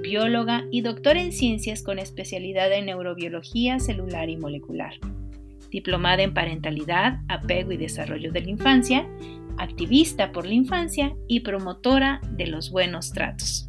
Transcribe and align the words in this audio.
bióloga 0.00 0.64
y 0.70 0.80
doctora 0.80 1.20
en 1.20 1.32
ciencias 1.32 1.82
con 1.82 1.98
especialidad 1.98 2.72
en 2.72 2.86
neurobiología 2.86 3.78
celular 3.78 4.28
y 4.28 4.36
molecular. 4.36 4.94
Diplomada 5.70 6.22
en 6.22 6.34
parentalidad, 6.34 7.20
apego 7.28 7.72
y 7.72 7.76
desarrollo 7.76 8.32
de 8.32 8.42
la 8.42 8.50
infancia, 8.50 9.08
activista 9.58 10.32
por 10.32 10.46
la 10.46 10.54
infancia 10.54 11.14
y 11.28 11.40
promotora 11.40 12.20
de 12.30 12.46
los 12.46 12.70
buenos 12.70 13.12
tratos. 13.12 13.68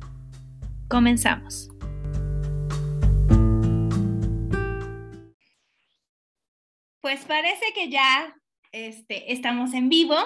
Comenzamos. 0.88 1.70
Pues 7.02 7.24
parece 7.26 7.66
que 7.74 7.90
ya 7.90 8.36
este, 8.72 9.32
estamos 9.32 9.74
en 9.74 9.90
vivo, 9.90 10.18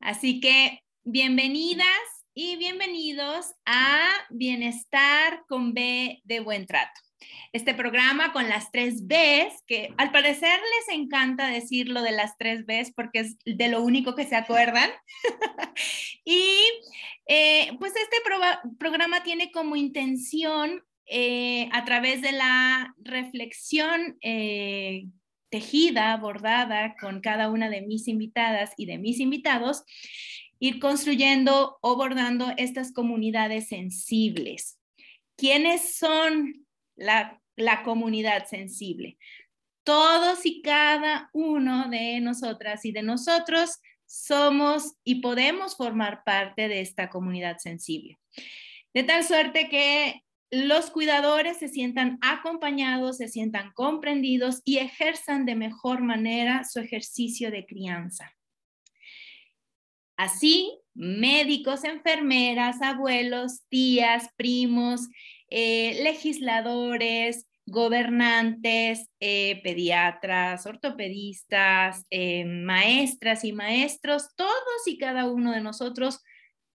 así 0.00 0.40
que 0.40 0.80
bienvenidas 1.04 2.21
y 2.34 2.56
bienvenidos 2.56 3.54
a 3.66 4.08
Bienestar 4.30 5.44
con 5.48 5.74
B 5.74 6.22
de 6.24 6.40
Buen 6.40 6.66
Trato. 6.66 6.98
Este 7.52 7.74
programa 7.74 8.32
con 8.32 8.48
las 8.48 8.70
tres 8.70 9.06
Bs, 9.06 9.62
que 9.66 9.92
al 9.98 10.10
parecer 10.12 10.58
les 10.58 10.96
encanta 10.96 11.48
decir 11.48 11.88
lo 11.88 12.00
de 12.00 12.12
las 12.12 12.38
tres 12.38 12.64
Bs 12.64 12.92
porque 12.96 13.20
es 13.20 13.36
de 13.44 13.68
lo 13.68 13.82
único 13.82 14.14
que 14.14 14.26
se 14.26 14.36
acuerdan. 14.36 14.90
y 16.24 16.56
eh, 17.26 17.76
pues 17.78 17.92
este 17.96 18.16
programa 18.78 19.22
tiene 19.22 19.52
como 19.52 19.76
intención 19.76 20.82
eh, 21.06 21.68
a 21.72 21.84
través 21.84 22.22
de 22.22 22.32
la 22.32 22.94
reflexión 23.02 24.16
eh, 24.22 25.04
tejida, 25.52 26.16
bordada 26.16 26.96
con 26.98 27.20
cada 27.20 27.50
una 27.50 27.68
de 27.68 27.82
mis 27.82 28.08
invitadas 28.08 28.72
y 28.78 28.86
de 28.86 28.96
mis 28.96 29.20
invitados, 29.20 29.84
ir 30.62 30.78
construyendo 30.78 31.76
o 31.80 31.96
bordando 31.96 32.52
estas 32.56 32.92
comunidades 32.92 33.66
sensibles. 33.66 34.78
¿Quiénes 35.36 35.96
son 35.96 36.68
la, 36.94 37.40
comunidad 37.84 38.46
sensible? 38.46 39.18
Todos 39.82 40.46
y 40.46 40.62
cada 40.62 41.30
uno 41.32 41.88
de 41.88 42.20
nosotras 42.20 42.84
y 42.84 42.92
de 42.92 43.02
nosotros 43.02 43.80
somos 44.06 44.94
y 45.02 45.16
podemos 45.16 45.76
formar 45.76 46.22
parte 46.24 46.68
de 46.68 46.80
esta 46.80 47.10
comunidad 47.10 47.58
sensible. 47.58 48.20
De 48.94 49.02
tal 49.02 49.24
suerte 49.24 49.68
que 49.68 50.22
los 50.52 50.90
cuidadores 50.90 51.56
se 51.56 51.66
sientan 51.66 52.18
acompañados, 52.20 53.16
se 53.16 53.26
sientan 53.26 53.72
comprendidos 53.72 54.62
y 54.64 54.78
ejerzan 54.78 55.44
de 55.44 55.56
mejor 55.56 56.02
manera 56.02 56.62
su 56.62 56.78
ejercicio 56.78 57.50
de 57.50 57.66
crianza. 57.66 58.32
Así, 60.16 60.78
médicos, 60.94 61.84
enfermeras, 61.84 62.82
abuelos, 62.82 63.62
tías, 63.68 64.28
primos, 64.36 65.08
eh, 65.48 66.00
legisladores, 66.02 67.46
gobernantes, 67.66 69.08
eh, 69.20 69.60
pediatras, 69.62 70.66
ortopedistas, 70.66 72.04
eh, 72.10 72.44
maestras 72.44 73.44
y 73.44 73.52
maestros, 73.52 74.34
todos 74.36 74.86
y 74.86 74.98
cada 74.98 75.30
uno 75.30 75.52
de 75.52 75.60
nosotros 75.60 76.20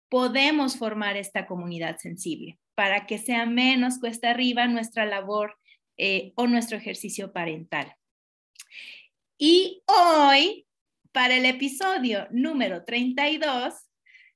podemos 0.09 0.77
formar 0.77 1.17
esta 1.17 1.47
comunidad 1.47 1.99
sensible 1.99 2.59
para 2.75 3.07
que 3.07 3.19
sea 3.19 3.47
menos 3.47 3.99
cuesta 3.99 4.31
arriba 4.31 4.67
nuestra 4.67 5.07
labor 5.07 5.57
o 6.35 6.47
nuestro 6.49 6.77
ejercicio 6.79 7.33
parental. 7.33 7.95
Y 9.39 9.83
hoy 9.87 10.67
para 11.13 11.37
el 11.37 11.45
episodio 11.47 12.27
número 12.31 12.85
32, 12.85 13.75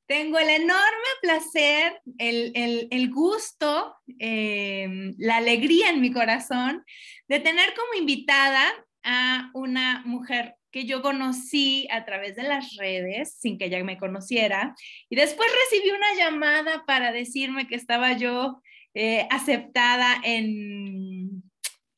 tengo 0.06 0.38
el 0.38 0.48
enorme 0.48 1.10
placer, 1.20 2.00
el, 2.18 3.10
gusto, 3.10 3.96
em, 4.18 5.14
la 5.18 5.36
alegría 5.36 5.90
en 5.90 6.00
mi 6.00 6.12
corazón 6.12 6.84
de 7.28 7.40
tener 7.40 7.74
como 7.74 8.00
invitada 8.00 8.72
a 9.02 9.50
una 9.54 10.02
mujer 10.04 10.54
que 10.70 10.84
yo 10.84 11.02
conocí 11.02 11.88
a 11.90 12.04
través 12.04 12.36
de 12.36 12.44
las 12.44 12.76
redes, 12.76 13.36
sin 13.40 13.58
que 13.58 13.64
ella 13.64 13.82
me 13.82 13.98
conociera, 13.98 14.74
y 15.08 15.16
después 15.16 15.48
recibí 15.64 15.90
una 15.90 16.14
llamada 16.14 16.84
para 16.86 17.10
decirme 17.12 17.66
que 17.66 17.76
estaba 17.76 18.12
yo 18.12 18.60
eh, 18.94 19.26
aceptada 19.30 20.20
en 20.22 21.42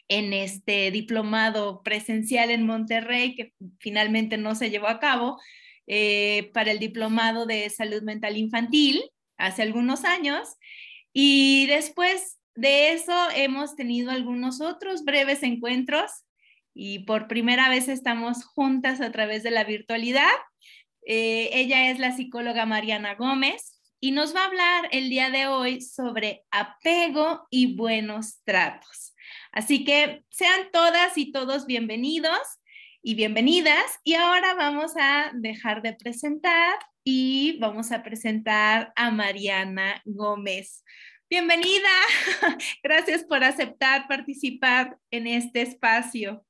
en 0.09 0.33
este 0.33 0.91
diplomado 0.91 1.83
presencial 1.83 2.51
en 2.51 2.67
Monterrey, 2.67 3.35
que 3.35 3.53
finalmente 3.79 4.39
no 4.39 4.55
se 4.55 4.71
llevó 4.71 4.89
a 4.89 5.01
cabo, 5.01 5.39
eh, 5.87 6.51
para 6.53 6.71
el 6.71 6.79
diplomado 6.79 7.47
de 7.47 7.69
salud 7.71 8.03
mental 8.03 8.37
infantil 8.37 9.03
hace 9.37 9.63
algunos 9.63 10.05
años. 10.05 10.57
Y 11.13 11.67
después 11.67 12.39
de 12.55 12.93
eso 12.93 13.15
hemos 13.35 13.77
tenido 13.77 14.11
algunos 14.11 14.61
otros 14.61 15.05
breves 15.05 15.43
encuentros 15.43 16.11
y 16.75 17.01
por 17.01 17.27
primera 17.29 17.69
vez 17.69 17.89
estamos 17.89 18.45
juntas 18.45 19.01
a 19.01 19.11
través 19.13 19.43
de 19.43 19.51
la 19.51 19.65
virtualidad. 19.65 20.31
Eh, 21.07 21.51
ella 21.53 21.91
es 21.91 21.99
la 21.99 22.17
psicóloga 22.17 22.67
Mariana 22.67 23.15
Gómez 23.15 23.81
y 24.01 24.11
nos 24.13 24.35
va 24.35 24.43
a 24.43 24.47
hablar 24.47 24.89
el 24.93 25.09
día 25.09 25.31
de 25.31 25.47
hoy 25.47 25.81
sobre 25.81 26.45
apego 26.51 27.47
y 27.51 27.77
buenos 27.77 28.43
tratos. 28.45 29.08
Así 29.53 29.85
que 29.85 30.25
sean 30.31 30.71
todas 30.73 31.17
y 31.17 31.33
todos 31.33 31.67
bienvenidos 31.67 32.39
y 33.03 33.15
bienvenidas. 33.15 34.01
Y 34.05 34.15
ahora 34.15 34.55
vamos 34.55 34.93
a 34.99 35.31
dejar 35.35 35.83
de 35.83 35.95
presentar 35.95 36.75
y 37.03 37.59
vamos 37.59 37.91
a 37.91 38.03
presentar 38.03 38.93
a 38.95 39.11
Mariana 39.11 40.03
Gómez. 40.05 40.85
Bienvenida. 41.31 41.89
Gracias 42.83 43.25
por 43.25 43.43
aceptar 43.43 44.07
participar 44.09 44.99
en 45.11 45.27
este 45.27 45.63
espacio. 45.63 46.45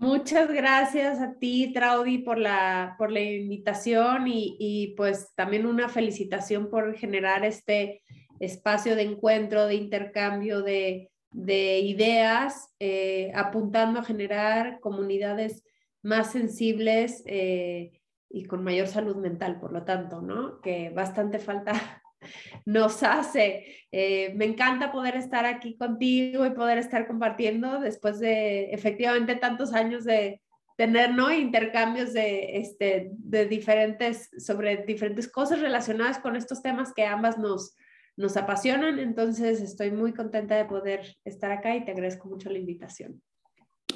Muchas 0.00 0.48
gracias 0.48 1.18
a 1.18 1.34
ti, 1.40 1.72
Traudy, 1.72 2.18
por 2.18 2.38
la, 2.38 2.94
por 2.98 3.10
la 3.10 3.20
invitación 3.20 4.28
y, 4.28 4.56
y, 4.60 4.94
pues 4.96 5.34
también 5.34 5.66
una 5.66 5.88
felicitación 5.88 6.70
por 6.70 6.96
generar 6.96 7.44
este 7.44 8.04
espacio 8.38 8.94
de 8.94 9.02
encuentro, 9.02 9.66
de 9.66 9.74
intercambio, 9.74 10.62
de, 10.62 11.10
de 11.30 11.80
ideas 11.80 12.74
eh, 12.78 13.30
apuntando 13.34 14.00
a 14.00 14.04
generar 14.04 14.80
comunidades 14.80 15.64
más 16.02 16.32
sensibles 16.32 17.22
eh, 17.26 18.00
y 18.30 18.44
con 18.44 18.64
mayor 18.64 18.86
salud 18.86 19.16
mental, 19.16 19.58
por 19.60 19.72
lo 19.72 19.84
tanto, 19.84 20.20
¿no? 20.20 20.60
Que 20.60 20.90
bastante 20.90 21.38
falta 21.38 22.02
nos 22.64 23.02
hace. 23.02 23.86
Eh, 23.90 24.32
me 24.34 24.44
encanta 24.44 24.92
poder 24.92 25.16
estar 25.16 25.46
aquí 25.46 25.76
contigo 25.76 26.46
y 26.46 26.50
poder 26.50 26.78
estar 26.78 27.06
compartiendo 27.06 27.80
después 27.80 28.18
de 28.20 28.70
efectivamente 28.70 29.36
tantos 29.36 29.72
años 29.72 30.04
de 30.04 30.42
tener 30.76 31.12
¿no? 31.12 31.32
intercambios 31.32 32.12
de, 32.12 32.58
este, 32.58 33.10
de 33.12 33.46
diferentes, 33.46 34.30
sobre 34.38 34.84
diferentes 34.84 35.28
cosas 35.28 35.60
relacionadas 35.60 36.20
con 36.20 36.36
estos 36.36 36.62
temas 36.62 36.92
que 36.94 37.04
ambas 37.04 37.36
nos, 37.36 37.76
nos 38.18 38.36
apasionan, 38.36 38.98
entonces 38.98 39.60
estoy 39.60 39.92
muy 39.92 40.12
contenta 40.12 40.56
de 40.56 40.64
poder 40.64 41.16
estar 41.24 41.52
acá 41.52 41.76
y 41.76 41.84
te 41.84 41.92
agradezco 41.92 42.28
mucho 42.28 42.50
la 42.50 42.58
invitación. 42.58 43.22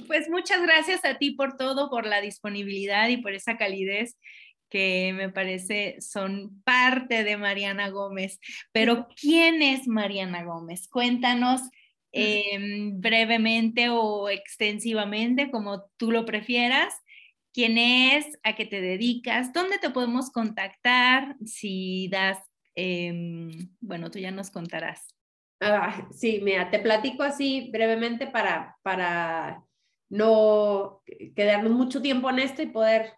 Pues 0.06 0.30
muchas 0.30 0.62
gracias 0.62 1.04
a 1.04 1.18
ti 1.18 1.32
por 1.32 1.56
todo, 1.56 1.90
por 1.90 2.06
la 2.06 2.20
disponibilidad 2.20 3.08
y 3.08 3.16
por 3.16 3.32
esa 3.34 3.56
calidez 3.56 4.16
que 4.70 5.12
me 5.14 5.28
parece 5.28 5.96
son 6.00 6.62
parte 6.62 7.24
de 7.24 7.36
Mariana 7.36 7.90
Gómez. 7.90 8.38
Pero 8.70 9.08
¿quién 9.20 9.60
es 9.60 9.88
Mariana 9.88 10.44
Gómez? 10.44 10.88
Cuéntanos 10.88 11.60
em, 12.12 13.00
brevemente 13.00 13.88
o 13.90 14.28
extensivamente, 14.28 15.50
como 15.50 15.90
tú 15.96 16.12
lo 16.12 16.24
prefieras. 16.24 16.94
¿Quién 17.52 17.76
es? 17.76 18.38
¿A 18.44 18.54
qué 18.54 18.66
te 18.66 18.80
dedicas? 18.80 19.52
¿Dónde 19.52 19.78
te 19.78 19.90
podemos 19.90 20.30
contactar? 20.30 21.36
Si 21.44 22.08
das 22.08 22.38
Em, 22.74 23.50
bueno, 23.80 24.10
tú 24.10 24.18
ya 24.18 24.30
nos 24.30 24.50
contarás. 24.50 25.14
Ah, 25.60 26.08
sí, 26.10 26.40
mira, 26.42 26.70
te 26.70 26.78
platico 26.78 27.22
así 27.22 27.70
brevemente 27.72 28.26
para, 28.26 28.76
para 28.82 29.64
no 30.08 31.02
quedarnos 31.36 31.72
mucho 31.72 32.02
tiempo 32.02 32.28
en 32.30 32.40
esto 32.40 32.62
y 32.62 32.66
poder 32.66 33.12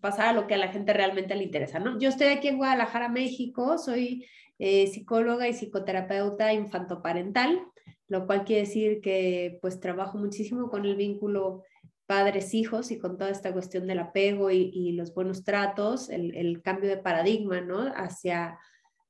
pasar 0.00 0.28
a 0.28 0.32
lo 0.32 0.46
que 0.46 0.54
a 0.54 0.58
la 0.58 0.68
gente 0.68 0.92
realmente 0.92 1.34
le 1.34 1.44
interesa, 1.44 1.78
¿no? 1.78 1.98
Yo 1.98 2.08
estoy 2.08 2.28
aquí 2.28 2.48
en 2.48 2.56
Guadalajara, 2.56 3.08
México, 3.08 3.78
soy 3.78 4.26
eh, 4.58 4.86
psicóloga 4.86 5.48
y 5.48 5.52
psicoterapeuta 5.52 6.52
infantoparental, 6.52 7.60
lo 8.08 8.26
cual 8.26 8.44
quiere 8.44 8.62
decir 8.62 9.00
que 9.00 9.58
pues 9.60 9.80
trabajo 9.80 10.16
muchísimo 10.16 10.70
con 10.70 10.84
el 10.84 10.96
vínculo 10.96 11.64
padres 12.06 12.54
hijos 12.54 12.90
y 12.90 12.98
con 12.98 13.16
toda 13.16 13.30
esta 13.30 13.52
cuestión 13.52 13.86
del 13.86 13.98
apego 13.98 14.50
y, 14.50 14.92
los 14.92 15.14
buenos 15.14 15.44
tratos, 15.44 16.10
el, 16.10 16.60
cambio 16.62 16.90
de 16.90 16.98
paradigma, 16.98 17.60
¿no? 17.60 17.80
Hacia, 17.94 18.58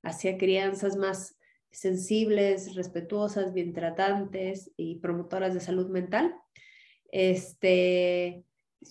hacia 0.04 0.38
crianzas 0.38 0.96
más 0.96 1.36
sensibles, 1.70 2.74
respetuosas, 2.74 3.52
bien 3.52 3.72
tratantes 3.72 4.70
y 4.76 5.00
promotoras 5.00 5.54
de 5.54 5.60
salud 5.60 5.88
mental. 5.88 6.34
Este, 7.10 8.44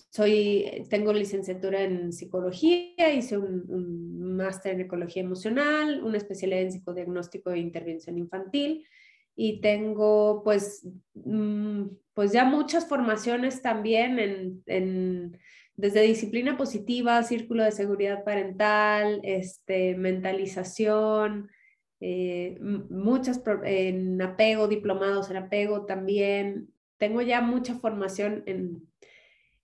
soy, 0.09 0.85
tengo 0.89 1.13
licenciatura 1.13 1.81
en 1.81 2.11
psicología, 2.11 3.13
hice 3.13 3.37
un, 3.37 4.35
máster 4.35 4.73
en 4.73 4.81
ecología 4.81 5.21
emocional, 5.21 6.03
una 6.03 6.17
especialidad 6.17 6.61
en 6.61 6.71
psicodiagnóstico 6.71 7.51
e 7.51 7.59
intervención 7.59 8.17
infantil 8.17 8.85
y 9.35 9.61
tengo 9.61 10.41
pues, 10.43 10.87
mm, 11.13 11.83
pues 12.13 12.31
ya 12.31 12.43
muchas 12.45 12.87
formaciones 12.87 13.61
también 13.61 14.63
en, 14.65 15.37
desde 15.75 16.01
disciplina 16.01 16.57
positiva, 16.57 17.23
círculo 17.23 17.63
de 17.63 17.71
seguridad 17.71 18.23
parental, 18.23 19.19
este, 19.23 19.95
mentalización, 19.95 21.49
eh, 21.99 22.57
muchas 22.61 23.41
en 23.63 24.21
apego, 24.21 24.67
diplomados 24.67 25.29
en 25.31 25.37
apego 25.37 25.85
también. 25.85 26.69
Tengo 26.97 27.21
ya 27.21 27.41
mucha 27.41 27.75
formación 27.75 28.43
en, 28.45 28.87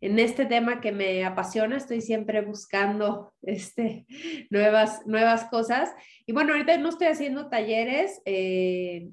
en 0.02 0.20
este 0.20 0.46
tema 0.46 0.80
que 0.80 0.92
me 0.92 1.26
apasiona, 1.26 1.78
estoy 1.78 2.02
siempre 2.02 2.42
buscando 2.42 3.34
este, 3.42 4.06
nuevas, 4.50 5.06
nuevas 5.06 5.46
cosas. 5.46 5.94
Y 6.26 6.32
bueno, 6.32 6.54
ahorita 6.54 6.78
no 6.78 6.90
estoy 6.90 7.08
haciendo 7.08 7.50
talleres, 7.50 8.22
eh, 8.26 9.10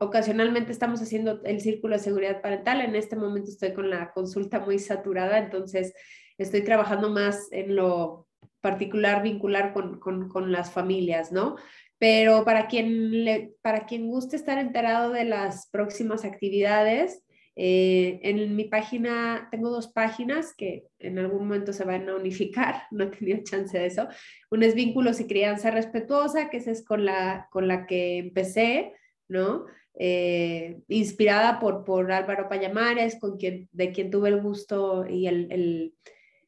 ocasionalmente 0.00 0.72
estamos 0.72 1.00
haciendo 1.02 1.42
el 1.44 1.60
círculo 1.60 1.96
de 1.96 2.02
seguridad 2.02 2.40
parental. 2.40 2.80
En 2.80 2.96
este 2.96 3.16
momento 3.16 3.50
estoy 3.50 3.74
con 3.74 3.90
la 3.90 4.12
consulta 4.12 4.58
muy 4.58 4.78
saturada, 4.78 5.38
entonces 5.38 5.94
estoy 6.38 6.62
trabajando 6.62 7.10
más 7.10 7.48
en 7.52 7.76
lo 7.76 8.26
particular, 8.60 9.22
vincular 9.22 9.72
con, 9.72 9.98
con, 10.00 10.52
las 10.52 10.72
familias, 10.72 11.32
¿no? 11.32 11.56
Pero 11.98 12.44
para 12.44 12.66
quien, 12.66 13.24
le, 13.24 13.54
para 13.62 13.86
quien 13.86 14.08
guste 14.08 14.36
estar 14.36 14.58
enterado 14.58 15.12
de 15.12 15.24
las 15.24 15.68
próximas 15.70 16.24
actividades, 16.24 17.22
eh, 17.56 18.20
en 18.22 18.56
mi 18.56 18.64
página, 18.64 19.48
tengo 19.50 19.68
dos 19.68 19.88
páginas 19.88 20.54
que 20.56 20.86
en 20.98 21.18
algún 21.18 21.40
momento 21.40 21.74
se 21.74 21.84
van 21.84 22.08
a 22.08 22.16
unificar, 22.16 22.84
no 22.90 23.04
he 23.04 23.08
tenido 23.08 23.40
chance 23.44 23.78
de 23.78 23.86
eso. 23.86 24.08
Una 24.50 24.64
es 24.64 24.74
Vínculos 24.74 25.20
y 25.20 25.26
Crianza 25.26 25.70
Respetuosa, 25.70 26.48
que 26.48 26.56
esa 26.56 26.70
es 26.70 26.82
con 26.84 27.04
la, 27.04 27.48
con 27.50 27.68
la 27.68 27.86
que 27.86 28.16
empecé, 28.16 28.94
¿no? 29.28 29.66
Eh, 29.94 30.80
inspirada 30.88 31.58
por, 31.58 31.84
por 31.84 32.10
Álvaro 32.10 32.48
Payamares, 32.48 33.18
con 33.20 33.36
quien, 33.36 33.68
de 33.72 33.92
quien 33.92 34.10
tuve 34.10 34.30
el 34.30 34.40
gusto 34.40 35.06
y 35.06 35.26
el, 35.26 35.92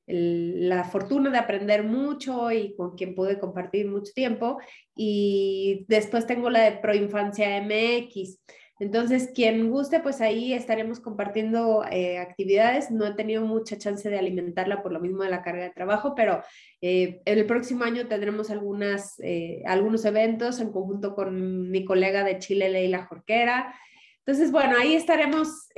la 0.06 0.84
fortuna 0.84 1.30
de 1.30 1.38
aprender 1.38 1.84
mucho 1.84 2.50
y 2.50 2.74
con 2.74 2.96
quien 2.96 3.14
pude 3.14 3.38
compartir 3.38 3.88
mucho 3.88 4.12
tiempo. 4.14 4.58
Y 4.96 5.84
después 5.88 6.26
tengo 6.26 6.50
la 6.50 6.60
de 6.60 6.78
Proinfancia 6.78 7.60
MX. 7.62 8.40
Entonces, 8.82 9.30
quien 9.32 9.70
guste, 9.70 10.00
pues 10.00 10.20
ahí 10.20 10.52
estaremos 10.52 10.98
compartiendo 10.98 11.84
eh, 11.88 12.18
actividades. 12.18 12.90
No 12.90 13.06
he 13.06 13.14
tenido 13.14 13.46
mucha 13.46 13.78
chance 13.78 14.10
de 14.10 14.18
alimentarla 14.18 14.82
por 14.82 14.92
lo 14.92 14.98
mismo 14.98 15.22
de 15.22 15.30
la 15.30 15.44
carga 15.44 15.62
de 15.62 15.70
trabajo, 15.70 16.16
pero 16.16 16.42
eh, 16.80 17.22
el 17.24 17.46
próximo 17.46 17.84
año 17.84 18.08
tendremos 18.08 18.50
algunas, 18.50 19.20
eh, 19.20 19.62
algunos 19.66 20.04
eventos 20.04 20.58
en 20.58 20.72
conjunto 20.72 21.14
con 21.14 21.70
mi 21.70 21.84
colega 21.84 22.24
de 22.24 22.40
Chile, 22.40 22.70
Leila 22.70 23.06
Jorquera. 23.06 23.72
Entonces, 24.18 24.50
bueno, 24.50 24.76
ahí 24.76 24.96
estaremos 24.96 25.68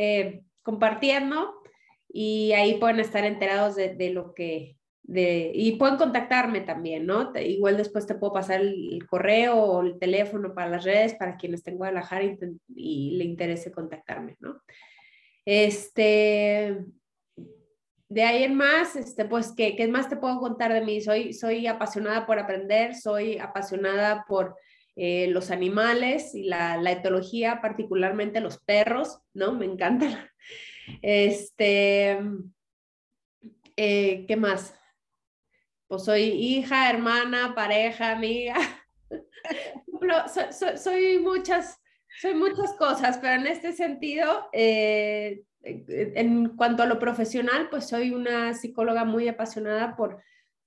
compartiendo 0.63 1.53
y 2.09 2.53
ahí 2.53 2.79
pueden 2.79 3.01
estar 3.01 3.27
enterados 3.27 3.77
de 3.77 4.11
lo 4.15 4.33
que 4.33 4.79
y 5.07 5.73
pueden 5.73 5.97
contactarme 5.97 6.63
también, 6.63 7.05
¿no? 7.07 7.33
igual 7.39 7.77
después 7.77 8.07
te 8.07 8.15
puedo 8.15 8.33
pasar 8.33 8.61
el, 8.61 9.07
correo 9.07 9.57
o 9.57 9.83
el 9.83 9.99
teléfono 9.99 10.55
para 10.55 10.71
las 10.71 10.85
redes 10.85 11.15
para 11.15 11.37
quienes 11.37 11.61
estén 11.61 11.75
en 11.75 11.79
Guadalajara 11.79 12.25
y, 12.75 13.17
le 13.17 13.25
interese 13.25 13.71
contactarme, 13.71 14.37
¿no? 14.41 14.63
Este, 15.45 16.85
de 18.09 18.23
ahí 18.23 18.45
en 18.45 18.55
más, 18.55 18.97
este, 18.97 19.27
pues, 19.27 19.53
¿qué, 19.55 19.77
¿qué, 19.77 19.89
más 19.89 20.09
te 20.09 20.17
puedo 20.17 20.39
contar 20.39 20.73
de 20.73 20.81
mí? 20.81 21.01
Soy, 21.03 21.35
soy 21.35 21.67
apasionada 21.67 22.25
por 22.25 22.39
aprender, 22.39 22.95
soy 22.95 23.39
apasionada 23.39 24.25
por 24.27 24.57
eh, 24.97 25.27
los 25.29 25.51
animales 25.51 26.35
y 26.35 26.45
la, 26.45 26.81
etología, 26.91 27.61
particularmente 27.61 28.41
los 28.41 28.59
perros, 28.59 29.21
¿no? 29.33 29.53
Me 29.53 29.67
encantan. 29.67 30.11
Este, 31.01 32.19
eh, 33.75 34.27
¿qué 34.29 34.37
más? 34.37 34.75
Pues, 35.95 36.07
soy 36.07 36.23
hija, 36.23 36.91
hermana, 36.91 37.55
pareja, 37.55 38.11
amiga. 38.11 38.57
soy, 40.77 41.21
muchas, 41.21 41.81
soy 42.21 42.35
muchas 42.35 42.73
cosas, 42.73 43.19
pero 43.19 43.41
en 43.41 43.47
este 43.47 43.73
sentido, 43.73 44.49
eh, 44.53 45.45
en 45.63 46.57
cuanto 46.57 46.83
a 46.83 46.87
lo 46.87 46.99
profesional, 46.99 47.69
pues 47.71 47.87
soy 47.87 48.11
una 48.11 48.55
psicóloga 48.55 49.05
muy 49.05 49.29
apasionada 49.29 49.95
por, 49.95 50.21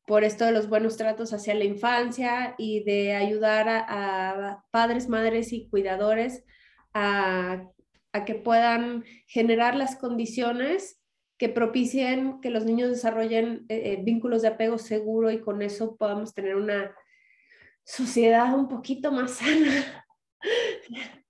por 0.05 0.23
esto 0.23 0.45
de 0.45 0.53
los 0.53 0.69
buenos 0.69 0.95
tratos 0.95 1.33
hacia 1.33 1.55
la 1.55 1.65
infancia 1.65 2.55
y 2.57 2.85
de 2.85 3.13
ayudar 3.13 3.67
a, 3.67 4.63
padres, 4.71 5.09
madres 5.09 5.51
y 5.51 5.67
cuidadores 5.67 6.45
a, 6.93 7.67
a, 8.13 8.23
que 8.23 8.35
puedan 8.35 9.03
generar 9.25 9.75
las 9.75 9.97
condiciones 9.97 11.01
que 11.37 11.49
propicien 11.49 12.41
que 12.41 12.49
los 12.49 12.65
niños 12.65 12.89
desarrollen 12.89 13.65
eh, 13.69 13.93
eh, 13.93 13.99
vínculos 14.03 14.41
de 14.41 14.49
apego 14.49 14.77
seguro 14.77 15.31
y 15.31 15.39
con 15.39 15.61
eso 15.61 15.95
podamos 15.95 16.33
tener 16.33 16.55
una 16.55 16.95
sociedad 17.83 18.53
un 18.53 18.67
poquito 18.67 19.11
más 19.11 19.31
sana. 19.35 20.05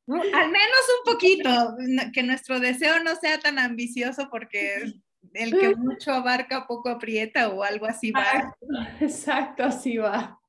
Al 0.07 0.51
menos 0.51 0.80
un 1.00 1.13
poquito, 1.13 1.75
que 2.13 2.24
nuestro 2.24 2.59
deseo 2.59 3.04
no 3.04 3.15
sea 3.15 3.39
tan 3.39 3.59
ambicioso 3.59 4.30
porque 4.31 4.94
el 5.33 5.57
que 5.57 5.75
mucho 5.75 6.13
abarca 6.13 6.65
poco 6.65 6.89
aprieta 6.89 7.50
o 7.50 7.63
algo 7.63 7.86
así 7.86 8.12
va. 8.12 8.56
Exacto, 9.01 9.63
así 9.63 9.98
va. 9.98 10.39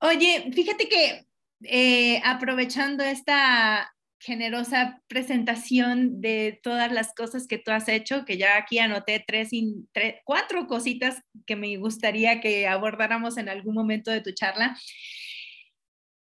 Oye, 0.00 0.50
fíjate 0.52 0.88
que 0.88 1.26
eh, 1.64 2.20
aprovechando 2.24 3.02
esta 3.02 3.92
generosa 4.26 5.00
presentación 5.06 6.20
de 6.20 6.58
todas 6.60 6.90
las 6.90 7.14
cosas 7.14 7.46
que 7.46 7.58
tú 7.58 7.70
has 7.70 7.88
hecho, 7.88 8.24
que 8.24 8.36
ya 8.36 8.56
aquí 8.56 8.80
anoté 8.80 9.24
tres, 9.24 9.50
cuatro 10.24 10.66
cositas 10.66 11.22
que 11.46 11.54
me 11.54 11.76
gustaría 11.76 12.40
que 12.40 12.66
abordáramos 12.66 13.38
en 13.38 13.48
algún 13.48 13.74
momento 13.74 14.10
de 14.10 14.22
tu 14.22 14.32
charla. 14.32 14.76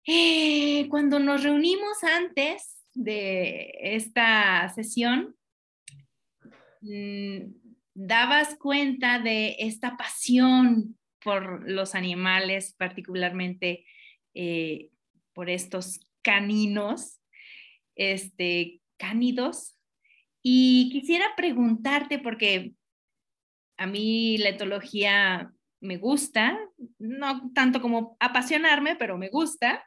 Eh, 0.07 0.87
cuando 0.89 1.19
nos 1.19 1.43
reunimos 1.43 2.01
antes 2.03 2.81
de 2.93 3.69
esta 3.81 4.69
sesión, 4.69 5.35
mm, 6.79 7.51
dabas 7.93 8.55
cuenta 8.55 9.19
de 9.19 9.57
esta 9.59 9.97
pasión 9.97 10.97
por 11.21 11.69
los 11.69 11.95
animales, 11.95 12.73
particularmente 12.77 13.83
eh, 14.33 14.89
por 15.33 15.49
estos 15.49 15.99
caninos 16.21 17.18
este, 17.99 18.81
cánidos. 18.97 19.75
Y 20.41 20.89
quisiera 20.91 21.25
preguntarte, 21.35 22.17
porque 22.17 22.73
a 23.77 23.85
mí 23.85 24.37
la 24.37 24.49
etología 24.49 25.53
me 25.81 25.97
gusta, 25.97 26.57
no 26.97 27.51
tanto 27.53 27.81
como 27.81 28.17
apasionarme, 28.19 28.95
pero 28.95 29.17
me 29.17 29.29
gusta. 29.29 29.85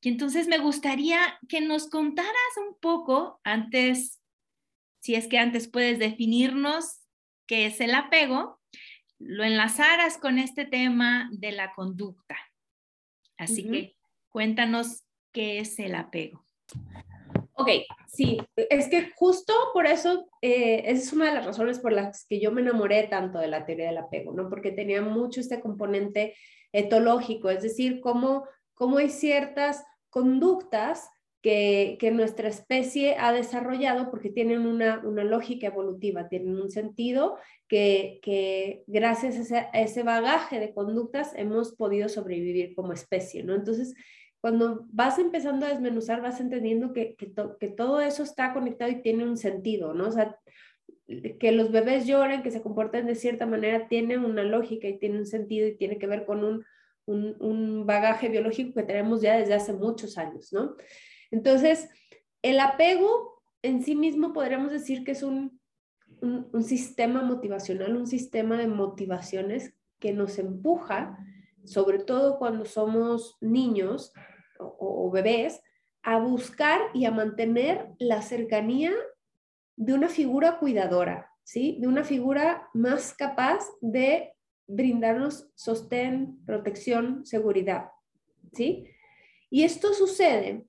Y 0.00 0.08
entonces 0.08 0.46
me 0.46 0.58
gustaría 0.58 1.38
que 1.48 1.60
nos 1.60 1.88
contaras 1.88 2.32
un 2.68 2.78
poco 2.80 3.40
antes, 3.44 4.22
si 5.00 5.14
es 5.14 5.26
que 5.26 5.38
antes 5.38 5.68
puedes 5.68 5.98
definirnos 5.98 7.00
qué 7.46 7.66
es 7.66 7.80
el 7.80 7.94
apego, 7.94 8.60
lo 9.18 9.44
enlazaras 9.44 10.18
con 10.18 10.38
este 10.38 10.64
tema 10.64 11.28
de 11.32 11.52
la 11.52 11.74
conducta. 11.74 12.38
Así 13.36 13.64
que 13.68 13.96
cuéntanos 14.30 15.04
qué 15.32 15.58
es 15.58 15.78
el 15.78 15.94
apego. 15.94 16.46
Ok, 17.60 17.68
sí, 18.06 18.38
es 18.56 18.88
que 18.88 19.10
justo 19.14 19.52
por 19.74 19.86
eso 19.86 20.30
eh, 20.40 20.84
es 20.86 21.12
una 21.12 21.26
de 21.26 21.34
las 21.34 21.44
razones 21.44 21.78
por 21.78 21.92
las 21.92 22.24
que 22.24 22.40
yo 22.40 22.52
me 22.52 22.62
enamoré 22.62 23.06
tanto 23.08 23.38
de 23.38 23.48
la 23.48 23.66
teoría 23.66 23.88
del 23.88 23.98
apego, 23.98 24.32
¿no? 24.32 24.48
Porque 24.48 24.72
tenía 24.72 25.02
mucho 25.02 25.42
este 25.42 25.60
componente 25.60 26.34
etológico, 26.72 27.50
es 27.50 27.62
decir, 27.62 28.00
cómo, 28.00 28.46
cómo 28.72 28.96
hay 28.96 29.10
ciertas 29.10 29.84
conductas 30.08 31.10
que, 31.42 31.98
que, 32.00 32.10
nuestra 32.10 32.48
especie 32.48 33.16
ha 33.18 33.30
desarrollado 33.30 34.10
porque 34.10 34.30
tienen 34.30 34.66
una, 34.66 35.02
una 35.04 35.24
lógica 35.24 35.66
evolutiva, 35.66 36.28
tienen 36.28 36.58
un 36.58 36.70
sentido 36.70 37.36
que, 37.68 38.20
que 38.22 38.84
gracias 38.86 39.36
a 39.36 39.40
ese, 39.40 39.56
a 39.56 39.80
ese, 39.82 40.02
bagaje 40.02 40.60
de 40.60 40.72
conductas 40.72 41.32
hemos 41.36 41.74
podido 41.76 42.08
sobrevivir 42.08 42.74
como 42.74 42.94
especie, 42.94 43.42
¿no? 43.42 43.54
Entonces, 43.54 43.94
cuando 44.40 44.86
vas 44.90 45.18
empezando 45.18 45.66
a 45.66 45.70
desmenuzar, 45.70 46.22
vas 46.22 46.40
entendiendo 46.40 46.92
que, 46.92 47.14
que, 47.14 47.68
todo 47.68 48.00
eso 48.00 48.22
está 48.22 48.52
conectado 48.54 48.90
y 48.90 49.02
tiene 49.02 49.24
un 49.24 49.36
sentido, 49.36 49.92
¿no? 49.92 50.08
O 50.08 50.12
sea, 50.12 50.38
que 51.38 51.52
los 51.52 51.70
bebés 51.70 52.06
lloren, 52.06 52.42
que 52.42 52.50
se 52.50 52.62
comporten 52.62 53.06
de 53.06 53.14
cierta 53.14 53.44
manera, 53.44 53.88
tiene 53.88 54.16
una 54.16 54.42
lógica 54.42 54.88
y 54.88 54.98
tiene 54.98 55.18
un 55.18 55.26
sentido 55.26 55.66
y 55.66 55.76
tiene 55.76 55.98
que 55.98 56.06
ver 56.06 56.24
con 56.24 56.44
un, 56.44 56.64
un, 57.06 57.86
bagaje 57.86 58.28
biológico 58.28 58.74
que 58.74 58.86
tenemos 58.86 59.20
ya 59.20 59.36
desde 59.36 59.54
hace 59.54 59.72
muchos 59.72 60.16
años, 60.16 60.52
¿no? 60.52 60.76
Entonces, 61.30 61.88
el 62.42 62.60
apego 62.60 63.42
en 63.62 63.82
sí 63.82 63.94
mismo 63.94 64.32
podríamos 64.32 64.70
decir 64.70 65.04
que 65.04 65.12
es 65.12 65.22
un, 65.22 65.60
un, 66.22 66.62
sistema 66.62 67.22
motivacional, 67.22 67.96
un 67.96 68.06
sistema 68.06 68.56
de 68.56 68.68
motivaciones 68.68 69.74
que 69.98 70.12
nos 70.12 70.38
empuja, 70.38 71.18
sobre 71.64 71.98
todo 71.98 72.38
cuando 72.38 72.64
somos 72.64 73.36
niños 73.40 74.12
o 74.60 75.10
bebés, 75.10 75.62
a 76.02 76.18
buscar 76.18 76.80
y 76.94 77.04
a 77.04 77.10
mantener 77.10 77.88
la 77.98 78.22
cercanía 78.22 78.92
de 79.76 79.94
una 79.94 80.08
figura 80.08 80.58
cuidadora, 80.58 81.30
¿sí? 81.42 81.78
De 81.80 81.88
una 81.88 82.04
figura 82.04 82.68
más 82.74 83.14
capaz 83.14 83.66
de 83.80 84.32
brindarnos 84.66 85.50
sostén, 85.54 86.44
protección, 86.44 87.26
seguridad, 87.26 87.90
¿sí? 88.52 88.86
Y 89.50 89.64
esto 89.64 89.92
sucede 89.92 90.64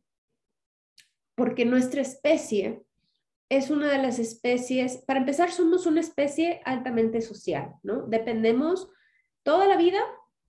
porque 1.36 1.66
nuestra 1.66 2.02
especie 2.02 2.84
es 3.50 3.70
una 3.70 3.92
de 3.92 3.98
las 3.98 4.18
especies, 4.18 4.98
para 5.06 5.20
empezar, 5.20 5.52
somos 5.52 5.86
una 5.86 6.00
especie 6.00 6.62
altamente 6.64 7.22
social, 7.22 7.76
¿no? 7.84 8.08
Dependemos 8.08 8.90
toda 9.44 9.68
la 9.68 9.76
vida 9.76 10.00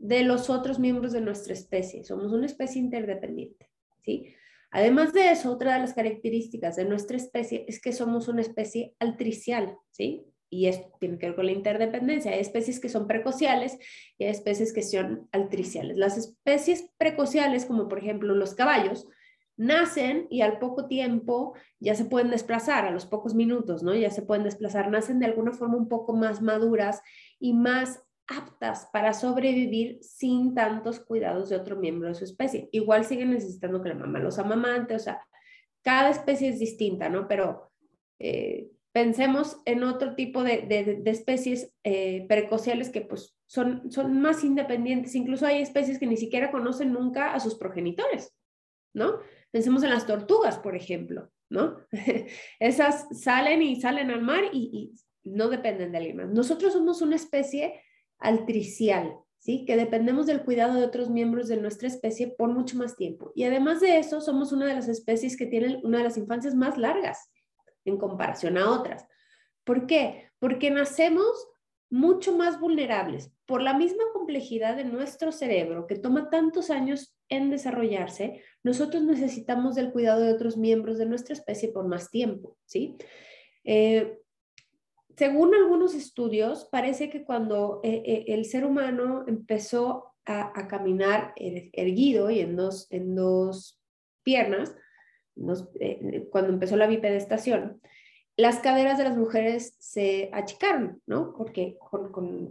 de 0.02 0.24
los 0.24 0.50
otros 0.50 0.80
miembros 0.80 1.12
de 1.12 1.20
nuestra 1.20 1.52
especie, 1.52 2.02
somos 2.02 2.32
una 2.32 2.46
especie 2.46 2.82
interdependiente, 2.82 3.70
¿sí? 4.04 4.34
Además 4.72 5.12
de 5.12 5.30
eso, 5.30 5.52
otra 5.52 5.74
de 5.74 5.80
las 5.80 5.94
características 5.94 6.74
de 6.74 6.84
nuestra 6.84 7.16
especie 7.16 7.64
es 7.68 7.80
que 7.80 7.92
somos 7.92 8.26
una 8.26 8.40
especie 8.40 8.96
altricial, 8.98 9.78
¿sí? 9.92 10.26
Y 10.50 10.66
esto 10.66 10.90
tiene 10.98 11.18
que 11.18 11.26
ver 11.26 11.36
con 11.36 11.46
la 11.46 11.52
interdependencia. 11.52 12.32
Hay 12.32 12.40
especies 12.40 12.80
que 12.80 12.88
son 12.88 13.06
precociales 13.06 13.78
y 14.18 14.24
hay 14.24 14.30
especies 14.30 14.72
que 14.72 14.82
son 14.82 15.28
altriciales. 15.30 15.96
Las 15.96 16.18
especies 16.18 16.90
precociales, 16.98 17.64
como 17.64 17.86
por 17.88 17.98
ejemplo 17.98 18.34
los 18.34 18.54
caballos, 18.54 19.06
nacen 19.56 20.26
y 20.30 20.40
al 20.40 20.58
poco 20.58 20.88
tiempo 20.88 21.54
ya 21.78 21.94
se 21.94 22.06
pueden 22.06 22.30
desplazar, 22.30 22.86
a 22.86 22.90
los 22.90 23.06
pocos 23.06 23.34
minutos, 23.34 23.84
¿no? 23.84 23.94
Ya 23.94 24.10
se 24.10 24.22
pueden 24.22 24.42
desplazar, 24.42 24.90
nacen 24.90 25.20
de 25.20 25.26
alguna 25.26 25.52
forma 25.52 25.76
un 25.76 25.88
poco 25.88 26.12
más 26.12 26.42
maduras 26.42 27.02
y 27.38 27.52
más 27.52 28.02
aptas 28.36 28.88
para 28.92 29.12
sobrevivir 29.12 29.98
sin 30.02 30.54
tantos 30.54 31.00
cuidados 31.00 31.48
de 31.48 31.56
otro 31.56 31.76
miembro 31.76 32.08
de 32.08 32.14
su 32.14 32.24
especie. 32.24 32.68
Igual 32.72 33.04
siguen 33.04 33.30
necesitando 33.30 33.82
que 33.82 33.90
la 33.90 33.94
mamá 33.94 34.18
los 34.18 34.38
amamante, 34.38 34.94
o 34.94 34.98
sea, 34.98 35.20
cada 35.82 36.10
especie 36.10 36.48
es 36.48 36.58
distinta, 36.58 37.08
¿no? 37.08 37.28
Pero 37.28 37.70
eh, 38.18 38.70
pensemos 38.92 39.60
en 39.64 39.82
otro 39.84 40.14
tipo 40.14 40.44
de, 40.44 41.02
especies 41.06 41.72
eh, 41.82 42.26
precociales 42.28 42.90
que 42.90 43.00
pues 43.00 43.36
son, 43.46 43.90
son 43.90 44.20
más 44.20 44.44
independientes, 44.44 45.14
incluso 45.14 45.46
hay 45.46 45.60
especies 45.60 45.98
que 45.98 46.06
ni 46.06 46.16
siquiera 46.16 46.50
conocen 46.50 46.92
nunca 46.92 47.34
a 47.34 47.40
sus 47.40 47.56
progenitores, 47.56 48.34
¿no? 48.94 49.18
Pensemos 49.50 49.82
en 49.82 49.90
las 49.90 50.06
tortugas, 50.06 50.58
por 50.58 50.76
ejemplo, 50.76 51.30
¿no? 51.50 51.76
Esas 52.60 53.06
salen 53.18 53.62
y 53.62 53.80
salen 53.80 54.10
al 54.10 54.22
mar 54.22 54.44
y, 54.52 54.70
y 54.72 54.92
no 55.24 55.48
dependen 55.48 55.92
de 55.92 55.98
alguien 55.98 56.16
más. 56.16 56.28
Nosotros 56.30 56.72
somos 56.72 57.02
una 57.02 57.16
especie 57.16 57.80
altricial, 58.22 59.16
¿sí? 59.38 59.64
Que 59.64 59.76
dependemos 59.76 60.26
del 60.26 60.42
cuidado 60.44 60.74
de 60.74 60.84
otros 60.84 61.10
miembros 61.10 61.48
de 61.48 61.56
nuestra 61.56 61.88
especie 61.88 62.28
por 62.28 62.50
mucho 62.50 62.76
más 62.76 62.96
tiempo. 62.96 63.32
Y 63.34 63.44
además 63.44 63.80
de 63.80 63.98
eso, 63.98 64.20
somos 64.20 64.52
una 64.52 64.66
de 64.66 64.74
las 64.74 64.88
especies 64.88 65.36
que 65.36 65.46
tienen 65.46 65.80
una 65.84 65.98
de 65.98 66.04
las 66.04 66.16
infancias 66.16 66.54
más 66.54 66.78
largas 66.78 67.30
en 67.84 67.98
comparación 67.98 68.58
a 68.58 68.70
otras. 68.70 69.06
¿Por 69.64 69.86
qué? 69.86 70.30
Porque 70.38 70.70
nacemos 70.70 71.48
mucho 71.90 72.34
más 72.34 72.58
vulnerables 72.58 73.30
por 73.44 73.60
la 73.60 73.74
misma 73.74 74.04
complejidad 74.14 74.76
de 74.76 74.84
nuestro 74.84 75.30
cerebro 75.30 75.86
que 75.86 75.96
toma 75.96 76.30
tantos 76.30 76.70
años 76.70 77.14
en 77.28 77.50
desarrollarse, 77.50 78.42
nosotros 78.62 79.02
necesitamos 79.02 79.74
del 79.74 79.92
cuidado 79.92 80.20
de 80.20 80.32
otros 80.32 80.56
miembros 80.56 80.96
de 80.96 81.04
nuestra 81.06 81.34
especie 81.34 81.68
por 81.68 81.86
más 81.86 82.10
tiempo, 82.10 82.56
¿sí? 82.64 82.96
Eh, 83.64 84.21
según 85.22 85.54
algunos 85.54 85.94
estudios, 85.94 86.64
parece 86.64 87.08
que 87.08 87.22
cuando 87.22 87.78
eh, 87.84 88.02
eh, 88.04 88.24
el 88.26 88.44
ser 88.44 88.64
humano 88.64 89.24
empezó 89.28 90.16
a, 90.26 90.66
caminar 90.66 91.32
er, 91.36 91.70
erguido 91.74 92.28
y 92.28 92.40
en 92.40 92.56
dos, 92.56 92.88
en 92.90 93.14
dos 93.14 93.80
piernas, 94.24 94.74
eh, 95.78 96.26
cuando 96.32 96.52
empezó 96.52 96.76
la 96.76 96.88
bipedestación, 96.88 97.80
las 98.36 98.58
caderas 98.58 98.98
de 98.98 99.04
las 99.04 99.16
mujeres 99.16 99.76
se 99.78 100.28
achicaron, 100.32 101.00
¿no? 101.06 101.34
Porque 101.34 101.78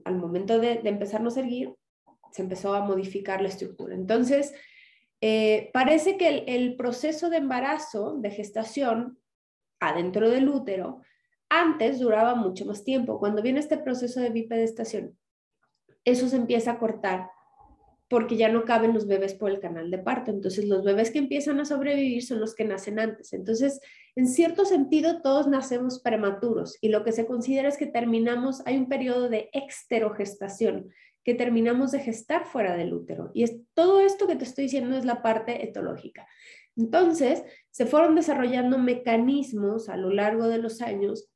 al 0.05 0.15
momento 0.15 0.57
de, 0.57 0.79
empezarnos 0.85 1.35
a 1.35 1.41
erguir, 1.41 1.75
se 2.31 2.41
empezó 2.41 2.73
a 2.73 2.85
modificar 2.85 3.41
la 3.41 3.49
estructura. 3.49 3.95
Entonces, 3.95 4.53
parece 5.73 6.15
que 6.17 6.45
el 6.47 6.77
proceso 6.77 7.29
de 7.29 7.35
embarazo, 7.35 8.15
de 8.15 8.31
gestación, 8.31 9.19
adentro 9.81 10.29
del 10.29 10.47
útero, 10.47 11.01
antes 11.51 11.99
duraba 11.99 12.33
mucho 12.33 12.65
más 12.65 12.83
tiempo. 12.85 13.19
Cuando 13.19 13.41
viene 13.41 13.59
este 13.59 13.77
proceso 13.77 14.21
de 14.21 14.29
bipedestación, 14.29 15.17
eso 16.05 16.29
se 16.29 16.37
empieza 16.37 16.71
a 16.71 16.79
cortar 16.79 17.29
porque 18.07 18.35
ya 18.35 18.49
no 18.49 18.65
caben 18.65 18.93
los 18.93 19.05
bebés 19.07 19.33
por 19.33 19.51
el 19.51 19.59
canal 19.59 19.91
de 19.91 19.97
parto. 19.97 20.31
Entonces, 20.31 20.65
los 20.65 20.83
bebés 20.83 21.11
que 21.11 21.19
empiezan 21.19 21.59
a 21.59 21.65
sobrevivir 21.65 22.23
son 22.23 22.39
los 22.39 22.55
que 22.55 22.65
nacen 22.65 22.99
antes. 22.99 23.31
Entonces, 23.33 23.79
en 24.15 24.27
cierto 24.27 24.65
sentido, 24.65 25.21
todos 25.21 25.47
nacemos 25.47 25.99
prematuros 25.99 26.77
y 26.81 26.89
lo 26.89 27.03
que 27.03 27.11
se 27.11 27.25
considera 27.25 27.69
es 27.69 27.77
que 27.77 27.85
terminamos, 27.85 28.63
hay 28.65 28.77
un 28.77 28.89
periodo 28.89 29.29
de 29.29 29.49
exterogestación, 29.53 30.89
que 31.23 31.35
terminamos 31.35 31.91
de 31.91 31.99
gestar 31.99 32.45
fuera 32.45 32.75
del 32.75 32.93
útero. 32.93 33.31
Y 33.33 33.45
todo 33.73 34.01
esto 34.01 34.27
que 34.27 34.35
te 34.35 34.43
estoy 34.43 34.65
diciendo 34.65 34.97
es 34.97 35.05
la 35.05 35.21
parte 35.21 35.63
etológica. 35.63 36.27
Entonces, 36.75 37.43
se 37.69 37.85
fueron 37.85 38.15
desarrollando 38.15 38.77
mecanismos 38.77 39.87
a 39.87 39.97
lo 39.97 40.09
largo 40.09 40.47
de 40.47 40.57
los 40.57 40.81
años 40.81 41.30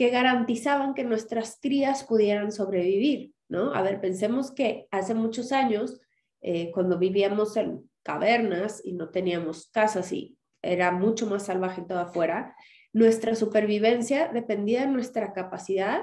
que 0.00 0.08
garantizaban 0.08 0.94
que 0.94 1.04
nuestras 1.04 1.58
crías 1.60 2.04
pudieran 2.04 2.52
sobrevivir, 2.52 3.34
¿no? 3.50 3.74
A 3.74 3.82
ver, 3.82 4.00
pensemos 4.00 4.50
que 4.50 4.88
hace 4.90 5.12
muchos 5.12 5.52
años, 5.52 6.00
eh, 6.40 6.70
cuando 6.72 6.98
vivíamos 6.98 7.54
en 7.58 7.86
cavernas 8.02 8.80
y 8.82 8.94
no 8.94 9.10
teníamos 9.10 9.68
casas 9.70 10.10
y 10.14 10.38
era 10.62 10.90
mucho 10.90 11.26
más 11.26 11.44
salvaje 11.44 11.82
todo 11.82 11.98
afuera, 11.98 12.56
nuestra 12.94 13.34
supervivencia 13.34 14.30
dependía 14.32 14.80
de 14.80 14.86
nuestra 14.86 15.34
capacidad 15.34 16.00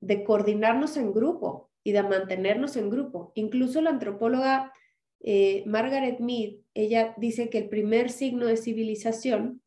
de 0.00 0.24
coordinarnos 0.24 0.96
en 0.96 1.12
grupo 1.12 1.70
y 1.84 1.92
de 1.92 2.02
mantenernos 2.02 2.76
en 2.76 2.90
grupo. 2.90 3.30
Incluso 3.36 3.80
la 3.80 3.90
antropóloga 3.90 4.72
eh, 5.20 5.62
Margaret 5.66 6.18
Mead, 6.18 6.54
ella 6.74 7.14
dice 7.16 7.48
que 7.48 7.58
el 7.58 7.68
primer 7.68 8.10
signo 8.10 8.46
de 8.46 8.56
civilización 8.56 9.62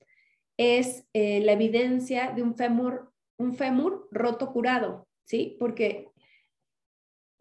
es 0.58 1.06
eh, 1.14 1.40
la 1.40 1.54
evidencia 1.54 2.34
de 2.36 2.44
un 2.44 2.58
fémur 2.58 3.10
un 3.40 3.56
fémur 3.56 4.08
roto 4.12 4.52
curado, 4.52 5.08
¿sí? 5.24 5.58
Porque 5.60 6.12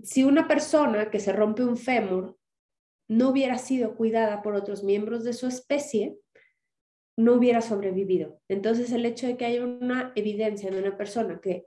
si 0.02 0.24
una 0.24 0.48
persona 0.48 1.10
que 1.10 1.20
se 1.20 1.32
rompe 1.32 1.64
un 1.64 1.76
fémur 1.76 2.38
no 3.08 3.30
hubiera 3.30 3.58
sido 3.58 3.96
cuidada 3.96 4.42
por 4.42 4.54
otros 4.54 4.84
miembros 4.84 5.24
de 5.24 5.32
su 5.32 5.46
especie, 5.46 6.18
no 7.16 7.34
hubiera 7.34 7.60
sobrevivido. 7.60 8.40
Entonces, 8.48 8.92
el 8.92 9.04
hecho 9.04 9.26
de 9.26 9.36
que 9.36 9.46
haya 9.46 9.64
una 9.64 10.12
evidencia 10.14 10.70
de 10.70 10.78
una 10.78 10.96
persona 10.96 11.40
que 11.40 11.66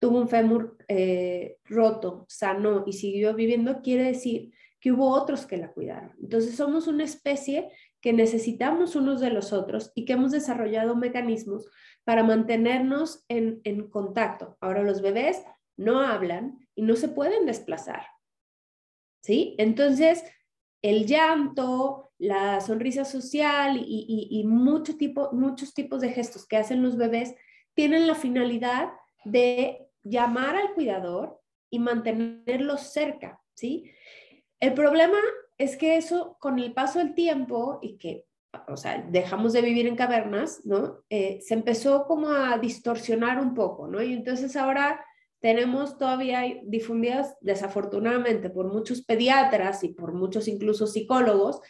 tuvo 0.00 0.20
un 0.20 0.28
fémur 0.28 0.78
eh, 0.88 1.58
roto, 1.64 2.24
sanó 2.28 2.84
y 2.86 2.92
siguió 2.92 3.34
viviendo, 3.34 3.82
quiere 3.82 4.04
decir 4.04 4.52
que 4.80 4.92
hubo 4.92 5.10
otros 5.10 5.44
que 5.44 5.58
la 5.58 5.72
cuidaron. 5.72 6.14
Entonces, 6.22 6.56
somos 6.56 6.86
una 6.86 7.04
especie 7.04 7.70
que 8.00 8.12
necesitamos 8.12 8.96
unos 8.96 9.20
de 9.20 9.30
los 9.30 9.52
otros 9.52 9.92
y 9.94 10.04
que 10.04 10.14
hemos 10.14 10.30
desarrollado 10.30 10.96
mecanismos 10.96 11.68
para 12.06 12.22
mantenernos 12.22 13.24
en, 13.28 13.90
contacto. 13.90 14.56
Ahora 14.60 14.84
los 14.84 15.02
bebés 15.02 15.42
no 15.76 16.00
hablan 16.00 16.68
y 16.76 16.82
no 16.82 16.94
se 16.94 17.08
pueden 17.08 17.46
desplazar. 17.46 18.06
¿Sí? 19.24 19.56
Entonces, 19.58 20.22
el 20.82 21.04
llanto, 21.04 22.12
la 22.16 22.60
sonrisa 22.60 23.04
social 23.04 23.82
y, 23.84 24.44
mucho 24.46 24.96
tipo, 24.96 25.32
muchos 25.32 25.74
tipos 25.74 26.00
de 26.00 26.10
gestos 26.10 26.46
que 26.46 26.56
hacen 26.56 26.80
los 26.80 26.96
bebés 26.96 27.34
tienen 27.74 28.06
la 28.06 28.14
finalidad 28.14 28.90
de 29.24 29.88
llamar 30.04 30.54
al 30.54 30.74
cuidador 30.74 31.40
y 31.70 31.80
mantenerlos 31.80 32.82
cerca, 32.92 33.42
¿sí? 33.54 33.90
El 34.60 34.74
problema 34.74 35.18
es 35.58 35.76
que 35.76 35.96
eso 35.96 36.36
con 36.38 36.60
el 36.60 36.72
paso 36.72 37.00
del 37.00 37.14
tiempo 37.14 37.80
y 37.82 37.98
que, 37.98 38.25
o 38.68 38.76
sea, 38.76 39.06
dejamos 39.10 39.52
de 39.52 39.62
vivir 39.62 39.86
en 39.86 39.96
cavernas, 39.96 40.60
¿no? 40.64 41.02
Eh, 41.10 41.40
se 41.42 41.54
empezó 41.54 42.06
como 42.06 42.28
a 42.30 42.58
distorsionar 42.58 43.40
un 43.40 43.54
poco, 43.54 43.88
¿no? 43.88 44.02
Y 44.02 44.12
entonces 44.12 44.56
ahora 44.56 45.04
tenemos 45.40 45.98
todavía 45.98 46.42
difundidas, 46.64 47.36
desafortunadamente, 47.40 48.50
por 48.50 48.72
muchos 48.72 49.02
pediatras 49.02 49.84
y 49.84 49.88
por 49.88 50.12
muchos 50.12 50.48
incluso 50.48 50.86
psicólogos, 50.86 51.60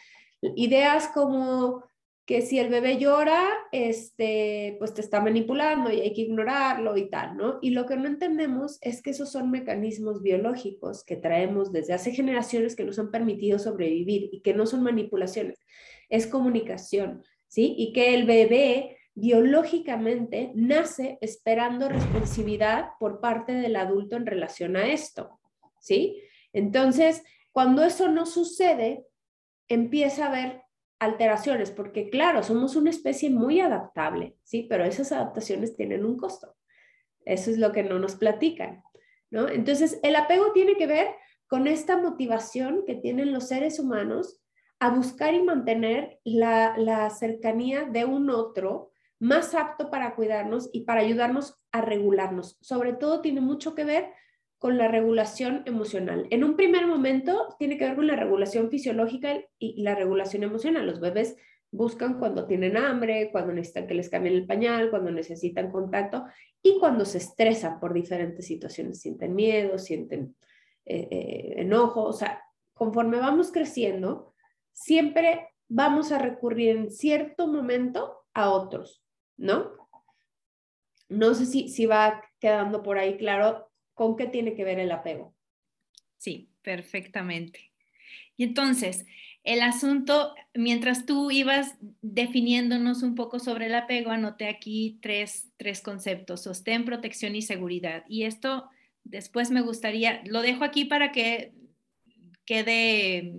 ideas 0.54 1.08
como 1.08 1.84
que 2.26 2.42
si 2.42 2.58
el 2.58 2.68
bebé 2.68 2.98
llora, 2.98 3.46
este, 3.70 4.74
pues 4.80 4.92
te 4.94 5.00
está 5.00 5.20
manipulando 5.20 5.92
y 5.92 6.00
hay 6.00 6.12
que 6.12 6.22
ignorarlo 6.22 6.96
y 6.96 7.08
tal, 7.08 7.36
¿no? 7.36 7.58
Y 7.62 7.70
lo 7.70 7.86
que 7.86 7.96
no 7.96 8.08
entendemos 8.08 8.78
es 8.80 9.00
que 9.00 9.10
esos 9.10 9.30
son 9.30 9.52
mecanismos 9.52 10.22
biológicos 10.22 11.04
que 11.04 11.16
traemos 11.16 11.70
desde 11.70 11.92
hace 11.92 12.10
generaciones 12.10 12.74
que 12.74 12.82
nos 12.82 12.98
han 12.98 13.12
permitido 13.12 13.60
sobrevivir 13.60 14.28
y 14.32 14.40
que 14.40 14.54
no 14.54 14.66
son 14.66 14.82
manipulaciones, 14.82 15.60
es 16.08 16.26
comunicación, 16.26 17.24
¿sí? 17.48 17.74
Y 17.76 17.92
que 17.92 18.14
el 18.14 18.24
bebé 18.24 18.98
biológicamente 19.14 20.52
nace 20.54 21.18
esperando 21.20 21.88
responsividad 21.88 22.90
por 23.00 23.20
parte 23.20 23.52
del 23.52 23.76
adulto 23.76 24.16
en 24.16 24.26
relación 24.26 24.76
a 24.76 24.86
esto, 24.88 25.40
¿sí? 25.80 26.22
Entonces, 26.52 27.22
cuando 27.52 27.82
eso 27.82 28.08
no 28.08 28.26
sucede, 28.26 29.06
empieza 29.68 30.26
a 30.26 30.28
haber 30.28 30.62
alteraciones, 30.98 31.70
porque 31.70 32.10
claro, 32.10 32.42
somos 32.42 32.76
una 32.76 32.90
especie 32.90 33.30
muy 33.30 33.60
adaptable, 33.60 34.36
¿sí? 34.44 34.66
Pero 34.68 34.84
esas 34.84 35.12
adaptaciones 35.12 35.76
tienen 35.76 36.04
un 36.04 36.16
costo. 36.16 36.54
Eso 37.24 37.50
es 37.50 37.58
lo 37.58 37.72
que 37.72 37.82
no 37.82 37.98
nos 37.98 38.16
platican, 38.16 38.82
¿no? 39.30 39.48
Entonces, 39.48 39.98
el 40.02 40.16
apego 40.16 40.52
tiene 40.52 40.76
que 40.76 40.86
ver 40.86 41.08
con 41.48 41.66
esta 41.66 41.96
motivación 41.96 42.84
que 42.86 42.94
tienen 42.94 43.32
los 43.32 43.48
seres 43.48 43.78
humanos 43.78 44.40
a 44.78 44.90
buscar 44.90 45.34
y 45.34 45.42
mantener 45.42 46.18
la, 46.24 46.76
la 46.76 47.08
cercanía 47.10 47.84
de 47.84 48.04
un 48.04 48.30
otro 48.30 48.90
más 49.18 49.54
apto 49.54 49.90
para 49.90 50.14
cuidarnos 50.14 50.68
y 50.72 50.82
para 50.82 51.00
ayudarnos 51.00 51.58
a 51.72 51.80
regularnos. 51.80 52.58
Sobre 52.60 52.92
todo 52.92 53.20
tiene 53.20 53.40
mucho 53.40 53.74
que 53.74 53.84
ver 53.84 54.10
con 54.58 54.78
la 54.78 54.88
regulación 54.88 55.62
emocional. 55.66 56.26
En 56.30 56.44
un 56.44 56.56
primer 56.56 56.86
momento 56.86 57.54
tiene 57.58 57.76
que 57.76 57.84
ver 57.84 57.96
con 57.96 58.06
la 58.06 58.16
regulación 58.16 58.70
fisiológica 58.70 59.38
y 59.58 59.82
la 59.82 59.94
regulación 59.94 60.42
emocional. 60.42 60.86
Los 60.86 61.00
bebés 61.00 61.36
buscan 61.70 62.18
cuando 62.18 62.46
tienen 62.46 62.76
hambre, 62.76 63.30
cuando 63.32 63.52
necesitan 63.52 63.86
que 63.86 63.94
les 63.94 64.08
cambien 64.08 64.34
el 64.34 64.46
pañal, 64.46 64.90
cuando 64.90 65.10
necesitan 65.10 65.70
contacto 65.70 66.24
y 66.62 66.78
cuando 66.78 67.04
se 67.04 67.18
estresan 67.18 67.78
por 67.80 67.92
diferentes 67.92 68.46
situaciones, 68.46 69.00
sienten 69.00 69.34
miedo, 69.34 69.78
sienten 69.78 70.34
eh, 70.84 71.08
eh, 71.10 71.54
enojo. 71.58 72.04
O 72.04 72.12
sea, 72.12 72.42
conforme 72.72 73.18
vamos 73.18 73.52
creciendo, 73.52 74.34
siempre 74.76 75.48
vamos 75.68 76.12
a 76.12 76.18
recurrir 76.18 76.76
en 76.76 76.90
cierto 76.90 77.46
momento 77.48 78.26
a 78.34 78.50
otros, 78.50 79.02
¿no? 79.36 79.72
No 81.08 81.34
sé 81.34 81.46
si, 81.46 81.68
si 81.68 81.86
va 81.86 82.22
quedando 82.38 82.82
por 82.82 82.98
ahí 82.98 83.16
claro 83.16 83.66
¿Con 83.96 84.14
qué 84.14 84.26
tiene 84.26 84.54
que 84.54 84.62
ver 84.62 84.78
el 84.78 84.92
apego? 84.92 85.34
Sí, 86.18 86.50
perfectamente. 86.60 87.72
Y 88.36 88.44
entonces, 88.44 89.06
el 89.42 89.62
asunto, 89.62 90.34
mientras 90.52 91.06
tú 91.06 91.30
ibas 91.30 91.76
definiéndonos 92.02 93.02
un 93.02 93.14
poco 93.14 93.38
sobre 93.38 93.66
el 93.66 93.74
apego, 93.74 94.10
anoté 94.10 94.48
aquí 94.48 94.98
tres, 95.00 95.48
tres 95.56 95.80
conceptos, 95.80 96.42
sostén, 96.42 96.84
protección 96.84 97.34
y 97.34 97.40
seguridad. 97.40 98.04
Y 98.06 98.24
esto 98.24 98.68
después 99.02 99.50
me 99.50 99.62
gustaría, 99.62 100.20
lo 100.26 100.42
dejo 100.42 100.62
aquí 100.62 100.84
para 100.84 101.10
que 101.10 101.54
quede 102.44 103.32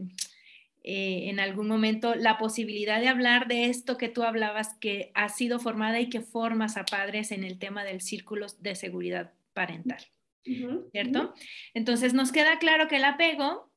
eh, 0.90 1.30
en 1.30 1.42
algún 1.42 1.68
momento 1.68 2.16
la 2.16 2.38
posibilidad 2.38 3.02
de 3.02 3.10
hablar 3.10 3.50
de 3.50 3.66
esto 3.66 3.98
que 3.98 4.08
tú 4.08 4.24
hablabas, 4.24 4.78
que 4.80 5.12
ha 5.16 5.28
sido 5.28 5.60
formada 5.60 6.00
y 6.00 6.08
que 6.08 6.22
formas 6.22 6.78
a 6.78 6.86
padres 6.86 7.34
en 7.34 7.44
el 7.44 7.60
tema 7.60 7.84
del 7.84 8.00
círculo 8.00 8.48
de 8.62 8.74
seguridad 8.74 9.34
parental. 9.52 10.00
¿cierto? 10.94 11.34
Entonces 11.74 12.14
nos 12.14 12.32
queda 12.32 12.58
claro 12.58 12.88
que 12.88 12.96
el 12.96 13.04
apego 13.04 13.70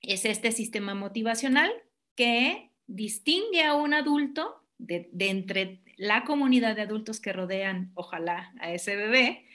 es 0.00 0.24
este 0.24 0.50
sistema 0.50 0.96
motivacional 0.96 1.70
que 2.16 2.72
distingue 2.88 3.62
a 3.62 3.74
un 3.74 3.94
adulto 3.94 4.64
de, 4.78 5.08
entre 5.20 5.84
la 5.96 6.24
comunidad 6.24 6.74
de 6.74 6.82
adultos 6.82 7.20
que 7.20 7.32
rodean, 7.32 7.92
ojalá, 7.94 8.52
a 8.58 8.72
ese 8.72 8.96
bebé, 8.96 9.46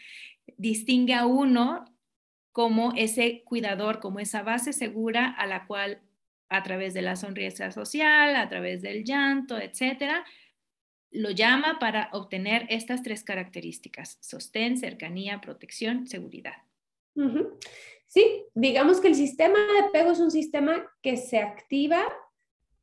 distingue 0.55 1.15
a 1.15 1.25
uno 1.25 1.83
como 2.53 2.93
ese 2.95 3.43
cuidador, 3.43 3.99
como 3.99 4.21
esa 4.21 4.43
base 4.43 4.71
segura 4.71 5.27
a 5.27 5.45
la 5.45 5.67
cual 5.67 6.01
a 6.51 6.63
través 6.63 6.93
de 6.93 7.01
la 7.01 7.15
sonrisa 7.15 7.71
social, 7.71 8.35
a 8.35 8.49
través 8.49 8.81
del 8.81 9.03
llanto, 9.05 9.57
etcétera, 9.57 10.25
lo 11.09 11.31
llama 11.31 11.77
para 11.79 12.09
obtener 12.11 12.65
estas 12.69 13.03
tres 13.03 13.23
características, 13.23 14.17
sostén, 14.21 14.77
cercanía, 14.77 15.41
protección, 15.41 16.07
seguridad. 16.07 16.55
Sí, 18.07 18.45
digamos 18.53 18.99
que 18.99 19.07
el 19.07 19.15
sistema 19.15 19.59
de 19.59 19.79
apego 19.87 20.11
es 20.11 20.19
un 20.19 20.31
sistema 20.31 20.85
que 21.01 21.15
se 21.15 21.39
activa 21.39 22.03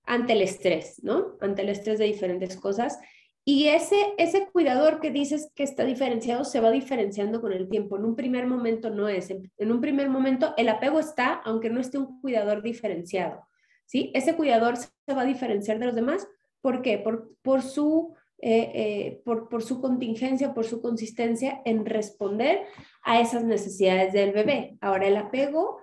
ante 0.04 0.33
el 0.33 0.42
estrés, 0.42 1.02
¿no? 1.02 1.37
Ante 1.40 1.62
el 1.62 1.68
estrés 1.68 1.98
de 1.98 2.07
diferentes 2.07 2.57
cosas. 2.57 2.98
Y 3.44 3.68
ese, 3.68 3.96
ese 4.16 4.46
cuidador 4.46 5.00
que 5.00 5.11
dices 5.11 5.50
que 5.54 5.62
está 5.62 5.85
diferenciado 5.85 6.44
se 6.44 6.61
va 6.61 6.70
diferenciando 6.70 7.40
con 7.40 7.52
el 7.52 7.68
tiempo. 7.68 7.96
En 7.96 8.04
un 8.04 8.16
primer 8.16 8.46
momento 8.46 8.88
no 8.90 9.09
es. 9.09 9.31
En 9.31 9.72
un 9.72 9.81
primer 9.81 10.09
momento 10.09 10.54
el 10.57 10.68
apego 10.70 11.00
está, 11.00 11.35
aunque 11.44 11.70
no 11.70 11.81
esté 11.81 11.98
un 11.98 12.20
cuidador 12.20 12.62
diferenciado. 12.62 13.47
¿Sí? 13.88 14.12
Ese 14.14 14.37
cuidador 14.37 14.77
se 14.77 15.14
va 15.14 15.22
a 15.22 15.27
diferenciar 15.27 15.79
de 15.79 15.87
los 15.87 15.94
demás. 15.94 16.29
¿Por 16.61 16.83
qué? 16.83 16.98
Por, 16.98 17.35
por 17.42 17.62
su 17.62 18.14
eh, 18.40 18.70
eh, 18.72 19.22
por, 19.24 19.48
por, 19.48 19.64
su 19.64 19.81
contingencia, 19.81 20.55
por 20.55 20.64
su 20.64 20.81
consistencia 20.81 21.61
en 21.64 21.85
responder 21.85 22.61
a 23.03 23.20
esas 23.20 23.42
necesidades 23.42 24.12
del 24.12 24.31
bebé. 24.31 24.79
Ahora, 24.81 25.09
el 25.09 25.16
apego, 25.16 25.81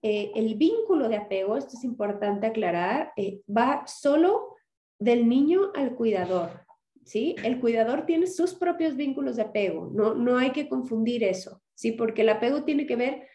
eh, 0.00 0.32
el 0.34 0.54
vínculo 0.54 1.10
de 1.10 1.16
apego, 1.16 1.58
esto 1.58 1.76
es 1.76 1.84
importante 1.84 2.46
aclarar, 2.46 3.12
va 3.46 3.86
solo 3.86 4.56
del 4.98 5.28
niño 5.28 5.70
al 5.74 5.94
cuidador. 5.94 6.64
¿Sí? 7.04 7.34
El 7.44 7.60
cuidador 7.60 8.06
tiene 8.06 8.28
sus 8.28 8.54
propios 8.54 8.94
vínculos 8.96 9.34
de 9.34 9.42
apego, 9.42 9.90
no, 9.92 10.14
no 10.14 10.38
hay 10.38 10.52
que 10.52 10.68
confundir 10.68 11.24
eso, 11.24 11.60
¿sí? 11.74 11.90
Porque 11.90 12.22
el 12.22 12.28
apego 12.28 12.62
tiene 12.62 12.86
que 12.86 12.94
ver 12.94 13.26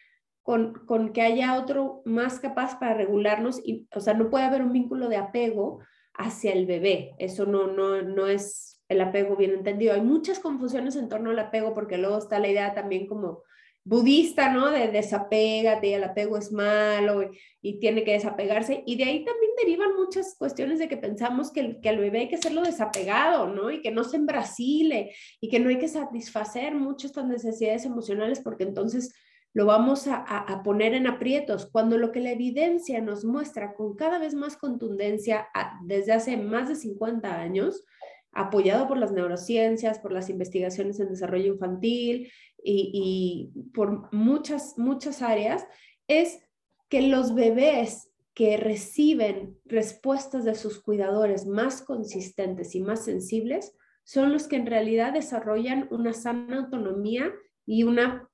con, 0.48 0.76
con, 0.86 1.12
que 1.12 1.24
haya 1.24 1.60
otro 1.60 2.02
más 2.06 2.40
capaz 2.40 2.80
para 2.80 2.94
regularnos, 2.94 3.60
y, 3.66 3.86
o 3.94 4.00
sea, 4.00 4.14
no 4.14 4.30
puede 4.30 4.46
haber 4.46 4.62
un 4.62 4.72
vínculo 4.72 5.10
de 5.10 5.18
apego 5.18 5.80
hacia 6.14 6.54
el 6.54 6.66
bebé. 6.66 7.16
Eso 7.20 7.46
no, 7.46 7.68
no, 7.68 8.02
no 8.02 8.28
es 8.28 8.82
el 8.88 9.02
apego 9.02 9.36
bien 9.36 9.52
entendido. 9.52 9.94
Hay 9.94 10.00
muchas 10.00 10.40
confusiones 10.40 10.96
en 10.96 11.10
torno 11.10 11.32
al 11.32 11.40
apego 11.40 11.74
porque 11.74 11.98
luego 11.98 12.18
está 12.18 12.40
la 12.40 12.48
idea 12.48 12.74
también 12.74 13.08
como 13.08 13.44
budista, 13.84 14.50
¿no? 14.54 14.72
De 14.72 14.88
desapégate, 14.88 15.94
el 15.94 16.06
apego 16.06 16.38
es 16.38 16.50
malo 16.54 17.30
y, 17.62 17.80
tiene 17.80 18.06
que 18.06 18.14
desapegarse. 18.14 18.84
Y 18.86 18.96
de 18.96 19.04
ahí 19.04 19.26
también 19.26 19.52
derivan 19.58 19.96
muchas 19.98 20.34
cuestiones 20.40 20.80
de 20.80 20.88
que 20.88 20.96
pensamos 20.96 21.52
que, 21.52 21.82
que 21.82 21.90
al 21.90 21.98
bebé 21.98 22.20
hay 22.20 22.30
que 22.30 22.38
hacerlo 22.38 22.62
desapegado, 22.62 23.50
¿no? 23.50 23.70
Y 23.70 23.82
que 23.82 23.92
no 23.92 24.06
se 24.06 24.16
embrasile 24.16 25.14
y 25.42 25.50
que 25.50 25.60
no 25.60 25.68
hay 25.68 25.78
que 25.78 25.90
satisfacer 25.90 26.74
mucho 26.74 27.06
estas 27.06 27.28
necesidades 27.28 27.84
emocionales 27.84 28.40
porque 28.40 28.64
entonces 28.64 29.14
lo 29.54 29.66
vamos 29.66 30.08
a, 30.08 30.62
poner 30.64 30.94
en 30.94 31.08
aprietos, 31.08 31.68
cuando 31.72 31.98
lo 31.98 32.12
que 32.12 32.20
la 32.20 32.32
evidencia 32.32 33.02
nos 33.02 33.26
muestra 33.26 33.74
con 33.74 33.96
cada 33.96 34.20
vez 34.20 34.36
más 34.36 34.56
contundencia 34.56 35.48
desde 35.84 36.14
hace 36.14 36.38
más 36.38 36.70
de 36.70 36.76
50 36.76 37.40
años, 37.40 37.84
apoyado 38.32 38.88
por 38.88 38.98
las 38.98 39.12
neurociencias, 39.12 39.98
por 39.98 40.12
las 40.12 40.30
investigaciones 40.30 41.00
en 41.00 41.10
desarrollo 41.10 41.54
infantil 41.54 42.32
y, 42.64 43.52
y 43.56 43.62
por 43.72 44.14
muchas, 44.14 44.78
muchas 44.78 45.24
áreas, 45.24 45.66
es 46.08 46.40
que 46.88 47.02
los 47.02 47.34
bebés 47.34 48.12
que 48.36 48.58
reciben 48.58 49.58
respuestas 49.66 50.46
de 50.46 50.54
sus 50.54 50.80
cuidadores 50.80 51.48
más 51.48 51.82
consistentes 51.82 52.76
y 52.76 52.82
más 52.82 53.04
sensibles 53.04 53.74
son 54.04 54.32
los 54.32 54.48
que 54.48 54.58
en 54.58 54.68
realidad 54.68 55.14
desarrollan 55.14 55.88
una 55.90 56.14
sana 56.14 56.60
autonomía 56.60 57.34
y 57.66 57.84
una 57.84 58.27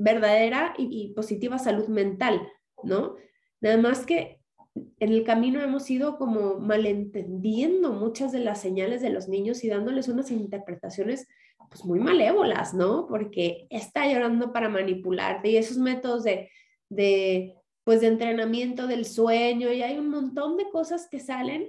verdadera 0.00 0.74
y, 0.78 1.12
positiva 1.12 1.58
salud 1.58 1.86
mental, 1.88 2.40
¿no? 2.82 3.16
Nada 3.60 3.76
más 3.76 4.06
que 4.06 4.40
en 4.74 5.12
el 5.12 5.24
camino 5.24 5.60
hemos 5.60 5.90
ido 5.90 6.16
como 6.16 6.58
malentendiendo 6.58 7.92
muchas 7.92 8.32
de 8.32 8.38
las 8.40 8.62
señales 8.62 9.02
de 9.02 9.10
los 9.10 9.28
niños 9.28 9.62
y 9.62 9.68
dándoles 9.68 10.08
unas 10.08 10.30
interpretaciones 10.30 11.28
pues 11.68 11.84
muy 11.84 12.00
malévolas, 12.00 12.72
¿no? 12.72 13.06
Porque 13.08 13.66
está 13.68 14.10
llorando 14.10 14.52
para 14.52 14.70
manipularte 14.70 15.50
y 15.50 15.58
esos 15.58 15.76
métodos 15.76 16.24
de, 16.24 16.50
de, 16.88 17.54
pues 17.84 18.00
de 18.00 18.06
entrenamiento 18.06 18.86
del 18.86 19.04
sueño 19.04 19.70
y 19.70 19.82
hay 19.82 19.98
un 19.98 20.08
montón 20.08 20.56
de 20.56 20.70
cosas 20.70 21.08
que 21.10 21.20
salen 21.20 21.68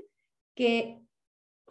que 0.56 1.01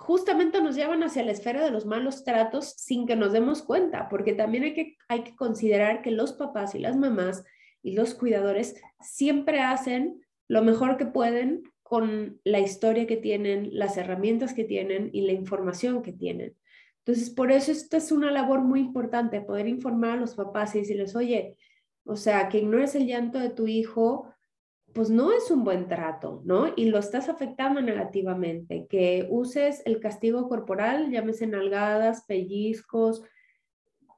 justamente 0.00 0.62
nos 0.62 0.76
llevan 0.76 1.02
hacia 1.02 1.22
la 1.22 1.32
esfera 1.32 1.62
de 1.62 1.70
los 1.70 1.84
malos 1.84 2.24
tratos 2.24 2.70
sin 2.78 3.06
que 3.06 3.16
nos 3.16 3.32
demos 3.32 3.62
cuenta, 3.62 4.08
porque 4.08 4.32
también 4.32 4.64
hay 4.64 4.72
que, 4.72 4.96
hay 5.08 5.24
que 5.24 5.36
considerar 5.36 6.00
que 6.00 6.10
los 6.10 6.32
papás 6.32 6.74
y 6.74 6.78
las 6.78 6.96
mamás 6.96 7.44
y 7.82 7.92
los 7.92 8.14
cuidadores 8.14 8.80
siempre 9.00 9.60
hacen 9.60 10.24
lo 10.48 10.62
mejor 10.62 10.96
que 10.96 11.04
pueden 11.04 11.64
con 11.82 12.40
la 12.44 12.60
historia 12.60 13.06
que 13.06 13.18
tienen, 13.18 13.68
las 13.72 13.98
herramientas 13.98 14.54
que 14.54 14.64
tienen 14.64 15.10
y 15.12 15.20
la 15.26 15.32
información 15.32 16.02
que 16.02 16.14
tienen. 16.14 16.56
Entonces, 17.04 17.28
por 17.28 17.52
eso 17.52 17.70
esta 17.70 17.98
es 17.98 18.10
una 18.10 18.30
labor 18.30 18.60
muy 18.62 18.80
importante, 18.80 19.42
poder 19.42 19.68
informar 19.68 20.12
a 20.12 20.20
los 20.20 20.34
papás 20.34 20.74
y 20.74 20.78
decirles, 20.78 21.14
oye, 21.14 21.58
o 22.04 22.16
sea, 22.16 22.48
que 22.48 22.58
ignores 22.58 22.94
el 22.94 23.06
llanto 23.06 23.38
de 23.38 23.50
tu 23.50 23.66
hijo 23.66 24.32
pues 24.92 25.11
no 25.11 25.33
es 25.33 25.50
un 25.50 25.64
buen 25.64 25.88
trato, 25.88 26.42
¿no? 26.44 26.72
Y 26.76 26.87
lo 26.87 26.98
estás 26.98 27.29
afectando 27.29 27.81
negativamente, 27.81 28.87
que 28.88 29.26
uses 29.31 29.83
el 29.85 30.00
castigo 30.00 30.48
corporal, 30.48 31.11
llámese 31.11 31.46
nalgadas, 31.46 32.24
pellizcos 32.26 33.22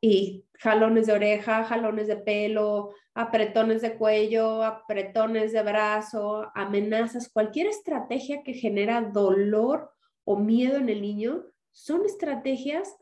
y 0.01 0.45
jalones 0.55 1.07
de 1.07 1.13
oreja, 1.13 1.65
jalones 1.65 2.07
de 2.07 2.17
pelo, 2.17 2.95
apretones 3.15 3.83
de 3.83 3.97
cuello, 3.97 4.63
apretones 4.63 5.53
de 5.53 5.63
brazo, 5.63 6.51
amenazas, 6.55 7.29
cualquier 7.29 7.67
estrategia 7.67 8.43
que 8.43 8.55
genera 8.55 9.03
dolor 9.03 9.93
o 10.25 10.39
miedo 10.39 10.77
en 10.77 10.89
el 10.89 11.03
niño, 11.03 11.45
son 11.71 12.05
estrategias 12.05 12.97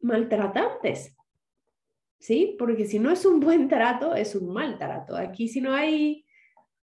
maltratantes. 0.00 1.14
¿Sí? 2.20 2.56
Porque 2.58 2.84
si 2.84 2.98
no 2.98 3.12
es 3.12 3.24
un 3.24 3.38
buen 3.38 3.68
trato, 3.68 4.14
es 4.14 4.34
un 4.34 4.52
mal 4.52 4.76
trato. 4.76 5.16
Aquí 5.16 5.46
si 5.46 5.60
no 5.60 5.72
hay 5.72 6.24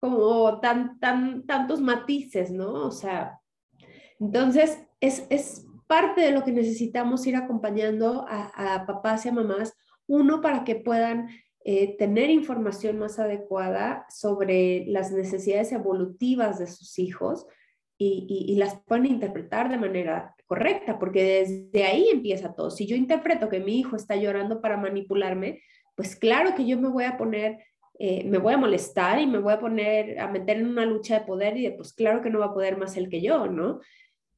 como 0.04 0.60
tan, 0.60 1.00
tan, 1.00 1.46
tantos 1.46 1.80
matices, 1.80 2.50
¿no? 2.50 2.74
O 2.74 2.90
sea, 2.90 3.40
entonces 4.20 4.78
es, 5.00 5.26
es 5.30 5.66
parte 5.86 6.20
de 6.20 6.30
lo 6.30 6.44
que 6.44 6.52
necesitamos 6.52 7.26
ir 7.26 7.36
acompañando 7.36 8.26
a, 8.28 8.84
papás 8.86 9.24
y 9.24 9.30
a 9.30 9.32
mamás, 9.32 9.72
uno 10.06 10.42
para 10.42 10.62
que 10.62 10.74
puedan 10.74 11.30
eh, 11.64 11.96
tener 11.96 12.28
información 12.28 12.98
más 12.98 13.18
adecuada 13.18 14.04
sobre 14.10 14.84
las 14.88 15.10
necesidades 15.10 15.72
evolutivas 15.72 16.58
de 16.58 16.66
sus 16.66 16.98
hijos 16.98 17.46
y, 17.96 18.26
y, 18.46 18.56
las 18.56 18.82
puedan 18.84 19.06
interpretar 19.06 19.70
de 19.70 19.78
manera 19.78 20.34
correcta, 20.44 20.98
porque 20.98 21.46
desde 21.46 21.84
ahí 21.86 22.10
empieza 22.10 22.52
todo. 22.52 22.70
Si 22.70 22.86
yo 22.86 22.94
interpreto 22.94 23.48
que 23.48 23.60
mi 23.60 23.78
hijo 23.78 23.96
está 23.96 24.16
llorando 24.16 24.60
para 24.60 24.76
manipularme, 24.76 25.62
pues 25.94 26.14
claro 26.14 26.54
que 26.54 26.66
yo 26.66 26.78
me 26.78 26.90
voy 26.90 27.04
a 27.04 27.16
poner 27.16 27.64
eh, 27.98 28.24
me 28.24 28.38
voy 28.38 28.54
a 28.54 28.58
molestar 28.58 29.20
y 29.20 29.26
me 29.26 29.38
voy 29.38 29.52
a 29.52 29.60
poner 29.60 30.18
a 30.18 30.28
meter 30.28 30.58
en 30.58 30.66
una 30.66 30.84
lucha 30.84 31.20
de 31.20 31.26
poder 31.26 31.56
y 31.56 31.62
de, 31.62 31.72
pues 31.72 31.92
claro 31.92 32.22
que 32.22 32.30
no 32.30 32.40
va 32.40 32.46
a 32.46 32.54
poder 32.54 32.76
más 32.76 32.96
él 32.96 33.08
que 33.08 33.20
yo, 33.20 33.46
¿no? 33.46 33.80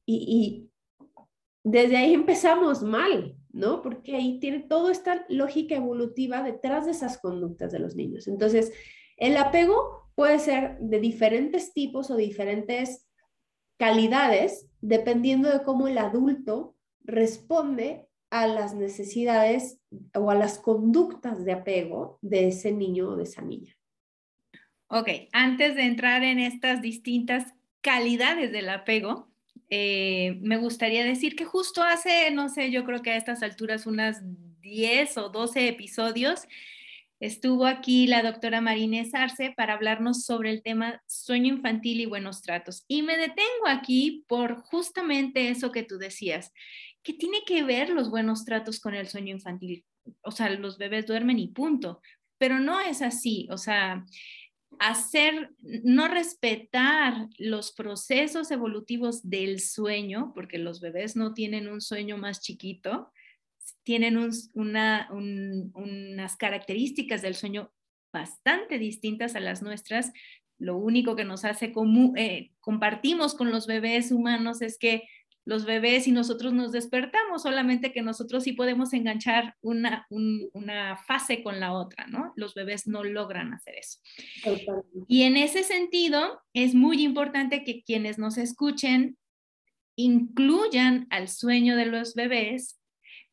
Y, 0.05 0.69
desde 1.63 1.97
ahí 1.97 2.13
empezamos 2.13 2.81
mal, 2.81 3.35
¿no? 3.51 3.81
Porque 3.81 4.15
ahí 4.15 4.39
tiene 4.39 4.59
toda 4.59 4.89
esta 4.89 5.25
lógica 5.27 5.75
evolutiva 5.75 6.41
detrás 6.41 6.85
de 6.85 6.91
esas 6.91 7.17
conductas 7.17 7.73
de 7.73 7.79
los 7.79 7.93
niños. 7.93 8.29
Entonces, 8.29 8.71
el 9.17 9.35
apego 9.35 10.09
puede 10.15 10.39
ser 10.39 10.77
de 10.79 11.01
diferentes 11.01 11.73
tipos 11.73 12.09
o 12.09 12.15
diferentes 12.15 13.05
calidades, 13.75 14.69
dependiendo 14.79 15.49
de 15.51 15.63
cómo 15.63 15.89
el 15.89 15.97
adulto 15.97 16.77
responde 17.03 18.06
a 18.29 18.47
las 18.47 18.73
necesidades 18.73 19.79
o 20.13 20.29
a 20.29 20.35
las 20.35 20.59
conductas 20.59 21.45
de 21.45 21.53
apego 21.53 22.19
de 22.21 22.49
ese 22.49 22.71
niño 22.71 23.09
o 23.09 23.15
de 23.15 23.23
esa 23.23 23.41
niña. 23.41 23.75
Ok, 24.87 25.09
antes 25.33 25.75
de 25.75 25.83
entrar 25.83 26.23
en 26.23 26.39
estas 26.39 26.81
distintas 26.81 27.53
calidades 27.81 28.51
del 28.51 28.69
apego, 28.69 29.27
eh, 29.69 30.37
me 30.41 30.57
gustaría 30.57 31.03
decir 31.03 31.35
que 31.35 31.45
justo 31.45 31.83
hace, 31.83 32.31
no 32.31 32.47
sé, 32.49 32.71
yo 32.71 32.85
creo 32.85 33.01
que 33.01 33.11
a 33.11 33.17
estas 33.17 33.43
alturas 33.43 33.85
unas 33.85 34.21
10 34.61 35.17
o 35.17 35.29
12 35.29 35.67
episodios, 35.67 36.47
estuvo 37.19 37.65
aquí 37.65 38.07
la 38.07 38.21
doctora 38.21 38.61
Marínez 38.61 39.13
Arce 39.13 39.53
para 39.55 39.73
hablarnos 39.73 40.23
sobre 40.23 40.51
el 40.51 40.61
tema 40.61 41.01
sueño 41.07 41.53
infantil 41.53 42.01
y 42.01 42.05
buenos 42.05 42.41
tratos. 42.41 42.83
Y 42.87 43.01
me 43.01 43.17
detengo 43.17 43.67
aquí 43.67 44.25
por 44.27 44.57
justamente 44.61 45.49
eso 45.49 45.71
que 45.71 45.83
tú 45.83 45.97
decías. 45.97 46.51
¿qué 47.07 47.13
tiene 47.13 47.37
que 47.45 47.63
ver 47.63 47.89
los 47.89 48.09
buenos 48.09 48.43
tratos 48.43 48.81
con 48.81 48.93
el 48.93 49.07
sueño 49.07 49.33
infantil? 49.33 49.85
O 50.23 50.31
sea, 50.31 50.49
los 50.49 50.77
bebés 50.77 51.05
duermen 51.05 51.39
y 51.39 51.47
punto, 51.47 52.01
pero 52.37 52.59
no 52.59 52.81
es 52.81 53.01
así, 53.01 53.47
o 53.49 53.57
sea, 53.57 54.05
hacer, 54.77 55.51
no 55.61 56.09
respetar 56.09 57.29
los 57.37 57.71
procesos 57.71 58.51
evolutivos 58.51 59.29
del 59.29 59.61
sueño, 59.61 60.33
porque 60.35 60.57
los 60.57 60.81
bebés 60.81 61.15
no 61.15 61.33
tienen 61.33 61.69
un 61.69 61.79
sueño 61.79 62.17
más 62.17 62.41
chiquito, 62.41 63.09
tienen 63.83 64.17
una, 64.53 65.09
unas 65.11 66.35
características 66.35 67.21
del 67.21 67.35
sueño 67.35 67.71
bastante 68.11 68.77
distintas 68.77 69.35
a 69.35 69.39
las 69.39 69.61
nuestras. 69.61 70.11
Lo 70.57 70.77
único 70.77 71.15
que 71.15 71.23
nos 71.23 71.45
hace 71.45 71.71
común, 71.71 72.17
eh, 72.17 72.51
compartimos 72.59 73.35
con 73.35 73.51
los 73.51 73.67
bebés 73.67 74.11
humanos 74.11 74.61
es 74.61 74.77
que 74.77 75.03
los 75.47 75.63
bebés 75.63 76.09
y 76.09 76.11
nosotros 76.11 76.51
nos 76.51 76.73
despertamos, 76.73 77.43
solamente 77.43 77.93
que 77.93 78.01
nosotros 78.01 78.43
sí 78.43 78.51
podemos 78.51 78.91
enganchar 78.91 79.55
una, 79.61 80.05
una 80.09 80.97
fase 80.97 81.41
con 81.41 81.61
la 81.61 81.71
otra, 81.71 82.05
¿no? 82.07 82.33
Los 82.35 82.53
bebés 82.53 82.85
no 82.85 83.05
logran 83.05 83.53
hacer 83.53 83.75
eso. 83.75 83.99
Y 85.07 85.21
en 85.23 85.37
ese 85.37 85.63
sentido, 85.63 86.41
es 86.51 86.75
muy 86.75 87.01
importante 87.01 87.63
que 87.63 87.81
quienes 87.83 88.17
nos 88.17 88.37
escuchen 88.37 89.17
incluyan 89.95 91.07
al 91.11 91.29
sueño 91.29 91.77
de 91.77 91.85
los 91.85 92.13
bebés, 92.13 92.76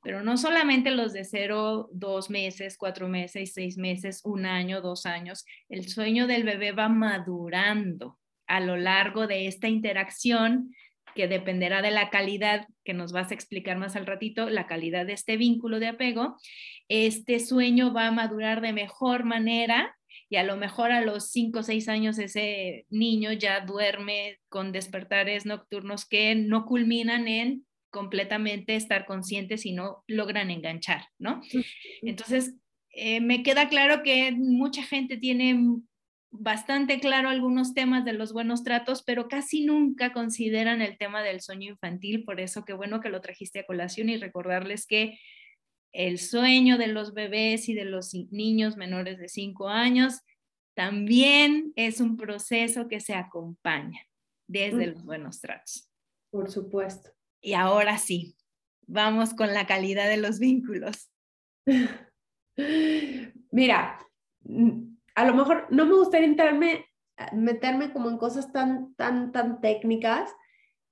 pero 0.05 0.23
no 0.23 0.37
solamente 0.37 0.90
los 0.90 1.14
de 1.14 1.25
cero, 1.25 1.88
dos 1.93 2.29
meses, 2.29 2.77
cuatro 2.77 3.09
meses, 3.09 3.55
seis 3.55 3.79
meses, 3.79 4.21
un 4.25 4.45
año, 4.45 4.83
dos 4.83 5.07
años. 5.07 5.47
El 5.71 5.88
sueño 5.88 6.27
del 6.27 6.45
bebé 6.45 6.73
va 6.73 6.90
madurando 6.90 8.19
a 8.47 8.61
lo 8.61 8.77
largo 8.77 9.27
de 9.27 9.47
esta 9.47 9.69
interacción 9.69 10.75
que 11.14 11.27
dependerá 11.27 11.81
de 11.81 11.90
la 11.90 12.11
calidad 12.11 12.67
que 12.85 12.93
nos 12.93 13.12
vas 13.12 13.31
a 13.31 13.35
explicar 13.35 13.79
más 13.79 13.97
al 13.97 14.05
ratito, 14.05 14.51
la 14.51 14.67
calidad 14.67 15.07
de 15.07 15.14
este 15.14 15.38
vínculo 15.38 15.81
de 15.81 15.88
apego, 15.88 16.37
este 16.88 17.40
sueño 17.40 17.95
va 17.95 18.09
a 18.09 18.12
madurar 18.12 18.61
de 18.61 18.73
mejor 18.73 19.25
manera 19.25 19.97
y 20.29 20.37
a 20.37 20.43
lo 20.43 20.57
mejor 20.57 20.90
a 20.93 21.01
los 21.01 21.31
5 21.31 21.61
o 21.61 21.62
6 21.62 21.88
años 21.88 22.19
ese 22.19 22.85
niño 22.90 23.33
ya 23.33 23.61
duerme 23.61 24.40
con 24.49 24.73
despertares 24.73 25.47
nocturnos 25.47 26.07
que 26.07 26.35
no 26.35 26.67
culminan 26.67 27.29
en 27.29 27.64
completamente 27.94 28.74
estar 28.74 29.07
conscientes 29.07 29.64
y 29.64 29.72
no 29.72 30.02
logran 30.09 30.50
enganchar, 30.50 31.07
¿no? 31.16 31.40
Entonces, 32.02 32.57
eh, 32.90 33.20
me 33.20 33.44
queda 33.44 33.68
claro 33.68 34.02
que 34.02 34.33
mucha 34.33 34.83
gente 34.83 35.16
tiene 35.16 35.57
bastante 36.33 36.98
claro 36.98 37.28
algunos 37.28 37.72
temas 37.72 38.04
de 38.04 38.12
los 38.12 38.33
buenos 38.33 38.64
tratos, 38.64 39.04
pero 39.04 39.28
casi 39.28 39.64
nunca 39.64 40.12
consideran 40.12 40.83
el 40.83 40.98
tema 40.98 41.22
del 41.22 41.40
sueño 41.40 41.70
infantil. 41.70 42.24
Por 42.24 42.40
eso 42.40 42.64
qué 42.64 42.72
bueno 42.72 43.00
que 43.00 43.11
lo 43.11 43.20
trajiste 43.20 43.61
a 43.61 43.66
colación 43.66 44.09
y 44.09 44.16
recordarles 44.16 44.87
que 44.87 45.20
el 45.92 46.18
sueño 46.18 46.78
de 46.78 46.88
los 46.88 47.14
bebés 47.14 47.68
y 47.68 47.74
de 47.74 47.85
los 47.85 48.12
niños 48.33 48.76
menores 48.76 49.20
de 49.20 49.28
5 49.28 49.68
años 49.68 50.20
también 50.74 51.72
es 51.76 52.00
un 52.00 52.16
proceso 52.16 52.88
que 52.88 52.98
se 52.98 53.14
acompaña 53.14 54.00
desde 54.48 54.88
los 54.88 55.04
buenos 55.04 55.40
tratos. 55.40 55.88
Por 56.33 56.50
supuesto. 56.50 57.11
Y 57.44 57.52
ahora 57.52 57.98
sí, 57.98 58.38
vamos 58.87 59.35
con 59.35 59.52
la 59.52 59.66
calidad 59.66 60.09
de 60.09 60.16
los 60.16 60.38
vínculos. 60.38 61.11
Mira, 63.50 63.98
a 65.14 65.24
lo 65.26 65.35
mejor 65.35 65.66
no 65.68 65.85
me 65.85 65.94
gustaría 65.94 66.26
entrarme, 66.26 66.87
meterme 67.35 67.92
como 67.92 68.09
en 68.09 68.16
cosas 68.16 68.50
tan, 68.50 68.94
tan, 68.94 69.30
tan 69.30 69.61
técnicas, 69.61 70.30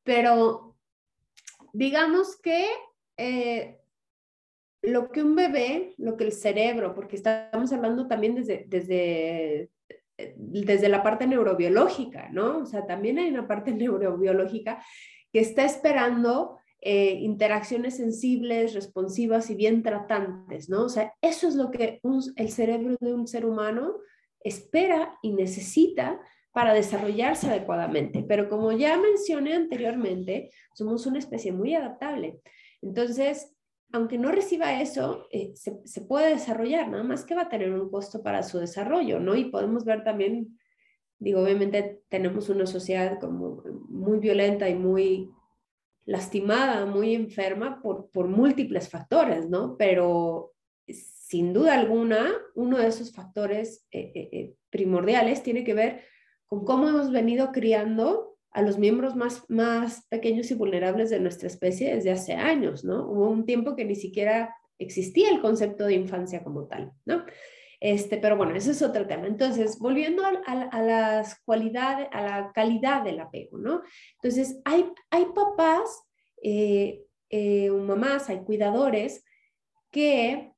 pero 0.02 0.76
digamos 1.72 2.38
que 2.42 2.68
eh, 3.16 3.78
lo 4.82 5.10
que 5.10 5.22
un 5.22 5.34
bebé, 5.34 5.94
lo 5.96 6.18
que 6.18 6.24
el 6.24 6.32
cerebro, 6.32 6.94
porque 6.94 7.16
estamos 7.16 7.72
hablando 7.72 8.08
también 8.08 8.34
desde, 8.34 8.66
desde, 8.68 9.70
desde 10.36 10.88
la 10.90 11.02
parte 11.02 11.26
neurobiológica, 11.26 12.28
¿no? 12.28 12.58
O 12.58 12.66
sea, 12.66 12.84
también 12.84 13.18
hay 13.18 13.30
una 13.30 13.48
parte 13.48 13.72
neurobiológica 13.72 14.84
que 15.32 15.40
está 15.40 15.64
esperando 15.64 16.58
eh, 16.80 17.18
interacciones 17.20 17.96
sensibles, 17.96 18.74
responsivas 18.74 19.50
y 19.50 19.54
bien 19.54 19.82
tratantes, 19.82 20.68
¿no? 20.68 20.84
O 20.84 20.88
sea, 20.88 21.14
eso 21.20 21.48
es 21.48 21.54
lo 21.54 21.70
que 21.70 22.00
el 22.36 22.50
cerebro 22.50 22.96
de 23.00 23.14
un 23.14 23.26
ser 23.26 23.46
humano 23.46 23.94
espera 24.40 25.16
y 25.22 25.32
necesita 25.32 26.20
para 26.52 26.74
desarrollarse 26.74 27.48
adecuadamente. 27.48 28.24
Pero 28.26 28.48
como 28.48 28.72
ya 28.72 28.98
mencioné 28.98 29.54
anteriormente, 29.54 30.50
somos 30.74 31.06
una 31.06 31.18
especie 31.18 31.52
muy 31.52 31.74
adaptable. 31.74 32.40
Entonces, 32.82 33.54
aunque 33.92 34.18
no 34.18 34.32
reciba 34.32 34.80
eso, 34.80 35.28
eh, 35.30 35.52
se, 35.54 36.00
puede 36.02 36.30
desarrollar, 36.30 36.88
nada 36.88 37.04
más 37.04 37.24
que 37.24 37.34
va 37.34 37.42
a 37.42 37.48
tener 37.48 37.72
un 37.72 37.90
costo 37.90 38.22
para 38.22 38.42
su 38.42 38.58
desarrollo, 38.58 39.20
¿no? 39.20 39.34
Y 39.34 39.46
podemos 39.46 39.84
ver 39.84 40.02
también, 40.02 40.58
digo, 41.22 41.40
obviamente 41.40 42.02
tenemos 42.08 42.48
una 42.48 42.66
sociedad 42.66 43.20
como 43.20 43.62
muy 43.88 44.18
violenta 44.18 44.68
y 44.68 44.74
muy 44.74 45.30
lastimada, 46.04 46.85
muy 46.85 47.14
enferma 47.14 47.80
por, 47.80 48.11
por 48.11 48.26
múltiples 48.26 48.88
factores, 48.88 49.48
¿no? 49.48 49.76
Pero 49.76 50.52
sin 50.88 51.52
duda 51.52 51.74
alguna, 51.74 52.32
uno 52.56 52.78
de 52.78 52.88
esos 52.88 53.12
factores 53.12 53.87
eh, 53.92 54.11
eh, 54.14 54.28
eh, 54.32 54.54
primordiales 54.68 55.44
tiene 55.44 55.62
que 55.62 55.74
ver 55.74 56.00
con 56.46 56.64
cómo 56.64 56.88
hemos 56.88 57.12
venido 57.12 57.52
criando 57.52 58.37
a 58.50 58.61
los 58.61 58.78
miembros 58.78 59.14
más, 59.14 59.44
más 59.48 60.06
pequeños 60.08 60.50
y 60.50 60.54
vulnerables 60.54 61.08
de 61.08 61.20
nuestra 61.20 61.46
especie 61.46 61.94
desde 61.94 62.11
hace 62.11 62.35
años, 62.35 62.85
¿no? 62.85 63.08
Hubo 63.08 63.30
un 63.30 63.46
tiempo 63.46 63.76
que 63.76 63.85
ni 63.85 63.94
siquiera 63.94 64.54
existía 64.78 65.30
el 65.30 65.40
concepto 65.40 65.87
de 65.87 65.94
infancia 65.94 66.42
como 66.42 66.66
tal, 66.66 66.92
¿no? 67.06 67.24
Este, 67.84 68.16
pero 68.16 68.36
bueno, 68.36 68.54
ese 68.54 68.70
es 68.70 68.80
otro 68.80 69.08
tema. 69.08 69.26
Entonces, 69.26 69.76
volviendo 69.80 70.22
a, 70.24 70.82
las 70.82 71.40
cualidades, 71.44 72.06
a 72.12 72.22
la 72.22 72.52
calidad 72.54 73.02
del 73.02 73.18
apego, 73.18 73.58
¿no? 73.58 73.82
Entonces, 74.22 74.60
hay, 74.64 74.88
hay 75.10 75.26
papás, 75.34 76.04
eh, 76.44 77.02
eh, 77.28 77.70
mamás, 77.72 78.28
hay 78.28 78.44
cuidadores 78.44 79.24
que 79.90 80.52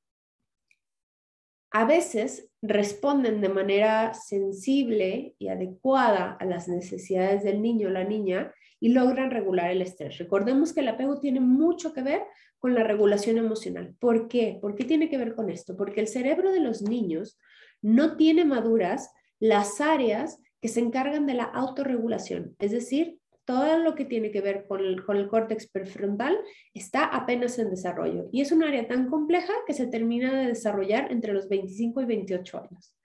a 1.71 1.85
veces 1.85 2.47
responden 2.61 3.41
de 3.41 3.49
manera 3.49 4.13
sensible 4.13 5.33
y 5.39 5.47
adecuada 5.47 6.37
a 6.39 6.45
las 6.45 6.67
necesidades 6.67 7.43
del 7.43 7.59
niño 7.59 7.87
o 7.87 7.91
la 7.91 8.03
niña 8.03 8.53
y 8.79 8.89
logran 8.89 9.31
regular 9.31 9.71
el 9.71 9.81
estrés. 9.81 10.17
Recordemos 10.17 10.73
que 10.73 10.81
el 10.81 10.89
apego 10.89 11.19
tiene 11.19 11.39
mucho 11.39 11.93
que 11.93 12.03
ver 12.03 12.23
con 12.59 12.73
la 12.73 12.83
regulación 12.83 13.37
emocional. 13.37 13.95
¿Por 13.99 14.27
qué? 14.27 14.57
¿Por 14.61 14.75
qué 14.75 14.83
tiene 14.83 15.09
que 15.09 15.17
ver 15.17 15.35
con 15.35 15.49
esto? 15.49 15.75
Porque 15.77 16.01
el 16.01 16.07
cerebro 16.07 16.51
de 16.51 16.59
los 16.59 16.81
niños 16.81 17.39
no 17.81 18.17
tiene 18.17 18.45
maduras 18.45 19.11
las 19.39 19.81
áreas 19.81 20.41
que 20.61 20.67
se 20.67 20.79
encargan 20.79 21.25
de 21.27 21.35
la 21.35 21.43
autorregulación, 21.43 22.55
es 22.57 22.71
decir, 22.71 23.19
todo 23.45 23.77
lo 23.77 23.93
que 23.93 24.05
tiene 24.05 24.31
que 24.31 24.41
ver 24.41 24.65
con 24.67 24.79
el, 24.79 25.05
con 25.05 25.17
el 25.17 25.27
córtex 25.27 25.67
prefrontal 25.67 26.35
está 26.73 27.05
apenas 27.05 27.59
en 27.59 27.69
desarrollo 27.69 28.27
y 28.31 28.41
es 28.41 28.51
un 28.51 28.63
área 28.63 28.87
tan 28.87 29.07
compleja 29.07 29.53
que 29.67 29.73
se 29.73 29.85
termina 29.85 30.33
de 30.33 30.47
desarrollar 30.47 31.11
entre 31.11 31.31
los 31.31 31.47
25 31.47 32.01
y 32.01 32.05
28 32.05 32.57
años. 32.57 32.95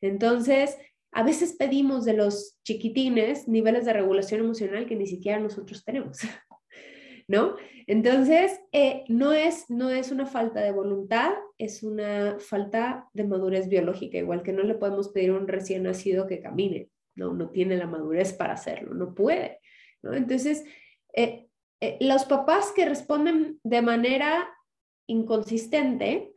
Entonces, 0.00 0.78
a 1.12 1.22
veces 1.22 1.54
pedimos 1.58 2.04
de 2.04 2.14
los 2.14 2.58
chiquitines 2.64 3.46
niveles 3.46 3.84
de 3.84 3.92
regulación 3.92 4.40
emocional 4.40 4.86
que 4.86 4.96
ni 4.96 5.06
siquiera 5.06 5.38
nosotros 5.38 5.84
tenemos. 5.84 6.18
¿No? 7.28 7.54
Entonces, 7.86 8.60
eh, 8.72 9.04
no, 9.08 9.32
es, 9.32 9.70
no 9.70 9.90
es 9.90 10.10
una 10.10 10.26
falta 10.26 10.60
de 10.60 10.72
voluntad, 10.72 11.32
es 11.56 11.82
una 11.82 12.36
falta 12.40 13.08
de 13.12 13.24
madurez 13.24 13.68
biológica, 13.68 14.18
igual 14.18 14.42
que 14.42 14.52
no 14.52 14.62
le 14.62 14.74
podemos 14.74 15.08
pedir 15.08 15.30
a 15.30 15.36
un 15.36 15.46
recién 15.46 15.84
nacido 15.84 16.26
que 16.26 16.40
camine, 16.40 16.88
no, 17.14 17.50
tiene 17.50 17.76
la 17.76 17.86
madurez 17.86 18.32
para 18.32 18.54
hacerlo, 18.54 18.94
no 18.94 19.14
puede. 19.14 19.60
¿no? 20.02 20.14
Entonces, 20.14 20.64
eh, 21.14 21.46
eh, 21.80 21.98
los 22.00 22.24
papás 22.24 22.72
que 22.74 22.88
responden 22.88 23.60
de 23.62 23.82
manera 23.82 24.48
inconsistente 25.06 26.31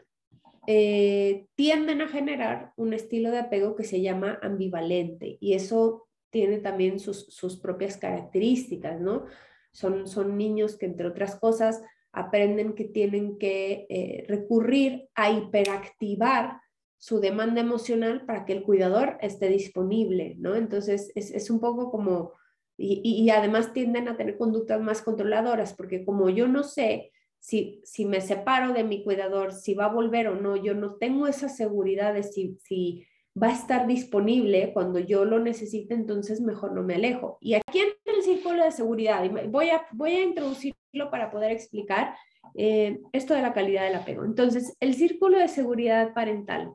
eh, 0.67 1.45
tienden 1.55 2.01
a 2.01 2.07
generar 2.07 2.73
un 2.75 2.93
estilo 2.93 3.31
de 3.31 3.39
apego 3.39 3.75
que 3.75 3.83
se 3.83 4.01
llama 4.01 4.39
ambivalente 4.41 5.37
y 5.39 5.53
eso 5.53 6.07
tiene 6.29 6.57
también 6.59 6.99
sus, 6.99 7.27
sus 7.27 7.57
propias 7.57 7.97
características, 7.97 8.99
¿no? 8.99 9.25
Son, 9.71 10.07
son 10.07 10.37
niños 10.37 10.77
que, 10.77 10.85
entre 10.85 11.07
otras 11.07 11.35
cosas, 11.35 11.81
aprenden 12.11 12.75
que 12.75 12.85
tienen 12.85 13.37
que 13.37 14.25
recurrir 14.27 15.09
a 15.15 15.31
hiperactivar 15.31 16.61
su 16.97 17.19
demanda 17.19 17.61
emocional 17.61 18.25
para 18.25 18.45
que 18.45 18.53
el 18.53 18.63
cuidador 18.63 19.17
esté 19.21 19.49
disponible, 19.49 20.35
¿no? 20.39 20.55
Entonces, 20.55 21.11
es, 21.15 21.31
es 21.31 21.49
un 21.49 21.59
poco 21.59 21.91
como 21.91 22.33
y, 22.77 23.29
además 23.29 23.73
tienden 23.73 24.07
a 24.07 24.17
tener 24.17 24.37
conductas 24.37 24.81
más 24.81 25.01
controladoras, 25.01 25.73
porque 25.73 26.03
como 26.03 26.29
yo 26.29 26.47
no 26.47 26.63
sé 26.63 27.11
si, 27.45 27.79
si 27.83 28.05
me 28.05 28.21
separo 28.21 28.73
de 28.73 28.83
mi 28.83 29.03
cuidador, 29.03 29.53
si 29.53 29.75
va 29.75 29.85
a 29.85 29.93
volver 29.93 30.29
o 30.29 30.35
no, 30.35 30.55
yo 30.55 30.73
no 30.73 30.95
tengo 30.95 31.27
esa 31.27 31.47
seguridad 31.47 32.11
de 32.11 32.23
si, 32.23 32.57
si 32.63 33.05
va 33.39 33.49
a 33.49 33.53
estar 33.53 33.85
disponible 33.85 34.73
cuando 34.73 34.97
yo 34.97 35.25
lo 35.25 35.37
necesite, 35.37 35.93
entonces 35.93 36.41
mejor 36.41 36.73
no 36.73 36.81
me 36.81 36.95
alejo. 36.95 37.37
Y 37.41 37.53
aquí 37.53 37.81
en 37.81 38.15
el 38.15 38.23
círculo 38.23 38.63
de 38.63 38.71
seguridad, 38.71 39.23
voy 39.49 39.69
a, 39.69 39.85
voy 39.91 40.13
a 40.13 40.23
introducirlo 40.23 41.11
para 41.11 41.29
poder 41.29 41.51
explicar 41.51 42.15
eh, 42.55 42.99
esto 43.13 43.35
de 43.35 43.43
la 43.43 43.53
calidad 43.53 43.83
del 43.83 43.93
apego. 43.93 44.25
Entonces, 44.25 44.75
el 44.79 44.95
círculo 44.95 45.37
de 45.37 45.47
seguridad 45.47 46.15
parental 46.15 46.73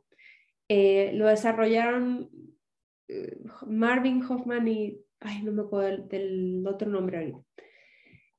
eh, 0.68 1.10
lo 1.14 1.26
desarrollaron 1.26 2.30
eh, 3.08 3.38
Marvin 3.66 4.22
Hoffman 4.22 4.68
y 4.68 5.00
ay, 5.18 5.42
no 5.42 5.50
me 5.50 5.62
acuerdo 5.62 6.06
del, 6.06 6.64
otro 6.64 6.88
nombre 6.88 7.18
ahorita. 7.18 7.40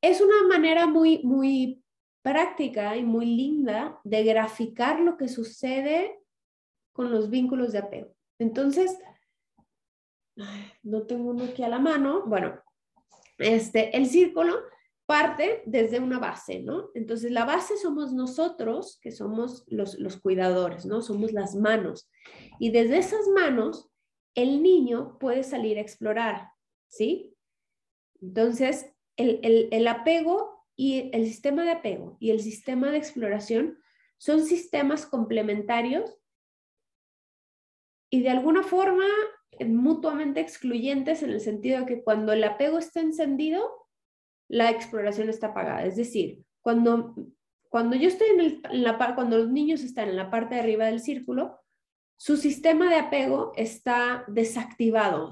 Es 0.01 0.21
una 0.21 0.47
manera 0.47 0.87
muy, 0.87 1.19
muy 1.25 1.83
práctica 2.21 2.95
y 2.97 3.03
muy 3.03 3.25
linda 3.25 3.99
de 4.03 4.23
graficar 4.23 4.99
lo 4.99 5.17
que 5.17 5.27
sucede 5.27 6.19
con 6.93 7.11
los 7.11 7.29
vínculos 7.29 7.71
de 7.71 7.79
apego. 7.79 8.15
Entonces, 8.39 8.97
no 10.83 11.03
tengo 11.03 11.31
uno 11.31 11.45
aquí 11.45 11.63
a 11.63 11.69
la 11.69 11.79
mano. 11.79 12.25
Bueno, 12.25 12.59
este, 13.37 13.95
el 13.95 14.07
círculo 14.07 14.55
parte 15.05 15.61
desde 15.65 15.99
una 15.99 16.19
base, 16.19 16.61
¿no? 16.61 16.89
Entonces, 16.93 17.31
la 17.31 17.45
base 17.45 17.75
somos 17.77 18.13
nosotros, 18.13 18.97
que 19.01 19.11
somos 19.11 19.65
los, 19.67 19.99
los 19.99 20.17
cuidadores, 20.17 20.85
¿no? 20.85 21.01
Somos 21.01 21.33
las 21.33 21.55
manos. 21.55 22.09
Y 22.59 22.71
desde 22.71 22.97
esas 22.97 23.27
manos, 23.27 23.89
el 24.35 24.63
niño 24.63 25.17
puede 25.19 25.43
salir 25.43 25.77
a 25.77 25.81
explorar. 25.81 26.51
¿sí? 26.91 27.35
Entonces, 28.21 28.91
el, 29.17 29.87
apego 29.87 30.60
y 30.81 31.11
el 31.13 31.27
sistema 31.27 31.63
de 31.63 31.69
apego 31.69 32.17
y 32.19 32.31
el 32.31 32.39
sistema 32.39 32.89
de 32.89 32.97
exploración 32.97 33.77
son 34.17 34.43
sistemas 34.43 35.05
complementarios 35.05 36.17
y 38.09 38.23
de 38.23 38.31
alguna 38.31 38.63
forma 38.63 39.05
mutuamente 39.63 40.39
excluyentes 40.39 41.21
en 41.21 41.29
el 41.29 41.39
sentido 41.39 41.81
de 41.81 41.85
que 41.85 42.03
cuando 42.03 42.33
el 42.33 42.43
apego 42.43 42.79
está 42.79 42.99
encendido, 42.99 43.61
la 44.47 44.71
exploración 44.71 45.29
está 45.29 45.49
apagada. 45.49 45.85
Es 45.85 45.97
decir, 45.97 46.43
cuando, 46.61 47.13
cuando 47.69 47.95
yo 47.95 48.07
estoy 48.07 48.29
en, 48.29 48.39
en 48.39 48.83
la 48.83 48.97
cuando 49.13 49.37
los 49.37 49.51
niños 49.51 49.83
están 49.83 50.09
en 50.09 50.15
la 50.15 50.31
parte 50.31 50.55
de 50.55 50.61
arriba 50.61 50.85
del 50.85 50.99
círculo, 50.99 51.59
su 52.17 52.37
sistema 52.37 52.89
de 52.89 52.95
apego 52.95 53.51
está 53.55 54.25
desactivado, 54.27 55.29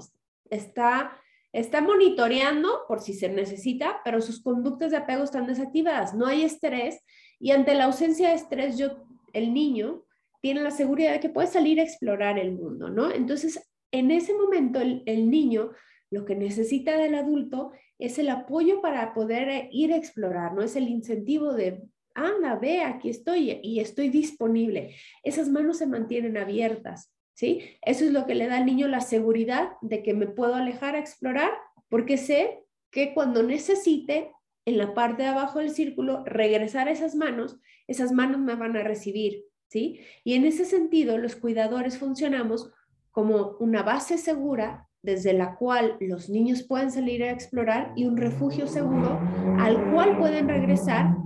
está 0.48 1.20
Está 1.52 1.80
monitoreando 1.80 2.82
por 2.86 3.00
si 3.00 3.12
se 3.14 3.28
necesita, 3.28 4.00
pero 4.04 4.20
sus 4.20 4.42
conductas 4.42 4.90
de 4.90 4.98
apego 4.98 5.24
están 5.24 5.46
desactivadas. 5.46 6.14
No 6.14 6.26
hay 6.26 6.44
estrés 6.44 7.00
y 7.38 7.50
ante 7.50 7.74
la 7.74 7.84
ausencia 7.84 8.28
de 8.28 8.34
estrés, 8.34 8.78
yo, 8.78 8.90
el 9.32 9.52
niño 9.52 10.04
tiene 10.42 10.62
la 10.62 10.70
seguridad 10.70 11.12
de 11.12 11.20
que 11.20 11.28
puede 11.28 11.48
salir 11.48 11.80
a 11.80 11.84
explorar 11.84 12.38
el 12.38 12.52
mundo, 12.52 12.88
¿no? 12.88 13.10
Entonces, 13.10 13.60
en 13.90 14.10
ese 14.10 14.32
momento, 14.34 14.80
el, 14.80 15.02
el 15.06 15.30
niño 15.30 15.72
lo 16.10 16.24
que 16.24 16.34
necesita 16.34 16.96
del 16.96 17.14
adulto 17.14 17.72
es 17.98 18.18
el 18.18 18.28
apoyo 18.30 18.80
para 18.80 19.14
poder 19.14 19.68
ir 19.70 19.92
a 19.92 19.96
explorar, 19.96 20.54
¿no? 20.54 20.62
Es 20.62 20.76
el 20.76 20.88
incentivo 20.88 21.52
de, 21.52 21.82
anda, 22.14 22.56
ve, 22.56 22.82
aquí 22.82 23.10
estoy 23.10 23.60
y 23.62 23.80
estoy 23.80 24.08
disponible. 24.08 24.94
Esas 25.22 25.48
manos 25.48 25.78
se 25.78 25.86
mantienen 25.86 26.36
abiertas. 26.36 27.12
¿Sí? 27.40 27.62
Eso 27.80 28.04
es 28.04 28.12
lo 28.12 28.26
que 28.26 28.34
le 28.34 28.48
da 28.48 28.58
al 28.58 28.66
niño 28.66 28.86
la 28.86 29.00
seguridad 29.00 29.70
de 29.80 30.02
que 30.02 30.12
me 30.12 30.26
puedo 30.26 30.56
alejar 30.56 30.94
a 30.94 30.98
explorar 30.98 31.50
porque 31.88 32.18
sé 32.18 32.66
que 32.90 33.14
cuando 33.14 33.42
necesite 33.42 34.30
en 34.66 34.76
la 34.76 34.92
parte 34.92 35.22
de 35.22 35.30
abajo 35.30 35.58
del 35.58 35.70
círculo 35.70 36.22
regresar 36.26 36.86
a 36.86 36.90
esas 36.90 37.14
manos, 37.14 37.58
esas 37.86 38.12
manos 38.12 38.40
me 38.40 38.56
van 38.56 38.76
a 38.76 38.82
recibir, 38.82 39.46
¿sí? 39.68 40.00
Y 40.22 40.34
en 40.34 40.44
ese 40.44 40.66
sentido, 40.66 41.16
los 41.16 41.34
cuidadores 41.34 41.96
funcionamos 41.96 42.70
como 43.10 43.56
una 43.58 43.82
base 43.82 44.18
segura 44.18 44.86
desde 45.00 45.32
la 45.32 45.56
cual 45.56 45.96
los 45.98 46.28
niños 46.28 46.62
pueden 46.62 46.92
salir 46.92 47.24
a 47.24 47.30
explorar 47.30 47.94
y 47.96 48.04
un 48.04 48.18
refugio 48.18 48.66
seguro 48.66 49.18
al 49.58 49.92
cual 49.94 50.18
pueden 50.18 50.46
regresar 50.46 51.16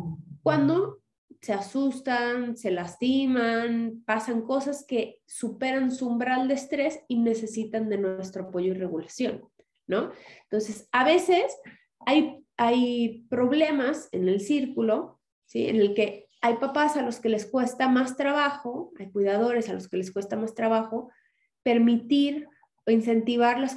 cuando 0.44 1.00
se 1.44 1.52
asustan, 1.52 2.56
se 2.56 2.70
lastiman, 2.70 4.02
pasan 4.06 4.46
cosas 4.46 4.82
que 4.88 5.20
superan 5.26 5.90
su 5.90 6.08
umbral 6.08 6.48
de 6.48 6.54
estrés 6.54 7.00
y 7.06 7.18
necesitan 7.18 7.90
de 7.90 7.98
nuestro 7.98 8.44
apoyo 8.44 8.72
y 8.72 8.78
regulación, 8.78 9.46
¿no? 9.86 10.10
Entonces, 10.44 10.88
a 10.90 11.04
veces 11.04 11.54
hay, 12.06 12.42
hay 12.56 13.26
problemas 13.28 14.08
en 14.12 14.26
el 14.26 14.40
círculo, 14.40 15.20
¿sí? 15.44 15.68
En 15.68 15.76
el 15.76 15.92
que 15.92 16.30
hay 16.40 16.54
papás 16.54 16.96
a 16.96 17.02
los 17.02 17.20
que 17.20 17.28
les 17.28 17.44
cuesta 17.44 17.88
más 17.88 18.16
trabajo, 18.16 18.94
hay 18.98 19.10
cuidadores 19.10 19.68
a 19.68 19.74
los 19.74 19.86
que 19.86 19.98
les 19.98 20.12
cuesta 20.12 20.36
más 20.36 20.54
trabajo 20.54 21.10
permitir 21.62 22.48
o 22.86 22.90
incentivar 22.90 23.60
las, 23.60 23.76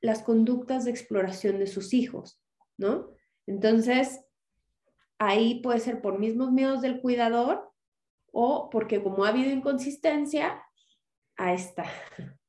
las 0.00 0.22
conductas 0.24 0.84
de 0.84 0.90
exploración 0.90 1.60
de 1.60 1.68
sus 1.68 1.94
hijos, 1.94 2.42
¿no? 2.76 3.12
Entonces, 3.46 4.25
ahí 5.18 5.60
puede 5.60 5.80
ser 5.80 6.00
por 6.00 6.18
mismos 6.18 6.52
miedos 6.52 6.82
del 6.82 7.00
cuidador 7.00 7.72
o 8.32 8.68
porque 8.70 9.02
como 9.02 9.24
ha 9.24 9.28
habido 9.28 9.50
inconsistencia, 9.50 10.62
ahí 11.36 11.56
está. 11.56 11.84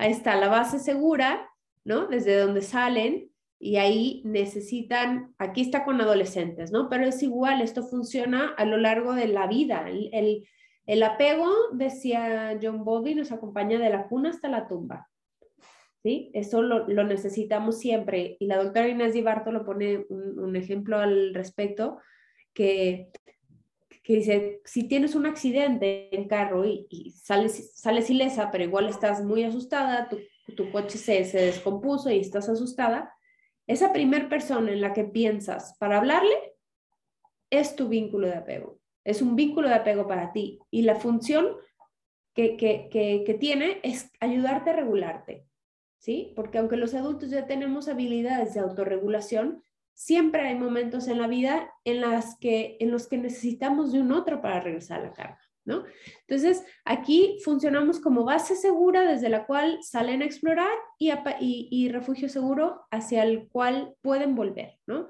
Ahí 0.00 0.12
está 0.12 0.36
la 0.36 0.46
base 0.46 0.78
segura, 0.78 1.50
¿no? 1.82 2.06
Desde 2.06 2.38
donde 2.38 2.62
salen 2.62 3.32
y 3.58 3.76
ahí 3.76 4.22
necesitan, 4.24 5.34
aquí 5.38 5.62
está 5.62 5.84
con 5.84 6.00
adolescentes, 6.00 6.70
¿no? 6.70 6.88
Pero 6.88 7.04
es 7.04 7.20
igual, 7.22 7.60
esto 7.60 7.82
funciona 7.82 8.54
a 8.56 8.64
lo 8.64 8.76
largo 8.76 9.14
de 9.14 9.26
la 9.26 9.48
vida. 9.48 9.88
El, 9.88 10.46
el, 10.86 11.02
apego, 11.02 11.50
decía 11.72 12.56
John 12.62 12.84
Bowlby, 12.84 13.16
nos 13.16 13.32
acompaña 13.32 13.80
de 13.80 13.90
la 13.90 14.06
cuna 14.06 14.30
hasta 14.30 14.48
la 14.48 14.68
tumba. 14.68 15.07
¿Sí? 16.02 16.30
Eso 16.32 16.62
lo, 16.62 16.86
lo 16.86 17.04
necesitamos 17.04 17.78
siempre. 17.78 18.36
Y 18.38 18.46
la 18.46 18.62
doctora 18.62 18.88
Inés 18.88 19.14
Di 19.14 19.20
Barto 19.20 19.50
lo 19.50 19.64
pone 19.64 20.06
un, 20.08 20.38
un 20.38 20.56
ejemplo 20.56 20.98
al 20.98 21.34
respecto, 21.34 21.98
que, 22.54 23.10
que 24.02 24.14
dice, 24.14 24.60
si 24.64 24.84
tienes 24.84 25.14
un 25.14 25.26
accidente 25.26 26.14
en 26.16 26.28
carro 26.28 26.64
y, 26.64 27.10
sales, 27.10 27.72
sales 27.74 28.08
ilesa, 28.10 28.50
pero 28.50 28.64
igual 28.64 28.88
estás 28.88 29.22
muy 29.24 29.44
asustada, 29.44 30.08
tu, 30.08 30.18
tu 30.54 30.70
coche 30.70 30.98
se, 30.98 31.24
se 31.24 31.42
descompuso 31.42 32.10
y 32.10 32.20
estás 32.20 32.48
asustada, 32.48 33.12
esa 33.66 33.92
primer 33.92 34.30
persona 34.30 34.72
en 34.72 34.80
la 34.80 34.94
que 34.94 35.04
piensas 35.04 35.76
para 35.78 35.98
hablarle 35.98 36.34
es 37.50 37.76
tu 37.76 37.88
vínculo 37.88 38.26
de 38.26 38.34
apego. 38.34 38.80
Es 39.04 39.20
un 39.20 39.36
vínculo 39.36 39.68
de 39.68 39.74
apego 39.74 40.08
para 40.08 40.32
ti 40.32 40.58
y 40.70 40.82
la 40.82 40.94
función 40.94 41.56
que, 42.34 42.56
que, 42.56 42.88
que, 42.90 43.34
tiene 43.34 43.80
es 43.82 44.10
ayudarte 44.20 44.70
a 44.70 44.76
regularte, 44.76 45.44
¿sí? 45.98 46.32
Porque 46.34 46.58
aunque 46.58 46.76
los 46.76 46.94
adultos 46.94 47.30
ya 47.30 47.46
tenemos 47.46 47.88
habilidades 47.88 48.54
de 48.54 48.60
autorregulación, 48.60 49.62
siempre 49.98 50.42
hay 50.42 50.54
momentos 50.54 51.08
en 51.08 51.18
la 51.18 51.26
vida 51.26 51.72
en, 51.84 52.00
las 52.00 52.38
que, 52.38 52.76
en 52.78 52.92
los 52.92 53.08
que 53.08 53.18
necesitamos 53.18 53.90
de 53.90 54.00
un 54.00 54.12
otro 54.12 54.40
para 54.40 54.60
regresar 54.60 55.00
a 55.00 55.04
la 55.04 55.12
carga. 55.12 55.40
¿No? 55.64 55.84
Entonces, 56.26 56.64
aquí 56.86 57.36
funcionamos 57.44 58.00
como 58.00 58.24
base 58.24 58.56
segura 58.56 59.02
desde 59.02 59.28
la 59.28 59.44
cual 59.44 59.80
salen 59.82 60.22
a 60.22 60.24
explorar 60.24 60.70
y, 60.98 61.90
refugio 61.90 62.30
seguro 62.30 62.86
hacia 62.90 63.22
el 63.22 63.48
cual 63.48 63.94
pueden 64.00 64.34
volver, 64.34 64.78
¿no? 64.86 65.08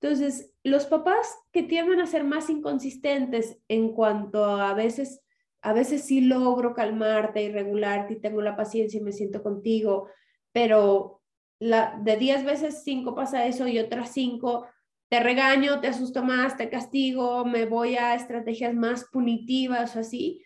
Entonces, 0.00 0.54
los 0.62 0.86
papás 0.86 1.36
que 1.52 1.62
tienden 1.62 2.00
a 2.00 2.06
ser 2.06 2.24
más 2.24 2.48
inconsistentes 2.48 3.58
en 3.68 3.92
cuanto 3.92 4.46
a 4.46 4.72
veces, 4.72 5.20
a 5.60 5.74
veces 5.74 6.04
sí 6.04 6.22
logro 6.22 6.72
calmarte 6.72 7.42
y 7.42 7.52
regularte 7.52 8.14
y 8.14 8.20
tengo 8.20 8.40
la 8.40 8.56
paciencia 8.56 8.98
y 8.98 9.04
me 9.04 9.12
siento 9.12 9.42
contigo, 9.42 10.08
pero 10.52 11.22
la, 11.60 11.98
de 12.02 12.16
10 12.16 12.44
veces 12.44 12.82
5 12.84 13.14
pasa 13.14 13.46
eso 13.46 13.66
y 13.66 13.78
otras 13.78 14.12
5 14.12 14.66
te 15.08 15.20
regaño, 15.20 15.80
te 15.80 15.88
asusto 15.88 16.22
más, 16.22 16.56
te 16.56 16.68
castigo, 16.68 17.44
me 17.44 17.64
voy 17.64 17.96
a 17.96 18.14
estrategias 18.14 18.74
más 18.74 19.06
punitivas 19.10 19.96
o 19.96 20.00
así. 20.00 20.42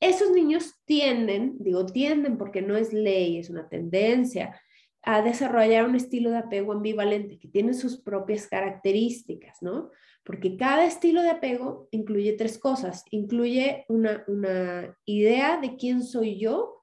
Esos 0.00 0.30
niños 0.30 0.74
tienden, 0.84 1.56
digo 1.58 1.86
tienden 1.86 2.38
porque 2.38 2.62
no 2.62 2.76
es 2.76 2.92
ley, 2.92 3.38
es 3.38 3.50
una 3.50 3.68
tendencia, 3.68 4.58
a 5.02 5.22
desarrollar 5.22 5.84
un 5.86 5.94
estilo 5.94 6.30
de 6.30 6.38
apego 6.38 6.72
ambivalente 6.72 7.38
que 7.38 7.48
tiene 7.48 7.74
sus 7.74 8.00
propias 8.00 8.46
características, 8.48 9.62
¿no? 9.62 9.90
Porque 10.24 10.56
cada 10.56 10.84
estilo 10.84 11.22
de 11.22 11.30
apego 11.30 11.86
incluye 11.92 12.32
tres 12.32 12.58
cosas. 12.58 13.04
Incluye 13.10 13.84
una, 13.88 14.24
una 14.26 14.98
idea 15.04 15.58
de 15.58 15.76
quién 15.76 16.02
soy 16.02 16.40
yo 16.40 16.75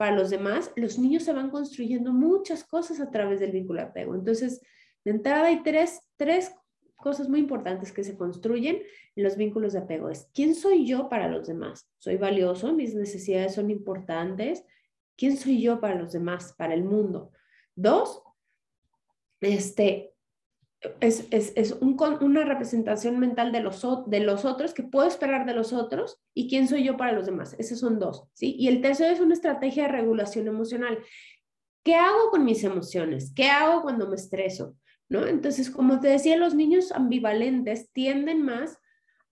para 0.00 0.16
los 0.16 0.30
demás. 0.30 0.72
Los 0.76 0.98
niños 0.98 1.24
se 1.24 1.34
van 1.34 1.50
construyendo 1.50 2.10
muchas 2.10 2.64
cosas 2.64 3.02
a 3.02 3.10
través 3.10 3.38
del 3.38 3.52
vínculo 3.52 3.82
de 3.82 3.88
apego. 3.88 4.14
Entonces, 4.14 4.62
de 5.04 5.10
entrada 5.10 5.48
hay 5.48 5.62
tres, 5.62 6.00
tres 6.16 6.54
cosas 6.96 7.28
muy 7.28 7.40
importantes 7.40 7.92
que 7.92 8.02
se 8.02 8.16
construyen 8.16 8.80
en 9.14 9.22
los 9.22 9.36
vínculos 9.36 9.74
de 9.74 9.80
apego. 9.80 10.08
Es 10.08 10.26
quién 10.32 10.54
soy 10.54 10.86
yo 10.86 11.10
para 11.10 11.28
los 11.28 11.48
demás. 11.48 11.86
Soy 11.98 12.16
valioso, 12.16 12.72
mis 12.72 12.94
necesidades 12.94 13.54
son 13.54 13.70
importantes. 13.70 14.64
¿Quién 15.18 15.36
soy 15.36 15.60
yo 15.60 15.82
para 15.82 15.96
los 15.96 16.12
demás, 16.12 16.54
para 16.56 16.72
el 16.72 16.82
mundo? 16.82 17.32
Dos, 17.74 18.22
este, 19.42 20.09
es, 21.00 21.26
es, 21.30 21.52
es 21.56 21.72
un, 21.72 21.96
una 22.20 22.44
representación 22.44 23.18
mental 23.18 23.52
de 23.52 23.60
los, 23.60 23.84
de 24.06 24.20
los 24.20 24.44
otros, 24.44 24.72
que 24.72 24.82
puedo 24.82 25.06
esperar 25.06 25.46
de 25.46 25.54
los 25.54 25.72
otros 25.72 26.18
y 26.34 26.48
quién 26.48 26.68
soy 26.68 26.84
yo 26.84 26.96
para 26.96 27.12
los 27.12 27.26
demás. 27.26 27.54
Esos 27.58 27.80
son 27.80 27.98
dos, 27.98 28.24
¿sí? 28.32 28.56
Y 28.58 28.68
el 28.68 28.80
tercero 28.80 29.12
es 29.12 29.20
una 29.20 29.34
estrategia 29.34 29.84
de 29.84 29.92
regulación 29.92 30.48
emocional. 30.48 30.98
¿Qué 31.84 31.94
hago 31.94 32.30
con 32.30 32.44
mis 32.44 32.64
emociones? 32.64 33.32
¿Qué 33.34 33.48
hago 33.48 33.82
cuando 33.82 34.08
me 34.08 34.16
estreso? 34.16 34.76
¿No? 35.08 35.26
Entonces, 35.26 35.70
como 35.70 36.00
te 36.00 36.08
decía, 36.08 36.36
los 36.36 36.54
niños 36.54 36.92
ambivalentes 36.92 37.90
tienden 37.92 38.42
más 38.42 38.78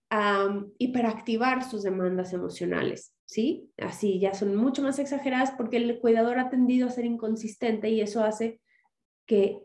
a 0.09 0.63
hiperactivar 0.77 1.63
sus 1.63 1.83
demandas 1.83 2.33
emocionales. 2.33 3.13
¿sí? 3.29 3.71
Así 3.77 4.19
ya 4.19 4.33
son 4.33 4.55
mucho 4.55 4.81
más 4.81 4.97
exageradas 4.97 5.51
porque 5.51 5.77
el 5.77 5.99
cuidador 5.99 6.39
ha 6.39 6.49
tendido 6.49 6.87
a 6.87 6.91
ser 6.91 7.05
inconsistente 7.05 7.89
y 7.89 8.01
eso 8.01 8.23
hace 8.23 8.59
que, 9.27 9.63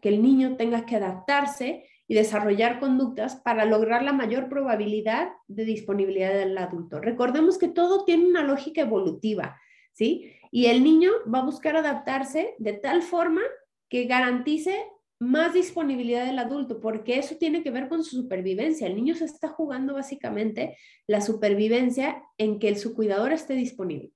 que 0.00 0.08
el 0.08 0.22
niño 0.22 0.56
tenga 0.56 0.86
que 0.86 0.96
adaptarse 0.96 1.84
y 2.06 2.14
desarrollar 2.14 2.80
conductas 2.80 3.36
para 3.36 3.66
lograr 3.66 4.02
la 4.02 4.12
mayor 4.12 4.48
probabilidad 4.48 5.28
de 5.46 5.64
disponibilidad 5.64 6.32
del 6.32 6.56
adulto. 6.56 7.00
Recordemos 7.00 7.58
que 7.58 7.68
todo 7.68 8.04
tiene 8.04 8.26
una 8.26 8.42
lógica 8.42 8.80
evolutiva, 8.80 9.60
¿sí? 9.92 10.32
Y 10.50 10.66
el 10.66 10.82
niño 10.82 11.10
va 11.32 11.40
a 11.40 11.44
buscar 11.44 11.76
adaptarse 11.76 12.54
de 12.58 12.72
tal 12.72 13.02
forma 13.02 13.42
que 13.90 14.04
garantice 14.04 14.74
más 15.20 15.52
disponibilidad 15.52 16.24
del 16.24 16.38
adulto, 16.38 16.80
porque 16.80 17.18
eso 17.18 17.36
tiene 17.36 17.62
que 17.62 17.70
ver 17.70 17.88
con 17.88 18.04
su 18.04 18.16
supervivencia. 18.22 18.86
El 18.86 18.96
niño 18.96 19.14
se 19.14 19.24
está 19.24 19.48
jugando 19.48 19.94
básicamente 19.94 20.78
la 21.06 21.20
supervivencia 21.20 22.22
en 22.38 22.58
que 22.58 22.76
su 22.76 22.94
cuidador 22.94 23.32
esté 23.32 23.54
disponible. 23.54 24.12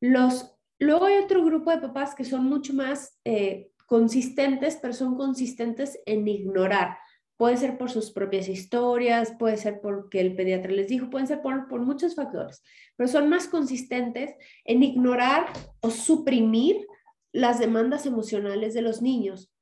Los, 0.00 0.54
luego 0.78 1.06
hay 1.06 1.16
otro 1.16 1.42
grupo 1.44 1.70
de 1.70 1.78
papás 1.78 2.14
que 2.14 2.24
son 2.24 2.44
mucho 2.44 2.74
más 2.74 3.18
eh, 3.24 3.70
consistentes, 3.86 4.78
pero 4.80 4.92
son 4.92 5.16
consistentes 5.16 5.98
en 6.06 6.28
ignorar. 6.28 6.98
Puede 7.36 7.56
ser 7.56 7.78
por 7.78 7.90
sus 7.90 8.12
propias 8.12 8.48
historias, 8.48 9.32
puede 9.38 9.56
ser 9.56 9.80
porque 9.80 10.20
el 10.20 10.36
pediatra 10.36 10.72
les 10.72 10.88
dijo, 10.88 11.10
pueden 11.10 11.26
ser 11.26 11.42
por, 11.42 11.68
por 11.68 11.80
muchos 11.80 12.14
factores, 12.14 12.62
pero 12.96 13.08
son 13.08 13.28
más 13.28 13.46
consistentes 13.46 14.34
en 14.64 14.82
ignorar 14.82 15.46
o 15.80 15.90
suprimir 15.90 16.86
las 17.32 17.58
demandas 17.58 18.06
emocionales 18.06 18.72
de 18.74 18.82
los 18.82 19.02
niños 19.02 19.52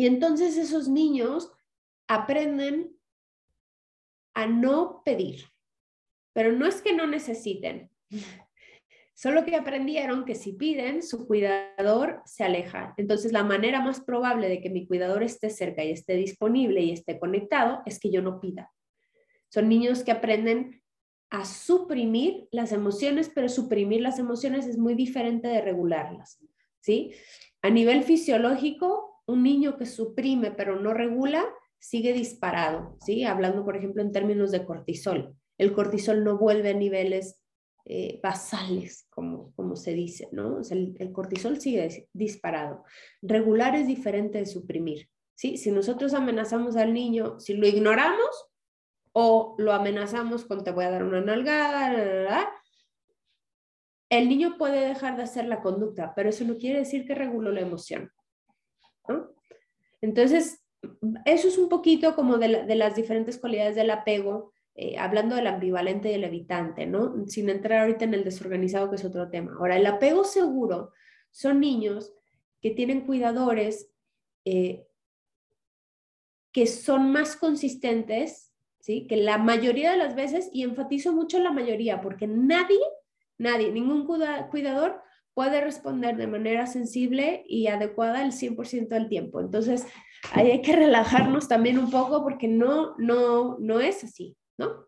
y 0.00 0.06
entonces 0.06 0.56
esos 0.56 0.88
niños 0.88 1.52
aprenden 2.08 2.96
a 4.34 4.46
no 4.46 5.02
pedir, 5.04 5.44
pero 6.32 6.52
no 6.52 6.66
es 6.66 6.80
que 6.80 6.94
no 6.94 7.06
necesiten, 7.06 7.90
solo 9.20 9.44
que 9.44 9.54
aprendieron 9.54 10.24
que 10.24 10.34
si 10.34 10.54
piden, 10.54 11.02
su 11.02 11.26
cuidador 11.26 12.22
se 12.24 12.42
aleja. 12.42 12.94
Entonces 12.96 13.32
la 13.32 13.44
manera 13.44 13.82
más 13.82 14.00
probable 14.00 14.48
de 14.48 14.62
que 14.62 14.70
mi 14.70 14.86
cuidador 14.86 15.22
esté 15.22 15.50
cerca 15.50 15.84
y 15.84 15.90
esté 15.90 16.14
disponible 16.14 16.80
y 16.80 16.92
esté 16.92 17.18
conectado 17.18 17.82
es 17.84 18.00
que 18.00 18.10
yo 18.10 18.22
no 18.22 18.40
pida. 18.40 18.72
Son 19.50 19.68
niños 19.68 20.04
que 20.04 20.12
aprenden 20.12 20.82
a 21.28 21.44
suprimir 21.44 22.48
las 22.50 22.72
emociones, 22.72 23.30
pero 23.34 23.50
suprimir 23.50 24.00
las 24.00 24.18
emociones 24.18 24.66
es 24.66 24.78
muy 24.78 24.94
diferente 24.94 25.48
de 25.48 25.60
regularlas, 25.60 26.38
¿sí? 26.80 27.12
A 27.60 27.68
nivel 27.68 28.04
fisiológico, 28.04 29.22
un 29.26 29.42
niño 29.42 29.76
que 29.76 29.84
suprime 29.84 30.50
pero 30.50 30.80
no 30.80 30.94
regula 30.94 31.44
sigue 31.78 32.14
disparado, 32.14 32.96
¿sí? 33.04 33.24
Hablando, 33.24 33.66
por 33.66 33.76
ejemplo, 33.76 34.00
en 34.00 34.12
términos 34.12 34.50
de 34.50 34.64
cortisol. 34.64 35.36
El 35.58 35.74
cortisol 35.74 36.24
no 36.24 36.38
vuelve 36.38 36.70
a 36.70 36.74
niveles 36.74 37.39
eh, 37.92 38.20
basales, 38.22 39.08
como, 39.10 39.52
como 39.56 39.74
se 39.74 39.94
dice, 39.94 40.28
¿no? 40.30 40.60
El, 40.70 41.10
cortisol 41.12 41.60
sigue 41.60 42.06
disparado. 42.12 42.84
Regular 43.20 43.74
es 43.74 43.88
diferente 43.88 44.38
de 44.38 44.46
suprimir, 44.46 45.08
¿sí? 45.34 45.56
Si 45.56 45.72
nosotros 45.72 46.14
amenazamos 46.14 46.76
al 46.76 46.94
niño, 46.94 47.40
si 47.40 47.54
lo 47.54 47.66
ignoramos 47.66 48.48
o 49.12 49.56
lo 49.58 49.72
amenazamos 49.72 50.44
con 50.44 50.62
te 50.62 50.70
voy 50.70 50.84
a 50.84 50.90
dar 50.90 51.02
una 51.02 51.20
nalgada, 51.20 52.52
el 54.08 54.28
niño 54.28 54.56
puede 54.56 54.86
dejar 54.86 55.16
de 55.16 55.24
hacer 55.24 55.46
la 55.46 55.60
conducta, 55.60 56.12
pero 56.14 56.28
eso 56.28 56.44
no 56.44 56.58
quiere 56.58 56.78
decir 56.78 57.04
que 57.04 57.16
reguló 57.16 57.50
la 57.50 57.62
emoción. 57.62 58.12
Entonces, 60.00 60.64
eso 61.24 61.48
es 61.48 61.58
un 61.58 61.68
poquito 61.68 62.14
como 62.14 62.38
de, 62.38 62.76
las 62.76 62.94
diferentes 62.94 63.36
cualidades 63.36 63.74
del 63.74 63.90
apego, 63.90 64.52
eh, 64.74 64.96
hablando 64.98 65.36
del 65.36 65.46
ambivalente 65.46 66.10
y 66.10 66.14
el 66.14 66.24
evitante, 66.24 66.86
¿no? 66.86 67.26
Sin 67.26 67.48
entrar 67.48 67.80
ahorita 67.80 68.04
en 68.04 68.14
el 68.14 68.24
desorganizado, 68.24 68.88
que 68.88 68.96
es 68.96 69.04
otro 69.04 69.28
tema. 69.28 69.54
Ahora, 69.58 69.76
el 69.76 69.86
apego 69.86 70.24
seguro 70.24 70.92
son 71.30 71.60
niños 71.60 72.12
que 72.60 72.70
tienen 72.70 73.02
cuidadores 73.02 73.90
eh, 74.44 74.86
que 76.52 76.66
son 76.66 77.12
más 77.12 77.36
consistentes, 77.36 78.52
¿sí? 78.80 79.06
Que 79.06 79.16
la 79.16 79.38
mayoría 79.38 79.92
de 79.92 79.96
las 79.96 80.14
veces, 80.14 80.50
y 80.52 80.62
enfatizo 80.62 81.12
mucho 81.12 81.38
la 81.38 81.52
mayoría, 81.52 82.00
porque 82.00 82.26
nadie, 82.26 82.80
nadie, 83.38 83.70
ningún 83.70 84.06
cuidador 84.06 85.00
puede 85.34 85.60
responder 85.60 86.16
de 86.16 86.26
manera 86.26 86.66
sensible 86.66 87.44
y 87.46 87.68
adecuada 87.68 88.22
el 88.22 88.32
100% 88.32 88.88
del 88.88 89.08
tiempo. 89.08 89.40
Entonces, 89.40 89.86
ahí 90.32 90.50
hay 90.50 90.62
que 90.62 90.74
relajarnos 90.74 91.48
también 91.48 91.78
un 91.78 91.90
poco 91.90 92.22
porque 92.22 92.48
no, 92.48 92.94
no, 92.98 93.56
no 93.58 93.80
es 93.80 94.02
así, 94.04 94.36
¿no? 94.60 94.86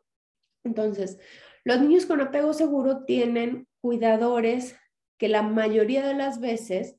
Entonces, 0.65 1.19
los 1.65 1.81
niños 1.81 2.07
con 2.07 2.21
apego 2.21 2.53
seguro 2.53 3.05
tienen 3.05 3.67
cuidadores 3.81 4.77
que 5.19 5.29
la 5.29 5.43
mayoría 5.43 6.07
de 6.07 6.15
las 6.15 6.39
veces 6.39 6.97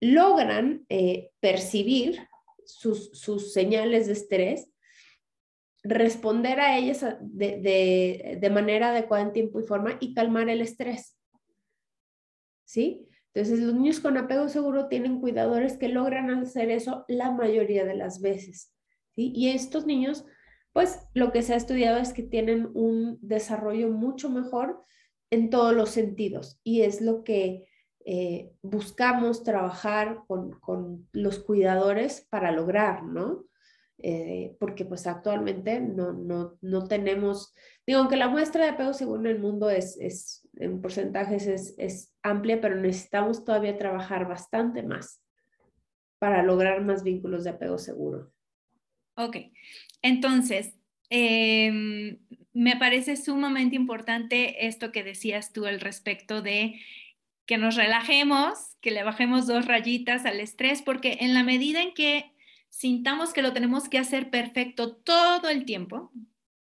logran 0.00 0.86
eh, 0.88 1.30
percibir 1.40 2.28
sus, 2.64 3.52
señales 3.52 4.06
de 4.06 4.12
estrés, 4.14 4.70
responder 5.82 6.60
a 6.60 6.78
ellas 6.78 7.04
de, 7.20 7.60
de, 7.60 8.38
de 8.40 8.50
manera 8.50 8.90
adecuada 8.90 9.24
en 9.24 9.32
tiempo 9.32 9.60
y 9.60 9.64
forma 9.64 9.98
y 10.00 10.14
calmar 10.14 10.48
el 10.48 10.62
estrés. 10.62 11.18
¿sí? 12.64 13.06
Entonces, 13.34 13.64
los 13.64 13.74
niños 13.74 14.00
con 14.00 14.16
apego 14.16 14.48
seguro 14.48 14.88
tienen 14.88 15.20
cuidadores 15.20 15.76
que 15.76 15.88
logran 15.88 16.30
hacer 16.30 16.70
eso 16.70 17.04
la 17.08 17.32
mayoría 17.32 17.84
de 17.84 17.96
las 17.96 18.20
veces, 18.20 18.72
¿sí? 19.14 19.32
Y 19.34 19.48
estos 19.50 19.86
niños 19.86 20.24
pues 20.74 21.06
lo 21.14 21.30
que 21.30 21.42
se 21.42 21.54
ha 21.54 21.56
estudiado 21.56 21.98
es 21.98 22.12
que 22.12 22.24
tienen 22.24 22.68
un 22.74 23.16
desarrollo 23.22 23.90
mucho 23.90 24.28
mejor 24.28 24.82
en 25.30 25.48
todos 25.48 25.72
los 25.72 25.90
sentidos 25.90 26.60
y 26.64 26.82
es 26.82 27.00
lo 27.00 27.22
que 27.22 27.68
eh, 28.04 28.52
buscamos 28.60 29.44
trabajar 29.44 30.24
con, 30.26 31.08
los 31.12 31.38
cuidadores 31.38 32.26
para 32.28 32.50
lograr, 32.50 33.04
¿no? 33.04 33.44
Eh, 33.98 34.56
porque 34.58 34.84
pues 34.84 35.06
actualmente 35.06 35.80
no, 35.80 36.12
no, 36.12 36.58
no, 36.60 36.88
tenemos, 36.88 37.54
digo, 37.86 38.00
aunque 38.00 38.16
la 38.16 38.28
muestra 38.28 38.64
de 38.64 38.70
apego 38.72 38.92
según 38.94 39.28
el 39.28 39.38
mundo 39.38 39.70
es, 39.70 39.96
es 40.00 40.46
en 40.56 40.82
porcentajes 40.82 41.46
es, 41.46 41.74
es 41.78 42.12
amplia, 42.24 42.60
pero 42.60 42.74
necesitamos 42.74 43.44
todavía 43.44 43.78
trabajar 43.78 44.26
bastante 44.26 44.82
más 44.82 45.22
para 46.18 46.42
lograr 46.42 46.82
más 46.82 47.04
vínculos 47.04 47.44
de 47.44 47.50
apego 47.50 47.78
seguro. 47.78 48.33
Ok, 49.16 49.36
entonces, 50.02 50.74
em, 51.10 52.18
me 52.52 52.76
parece 52.76 53.16
sumamente 53.16 53.76
importante 53.76 54.66
esto 54.66 54.92
que 54.92 55.04
decías 55.04 55.52
tú 55.52 55.66
al 55.66 55.80
respecto 55.80 56.42
de 56.42 56.80
que 57.46 57.58
nos 57.58 57.76
relajemos, 57.76 58.76
que 58.80 58.90
le 58.90 59.02
bajemos 59.02 59.46
dos 59.46 59.66
rayitas 59.66 60.24
al 60.24 60.40
estrés, 60.40 60.82
porque 60.82 61.18
en 61.20 61.34
la 61.34 61.42
medida 61.42 61.82
en 61.82 61.94
que 61.94 62.32
sintamos 62.70 63.32
que 63.32 63.42
lo 63.42 63.52
tenemos 63.52 63.88
que 63.88 63.98
hacer 63.98 64.30
perfecto 64.30 64.96
todo 64.96 65.48
el 65.48 65.64
tiempo, 65.64 66.10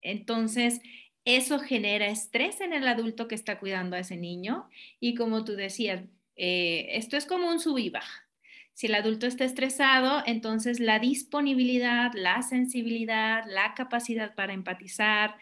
entonces 0.01 0.80
eso 1.24 1.61
genera 1.61 2.07
estrés 2.07 2.61
en 2.61 2.72
el 2.72 2.88
adulto 2.88 3.28
que 3.28 3.34
está 3.34 3.59
cuidando 3.61 3.97
a 3.97 4.01
ese 4.01 4.16
niño 4.16 4.68
y 4.99 5.14
como 5.14 5.45
tú 5.45 5.53
decías, 5.55 6.03
eh, 6.36 6.88
esto 6.93 7.16
es 7.16 7.26
como 7.26 7.49
un 7.49 7.61
sub 7.61 7.78
y 7.78 7.90
baja. 7.90 8.26
Si 8.75 8.87
el 8.87 8.95
adulto 8.95 9.27
está 9.27 9.45
estresado, 9.45 10.23
entonces 10.27 10.81
la 10.81 10.99
disponibilidad, 10.99 12.12
la 12.14 12.43
sensibilidad, 12.43 13.45
la 13.47 13.75
capacidad 13.75 14.35
para 14.35 14.53
empatizar, 14.55 15.37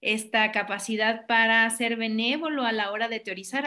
esta 0.00 0.52
capacidad 0.52 1.26
para 1.26 1.68
ser 1.70 1.96
benévolo 1.96 2.64
a 2.64 2.72
la 2.72 2.92
hora 2.92 3.08
de 3.08 3.18
teorizar 3.18 3.66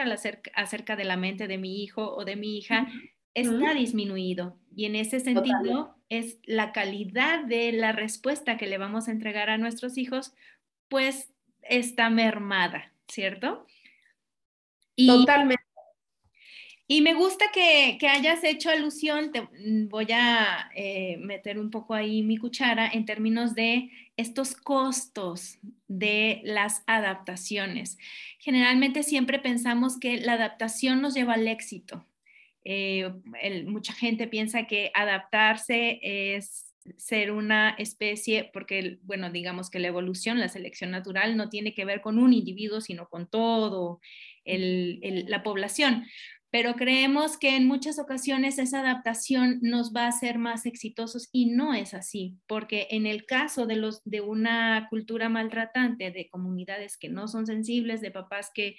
acerca 0.54 0.96
de 0.96 1.04
la 1.04 1.16
mente 1.16 1.48
de 1.48 1.58
mi 1.58 1.82
hijo 1.82 2.14
o 2.14 2.24
de 2.24 2.36
mi 2.36 2.56
hija, 2.56 2.88
está 3.34 3.74
disminuido. 3.74 4.56
Y 4.74 4.86
en 4.86 4.96
ese 4.96 5.20
sentido 5.20 5.96
es 6.08 6.38
la 6.44 6.72
calidad 6.72 7.44
de 7.44 7.72
la 7.72 7.92
respuesta 7.92 8.56
que 8.56 8.66
le 8.66 8.78
vamos 8.78 9.08
a 9.08 9.12
entregar 9.12 9.50
a 9.50 9.58
nuestros 9.58 9.98
hijos, 9.98 10.32
pues 10.88 11.32
está 11.62 12.10
mermada, 12.10 12.92
¿cierto? 13.06 13.66
Totalmente. 14.96 15.62
Y 16.92 17.02
me 17.02 17.14
gusta 17.14 17.44
que, 17.54 17.96
hayas 18.08 18.42
hecho 18.42 18.68
alusión, 18.68 19.30
te 19.30 19.42
mm, 19.42 19.88
voy 19.88 20.08
a 20.12 20.72
eh, 20.74 21.18
meter 21.18 21.60
un 21.60 21.70
poco 21.70 21.94
ahí 21.94 22.24
mi 22.24 22.36
cuchara 22.36 22.88
en 22.88 23.04
términos 23.04 23.54
de 23.54 23.92
estos 24.16 24.56
costos 24.56 25.58
de 25.86 26.40
las 26.42 26.82
adaptaciones. 26.88 27.96
Generalmente 28.40 29.04
siempre 29.04 29.38
pensamos 29.38 30.00
que 30.00 30.18
la 30.18 30.32
adaptación 30.32 31.00
nos 31.00 31.14
lleva 31.14 31.34
al 31.34 31.46
éxito. 31.46 32.04
Eh, 32.64 33.08
mucha 33.66 33.92
gente 33.92 34.26
piensa 34.26 34.66
que 34.66 34.90
adaptarse 34.92 36.00
es 36.02 36.74
ser 36.96 37.30
una 37.30 37.70
especie, 37.78 38.50
porque, 38.52 38.98
bueno, 39.02 39.30
digamos 39.30 39.70
que 39.70 39.78
la 39.78 39.86
evolución, 39.86 40.40
la 40.40 40.48
selección 40.48 40.90
natural 40.90 41.36
no 41.36 41.50
tiene 41.50 41.72
que 41.72 41.84
ver 41.84 42.00
con 42.00 42.18
un 42.18 42.32
individuo, 42.32 42.80
sino 42.80 43.08
con 43.08 43.28
todo 43.28 44.00
la 44.44 45.42
población 45.44 46.04
pero 46.50 46.74
creemos 46.74 47.38
que 47.38 47.56
en 47.56 47.66
muchas 47.66 47.98
ocasiones 47.98 48.58
esa 48.58 48.80
adaptación 48.80 49.58
nos 49.62 49.92
va 49.94 50.04
a 50.04 50.08
hacer 50.08 50.38
más 50.38 50.66
exitosos 50.66 51.28
y 51.32 51.46
no 51.46 51.74
es 51.74 51.94
así, 51.94 52.38
porque 52.46 52.88
en 52.90 53.06
el 53.06 53.24
caso 53.24 53.66
de, 53.66 53.76
los, 53.76 54.02
de 54.04 54.20
una 54.20 54.88
cultura 54.90 55.28
maltratante, 55.28 56.10
de 56.10 56.28
comunidades 56.28 56.96
que 56.96 57.08
no 57.08 57.28
son 57.28 57.46
sensibles, 57.46 58.00
de 58.00 58.10
papás 58.10 58.50
que 58.52 58.76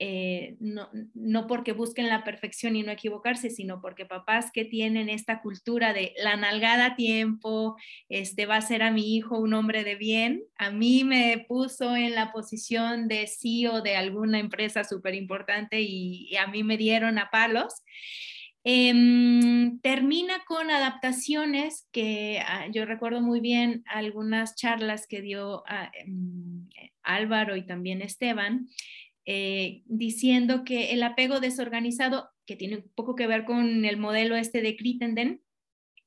eh, 0.00 0.56
no, 0.60 0.88
no, 1.14 1.48
porque 1.48 1.72
busquen 1.72 2.08
la 2.08 2.22
perfección 2.22 2.76
y 2.76 2.84
no 2.84 2.92
equivocarse, 2.92 3.50
sino 3.50 3.80
porque 3.80 4.06
papás 4.06 4.52
que 4.52 4.64
tienen 4.64 5.08
esta 5.08 5.40
cultura 5.40 5.92
de 5.92 6.14
la 6.22 6.36
nalgada 6.36 6.86
a 6.86 6.96
tiempo, 6.96 7.76
este 8.08 8.46
va 8.46 8.56
a 8.56 8.62
ser 8.62 8.82
a 8.82 8.92
mi 8.92 9.16
hijo 9.16 9.38
un 9.38 9.54
hombre 9.54 9.82
de 9.82 9.96
bien, 9.96 10.44
a 10.56 10.70
mí 10.70 11.02
me 11.02 11.44
puso 11.48 11.96
en 11.96 12.14
la 12.14 12.30
posición 12.30 13.08
de 13.08 13.26
CEO 13.26 13.82
de 13.82 13.96
alguna 13.96 14.38
empresa 14.38 14.84
súper 14.84 15.14
importante 15.14 15.80
y, 15.80 16.36
a 16.36 16.46
mí 16.46 16.62
me 16.62 16.76
dieron 16.76 17.18
a 17.18 17.30
palos. 17.30 17.82
Em, 18.64 19.80
termina 19.80 20.44
con 20.46 20.70
adaptaciones 20.70 21.88
que 21.90 22.40
ah, 22.46 22.66
yo 22.70 22.84
recuerdo 22.84 23.20
muy 23.20 23.40
bien 23.40 23.82
algunas 23.86 24.56
charlas 24.56 25.06
que 25.06 25.22
dio 25.22 25.62
ah, 25.66 25.90
em, 25.94 26.68
Álvaro 27.02 27.56
y 27.56 27.66
también 27.66 28.02
Esteban, 28.02 28.68
eh, 29.30 29.82
diciendo 29.84 30.64
que 30.64 30.94
el 30.94 31.02
apego 31.02 31.38
desorganizado, 31.38 32.30
que 32.46 32.56
tiene 32.56 32.76
un 32.78 32.90
poco 32.94 33.14
que 33.14 33.26
ver 33.26 33.44
con 33.44 33.84
el 33.84 33.98
modelo 33.98 34.36
este 34.36 34.62
de 34.62 34.74
Crittenden, 34.74 35.42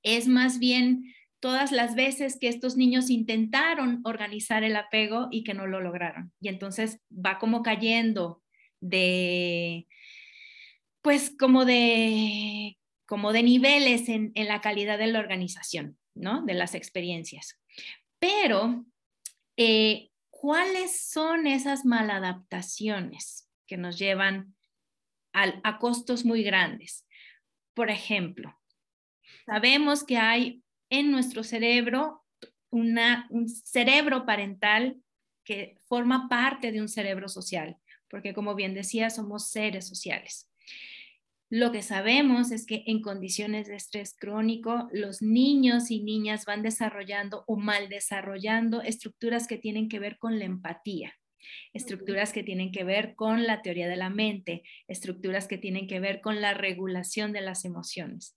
es 0.01 0.27
más 0.27 0.57
bien 0.57 1.13
todas 1.39 1.71
las 1.71 1.93
veces 1.93 2.39
que 2.39 2.47
estos 2.47 2.77
niños 2.77 3.11
intentaron 3.11 4.01
organizar 4.05 4.63
el 4.63 4.75
apego 4.75 5.27
y 5.29 5.43
que 5.43 5.53
no 5.53 5.67
lo 5.67 5.81
lograron. 5.81 6.33
Y 6.41 6.47
entonces 6.47 6.99
va 7.11 7.37
como 7.37 7.61
cayendo 7.61 8.41
de, 8.79 9.85
pues 11.03 11.31
como 11.37 11.63
de, 11.63 12.79
como 13.05 13.33
de 13.33 13.43
niveles 13.43 14.09
en, 14.09 14.31
la 14.33 14.61
calidad 14.61 14.97
de 14.97 15.05
la 15.05 15.19
organización, 15.19 15.95
¿no? 16.15 16.43
De 16.43 16.55
las 16.55 16.73
experiencias. 16.73 17.59
Pero 18.17 18.83
eh, 19.57 20.10
¿cuáles 20.41 20.99
son 20.99 21.45
esas 21.45 21.85
maladaptaciones 21.85 23.47
que 23.67 23.77
nos 23.77 23.99
llevan 23.99 24.55
a, 25.33 25.77
costos 25.77 26.25
muy 26.25 26.41
grandes? 26.41 27.07
Por 27.75 27.91
ejemplo, 27.91 28.59
sabemos 29.45 30.03
que 30.03 30.17
hay 30.17 30.63
en 30.89 31.11
nuestro 31.11 31.43
cerebro 31.43 32.25
un 32.71 33.47
cerebro 33.49 34.25
parental 34.25 34.99
que 35.43 35.77
forma 35.87 36.27
parte 36.27 36.71
de 36.71 36.81
un 36.81 36.89
cerebro 36.89 37.29
social, 37.29 37.77
porque 38.09 38.33
como 38.33 38.55
bien 38.55 38.73
decía, 38.73 39.11
somos 39.11 39.51
seres 39.51 39.87
sociales. 39.87 40.49
Lo 41.51 41.73
que 41.73 41.81
sabemos 41.81 42.49
es 42.51 42.65
que 42.65 42.85
en 42.87 43.01
condiciones 43.01 43.67
de 43.67 43.75
estrés 43.75 44.15
crónico, 44.17 44.87
los 44.93 45.21
niños 45.21 45.91
y 45.91 46.01
niñas 46.01 46.45
van 46.45 46.63
desarrollando 46.63 47.43
o 47.45 47.57
mal 47.57 47.89
desarrollando 47.89 48.81
estructuras 48.81 49.47
que 49.47 49.57
tienen 49.57 49.89
que 49.89 49.99
ver 49.99 50.17
con 50.17 50.39
la 50.39 50.45
empatía, 50.45 51.13
estructuras 51.73 52.31
que 52.31 52.43
tienen 52.43 52.71
que 52.71 52.85
ver 52.85 53.15
con 53.15 53.43
la 53.43 53.61
teoría 53.61 53.89
de 53.89 53.97
la 53.97 54.09
mente, 54.09 54.63
estructuras 54.87 55.49
que 55.49 55.57
tienen 55.57 55.87
que 55.87 55.99
ver 55.99 56.21
con 56.21 56.39
la 56.39 56.53
regulación 56.53 57.33
de 57.33 57.41
las 57.41 57.65
emociones. 57.65 58.33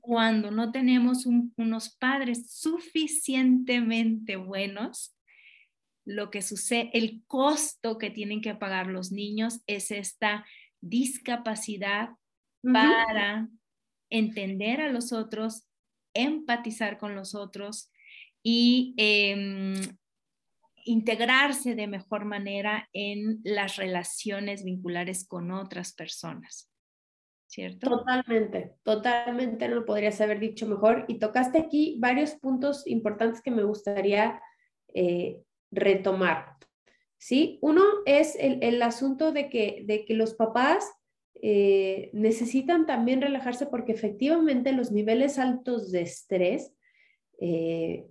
Cuando 0.00 0.50
no 0.50 0.70
tenemos 0.70 1.24
unos 1.24 1.96
padres 1.96 2.52
suficientemente 2.52 4.36
buenos, 4.36 5.16
lo 6.04 6.30
que 6.30 6.42
sucede, 6.42 6.90
el 6.92 7.22
costo 7.26 7.96
que 7.96 8.10
tienen 8.10 8.42
que 8.42 8.54
pagar 8.54 8.88
los 8.88 9.12
niños 9.12 9.62
es 9.66 9.90
esta 9.90 10.44
discapacidad 10.82 12.10
para 12.72 13.48
entender 14.10 14.80
a 14.80 14.88
los 14.88 15.12
otros, 15.12 15.66
empatizar 16.14 16.98
con 16.98 17.14
los 17.14 17.34
otros 17.34 17.90
y 18.42 18.94
em, 18.96 19.74
integrarse 20.84 21.74
de 21.74 21.86
mejor 21.86 22.24
manera 22.24 22.88
en 22.92 23.40
las 23.42 23.76
relaciones 23.76 24.64
vinculares 24.64 25.26
con 25.26 25.50
otras 25.50 25.94
personas. 25.94 26.70
¿Cierto? 27.46 27.88
Totalmente, 27.88 28.74
totalmente 28.82 29.68
no 29.68 29.76
lo 29.76 29.84
podrías 29.84 30.20
haber 30.20 30.40
dicho 30.40 30.66
mejor. 30.66 31.04
Y 31.08 31.18
tocaste 31.18 31.58
aquí 31.58 31.96
varios 32.00 32.32
puntos 32.32 32.86
importantes 32.86 33.40
que 33.40 33.52
me 33.52 33.62
gustaría 33.62 34.40
eh, 34.92 35.40
retomar. 35.70 36.56
¿Sí? 37.16 37.58
Uno 37.62 37.82
es 38.06 38.36
el, 38.36 38.62
el 38.62 38.82
asunto 38.82 39.32
de 39.32 39.48
que, 39.48 39.84
de 39.86 40.04
que 40.04 40.14
los 40.14 40.34
papás 40.34 40.84
eh, 41.42 42.10
necesitan 42.12 42.86
también 42.86 43.20
relajarse 43.20 43.66
porque 43.66 43.92
efectivamente 43.92 44.72
los 44.72 44.92
niveles 44.92 45.38
altos 45.38 45.90
de 45.90 46.02
estrés 46.02 46.72
eh, 47.40 48.06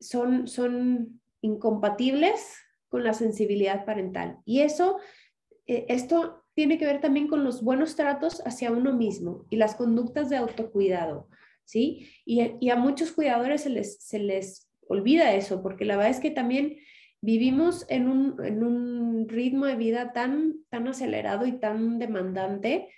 son, 0.00 0.48
son 0.48 1.20
incompatibles 1.40 2.56
con 2.88 3.04
la 3.04 3.14
sensibilidad 3.14 3.84
parental. 3.84 4.38
Y 4.44 4.60
eso, 4.60 4.98
eh, 5.66 5.86
esto 5.88 6.44
tiene 6.54 6.78
que 6.78 6.86
ver 6.86 7.00
también 7.00 7.28
con 7.28 7.44
los 7.44 7.62
buenos 7.62 7.96
tratos 7.96 8.42
hacia 8.46 8.70
uno 8.70 8.92
mismo 8.92 9.46
y 9.50 9.56
las 9.56 9.74
conductas 9.74 10.28
de 10.28 10.36
autocuidado, 10.36 11.28
¿sí? 11.64 12.10
Y, 12.24 12.68
a 12.68 12.76
muchos 12.76 13.12
cuidadores 13.12 13.62
se 13.62 13.70
les, 13.70 14.02
se 14.02 14.18
les 14.18 14.70
olvida 14.86 15.34
eso, 15.34 15.62
porque 15.62 15.84
la 15.84 15.96
verdad 15.96 16.10
es 16.10 16.20
que 16.20 16.30
también 16.30 16.76
vivimos 17.22 17.86
en 17.88 18.08
un, 18.08 19.28
ritmo 19.28 19.66
de 19.66 19.76
vida 19.76 20.12
tan, 20.12 20.56
tan 20.68 20.88
acelerado 20.88 21.46
y 21.46 21.52
tan 21.52 21.98
demandante 21.98 22.88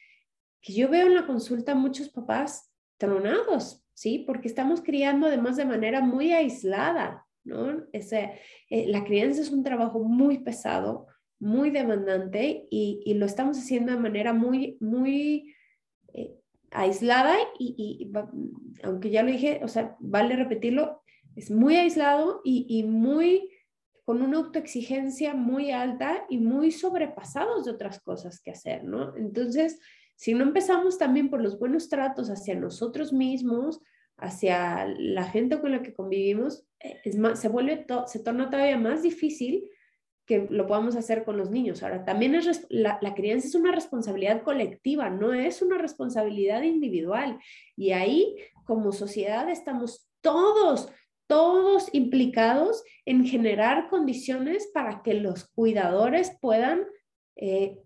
que 0.61 0.73
yo 0.73 0.89
veo 0.89 1.07
en 1.07 1.15
la 1.15 1.27
consulta 1.27 1.75
muchos 1.75 2.09
papás 2.09 2.73
tronados, 2.97 3.85
¿sí? 3.93 4.25
Porque 4.27 4.49
estamos 4.49 4.81
criando 4.81 5.27
además 5.27 5.57
de 5.57 5.67
manera 5.67 6.01
muy 6.01 6.33
aislada, 6.33 7.27
¿no? 7.45 7.85
Ese, 7.93 8.41
eh, 8.71 8.87
la 8.89 9.05
crianza 9.05 9.43
es 9.43 9.51
un 9.51 9.63
trabajo 9.63 10.01
muy 10.01 10.39
pesado, 10.39 11.07
muy 11.39 11.69
demandante 11.71 12.67
y, 12.71 13.13
lo 13.15 13.27
estamos 13.27 13.59
haciendo 13.59 13.93
de 13.93 13.99
manera 13.99 14.33
muy, 14.33 14.79
muy 14.81 15.55
eh, 16.15 16.35
aislada 16.71 17.37
y, 17.59 18.11
aunque 18.83 19.11
ya 19.11 19.23
lo 19.23 19.31
dije, 19.31 19.61
o 19.63 19.69
sea, 19.69 19.97
vale 20.01 20.35
repetirlo, 20.35 21.03
es 21.37 21.51
muy 21.51 21.77
aislado 21.77 22.41
y, 22.43 22.65
y 22.69 22.85
muy 22.85 23.51
con 24.05 24.23
una 24.23 24.39
autoexigencia 24.39 25.35
muy 25.35 25.71
alta 25.71 26.25
y 26.29 26.39
muy 26.39 26.71
sobrepasados 26.71 27.65
de 27.65 27.71
otras 27.73 28.01
cosas 28.01 28.41
que 28.41 28.51
hacer, 28.51 28.85
¿no? 28.85 29.17
Entonces, 29.17 29.81
si 30.17 30.35
no 30.35 30.45
empezamos 30.45 30.99
también 30.99 31.31
por 31.31 31.41
los 31.41 31.59
buenos 31.59 31.89
tratos 31.89 32.29
hacia 32.29 32.55
nosotros 32.55 33.13
mismos, 33.13 33.81
hacia 34.17 34.87
la 34.87 35.25
gente 35.25 35.61
con 35.61 35.73
la 35.73 35.83
que 35.83 35.95
convivimos, 35.95 36.65
eh, 36.81 37.01
se 37.35 37.49
vuelve, 37.49 37.87
se 38.07 38.21
torna 38.21 38.51
todavía 38.51 38.79
más 38.79 39.03
difícil 39.03 39.69
que 40.27 40.47
lo 40.51 40.67
podamos 40.67 40.97
hacer 40.97 41.25
con 41.25 41.37
los 41.37 41.51
niños. 41.51 41.83
Ahora, 41.83 42.05
también 42.05 42.35
es 42.35 42.67
la, 42.71 42.99
crianza 43.15 43.49
es 43.49 43.55
una 43.55 43.73
responsabilidad 43.73 44.43
colectiva, 44.43 45.11
no 45.11 45.35
es 45.35 45.61
una 45.61 45.79
responsabilidad 45.79 46.63
individual. 46.63 47.39
Y 47.77 47.93
ahí, 47.93 48.37
como 48.65 48.93
sociedad, 48.93 49.49
estamos 49.51 50.09
todos 50.23 50.89
todos 51.27 51.89
implicados 51.93 52.85
en 53.05 53.25
generar 53.25 53.89
condiciones 53.89 54.69
para 54.73 55.03
que 55.03 55.15
los 55.15 55.47
cuidadores 55.51 56.37
puedan 56.41 56.85
eh, 57.37 57.79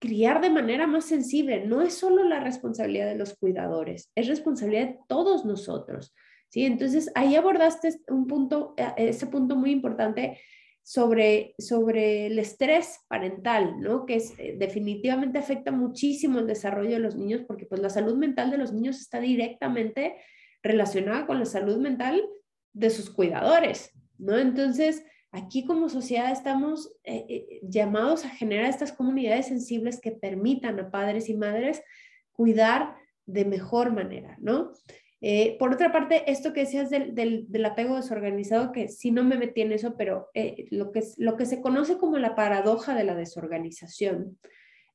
criar 0.00 0.40
de 0.40 0.50
manera 0.50 0.86
más 0.86 1.04
sensible. 1.04 1.66
No 1.66 1.82
es 1.82 1.94
solo 1.94 2.24
la 2.24 2.40
responsabilidad 2.40 3.06
de 3.06 3.16
los 3.16 3.36
cuidadores, 3.36 4.10
es 4.14 4.28
responsabilidad 4.28 4.88
de 4.88 4.98
todos 5.08 5.44
nosotros. 5.44 6.14
¿sí? 6.48 6.64
Entonces, 6.64 7.10
ahí 7.14 7.36
abordaste 7.36 8.00
un 8.08 8.26
punto, 8.26 8.74
eh, 8.76 8.92
ese 8.96 9.26
punto 9.26 9.56
muy 9.56 9.70
importante 9.70 10.40
sobre, 10.82 11.54
sobre 11.58 12.26
el 12.26 12.38
estrés 12.38 13.00
parental, 13.08 13.80
¿no? 13.80 14.06
Que 14.06 14.16
es, 14.16 14.34
eh, 14.38 14.56
definitivamente 14.58 15.38
afecta 15.38 15.70
muchísimo 15.70 16.38
el 16.38 16.46
desarrollo 16.46 16.92
de 16.92 16.98
los 16.98 17.16
niños 17.16 17.42
porque 17.46 17.66
pues 17.66 17.80
la 17.80 17.90
salud 17.90 18.16
mental 18.16 18.50
de 18.50 18.58
los 18.58 18.72
niños 18.72 18.98
está 18.98 19.20
directamente 19.20 20.16
relacionada 20.62 21.26
con 21.26 21.38
la 21.38 21.46
salud 21.46 21.78
mental 21.78 22.22
de 22.72 22.90
sus 22.90 23.10
cuidadores, 23.10 23.92
¿no? 24.18 24.38
Entonces, 24.38 25.04
aquí 25.32 25.64
como 25.64 25.88
sociedad 25.88 26.30
estamos 26.30 26.92
eh, 27.04 27.24
eh, 27.28 27.60
llamados 27.62 28.24
a 28.24 28.30
generar 28.30 28.66
estas 28.66 28.92
comunidades 28.92 29.46
sensibles 29.46 30.00
que 30.00 30.12
permitan 30.12 30.78
a 30.80 30.90
padres 30.90 31.28
y 31.28 31.34
madres 31.34 31.82
cuidar 32.32 32.96
de 33.26 33.44
mejor 33.44 33.92
manera, 33.92 34.36
¿no? 34.40 34.72
Eh, 35.22 35.58
por 35.58 35.72
otra 35.74 35.92
parte, 35.92 36.30
esto 36.30 36.54
que 36.54 36.60
decías 36.60 36.88
del, 36.88 37.14
del, 37.14 37.64
apego 37.66 37.96
desorganizado, 37.96 38.72
que 38.72 38.88
sí 38.88 39.10
no 39.10 39.22
me 39.22 39.36
metí 39.36 39.60
en 39.60 39.72
eso, 39.72 39.94
pero 39.98 40.30
lo, 40.70 40.92
que, 40.92 41.02
lo 41.18 41.36
que 41.36 41.44
se 41.44 41.60
conoce 41.60 41.98
como 41.98 42.16
la 42.16 42.34
paradoja 42.34 42.94
de 42.94 43.04
la 43.04 43.14
desorganización, 43.14 44.38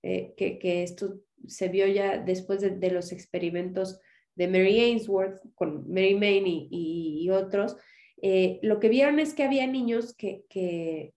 que, 0.01 0.59
que, 0.59 0.83
esto 0.83 1.19
se 1.47 1.67
vio 1.67 1.85
ya 1.87 2.17
después 2.17 2.61
de, 2.61 2.71
de 2.71 2.91
los 2.91 3.11
experimentos 3.11 4.01
de 4.35 4.47
Mary 4.47 4.79
Ainsworth 4.79 5.39
con 5.55 5.89
Mary 5.89 6.15
Main 6.15 6.43
y, 6.45 7.29
otros, 7.29 7.77
eh, 8.21 8.59
lo 8.61 8.79
que 8.79 8.89
vieron 8.89 9.19
es 9.19 9.33
que 9.33 9.43
había 9.43 9.67
niños 9.67 10.13
que, 10.15 10.43
que, 10.49 11.13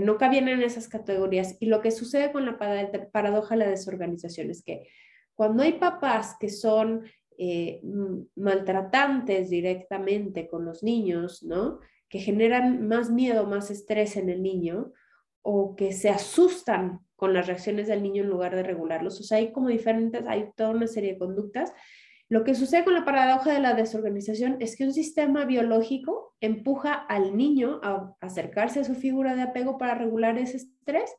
no 0.00 0.18
cabían 0.18 0.48
en 0.48 0.60
esas 0.60 0.88
categorías 0.88 1.56
y 1.60 1.66
lo 1.66 1.80
que 1.80 1.92
sucede 1.92 2.32
con 2.32 2.44
la 2.44 2.58
paradoja 3.12 3.54
de 3.54 3.64
la 3.64 3.70
desorganización 3.70 4.50
es 4.50 4.64
que 4.64 4.88
cuando 5.36 5.62
hay 5.62 5.74
papás 5.74 6.36
que 6.40 6.48
son 6.48 7.04
eh, 7.38 7.80
maltratantes 8.36 9.50
directamente 9.50 10.48
con 10.48 10.64
los 10.64 10.82
niños, 10.82 11.42
¿no? 11.42 11.80
Que 12.08 12.20
generan 12.20 12.86
más 12.86 13.10
miedo, 13.10 13.46
más 13.46 13.70
estrés 13.70 14.16
en 14.16 14.30
el 14.30 14.42
niño 14.42 14.92
o 15.42 15.74
que 15.76 15.92
se 15.92 16.08
asustan 16.08 17.00
con 17.16 17.34
las 17.34 17.46
reacciones 17.46 17.88
del 17.88 18.02
niño 18.02 18.22
en 18.22 18.30
lugar 18.30 18.54
de 18.54 18.62
regularlos. 18.62 19.20
O 19.20 19.34
hay 19.34 19.52
como 19.52 19.68
diferentes, 19.68 20.24
hay 20.26 20.50
toda 20.56 20.70
una 20.70 20.86
serie 20.86 21.14
de 21.14 21.18
conductas 21.18 21.72
lo 22.28 22.42
que 22.42 22.54
sucede 22.54 22.84
con 22.84 22.94
la 22.94 23.04
paradoja 23.04 23.52
de 23.52 23.60
la 23.60 23.74
desorganización 23.74 24.56
es 24.60 24.76
que 24.76 24.84
un 24.84 24.92
sistema 24.92 25.44
biológico 25.44 26.34
empuja 26.40 26.94
al 26.94 27.36
niño 27.36 27.80
a 27.82 28.14
acercarse 28.20 28.80
a 28.80 28.84
su 28.84 28.94
figura 28.94 29.34
de 29.34 29.42
apego 29.42 29.76
para 29.76 29.94
regular 29.94 30.38
ese 30.38 30.56
estrés, 30.56 31.14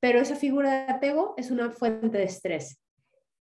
pero 0.00 0.20
esa 0.20 0.36
figura 0.36 0.86
de 0.86 0.92
apego 0.92 1.34
es 1.36 1.50
una 1.50 1.70
fuente 1.70 2.18
de 2.18 2.24
estrés. 2.24 2.80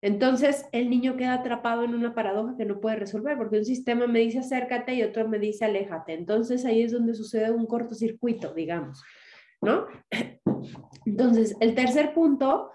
Entonces 0.02 0.66
el 0.72 0.90
niño 0.90 1.16
queda 1.16 1.34
atrapado 1.34 1.84
en 1.84 1.94
una 1.94 2.14
paradoja 2.14 2.56
que 2.56 2.64
no 2.64 2.80
puede 2.80 2.96
resolver 2.96 3.36
porque 3.36 3.58
un 3.58 3.64
sistema 3.64 4.06
me 4.06 4.20
dice 4.20 4.40
acércate 4.40 4.94
y 4.94 5.02
otro 5.02 5.26
me 5.28 5.38
dice 5.38 5.64
aléjate. 5.64 6.12
Entonces 6.12 6.64
ahí 6.64 6.82
es 6.82 6.92
donde 6.92 7.14
sucede 7.14 7.50
un 7.50 7.66
cortocircuito, 7.66 8.52
digamos, 8.52 9.02
¿no? 9.62 9.86
Entonces 11.06 11.56
el 11.60 11.74
tercer 11.74 12.12
punto, 12.14 12.70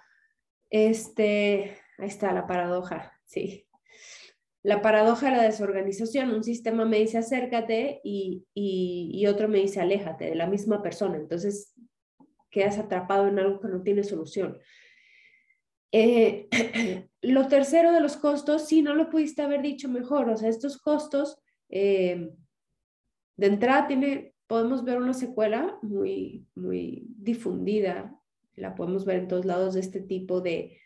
este, 0.70 1.78
ahí 2.00 2.08
está 2.08 2.34
la 2.34 2.48
paradoja, 2.48 3.14
sí. 3.26 3.68
La 4.64 4.82
paradoja 4.82 5.32
de 5.32 5.38
la 5.38 5.44
desorganización, 5.44 6.32
un 6.32 6.44
sistema 6.44 6.86
me 6.86 7.00
dice 7.00 7.18
acércate 7.18 8.00
y, 8.04 8.46
y, 8.54 9.26
otro 9.26 9.48
me 9.48 9.60
dice 9.60 9.82
aléjate 9.82 10.26
de 10.26 10.36
la 10.36 10.46
misma 10.46 10.84
persona. 10.84 11.18
Entonces 11.18 11.74
quedas 12.52 12.78
atrapado 12.78 13.28
en 13.28 13.40
algo 13.40 13.60
que 13.60 13.70
no 13.70 13.82
tiene 13.82 14.04
solución. 14.04 14.60
Eh, 15.92 16.48
lo 17.22 17.48
tercero 17.48 17.92
de 17.92 18.02
los 18.02 18.18
costos, 18.18 18.68
sí, 18.68 18.82
no 18.84 18.94
lo 18.94 19.10
pudiste 19.10 19.42
haber 19.42 19.64
dicho 19.64 19.90
mejor. 19.90 20.30
O 20.30 20.38
sea, 20.38 20.50
estos 20.50 20.78
costos, 20.78 21.42
eh, 21.70 22.30
de 23.38 23.48
entrada 23.48 23.88
tiene, 23.88 24.36
podemos 24.46 24.84
ver 24.84 25.00
una 25.00 25.14
secuela 25.14 25.80
muy, 25.82 26.46
muy 26.54 27.08
difundida. 27.18 28.16
La 28.56 28.76
podemos 28.76 29.06
ver 29.06 29.18
en 29.18 29.28
todos 29.28 29.46
lados 29.46 29.74
de 29.74 29.80
este 29.80 30.02
tipo 30.02 30.42
de, 30.42 30.81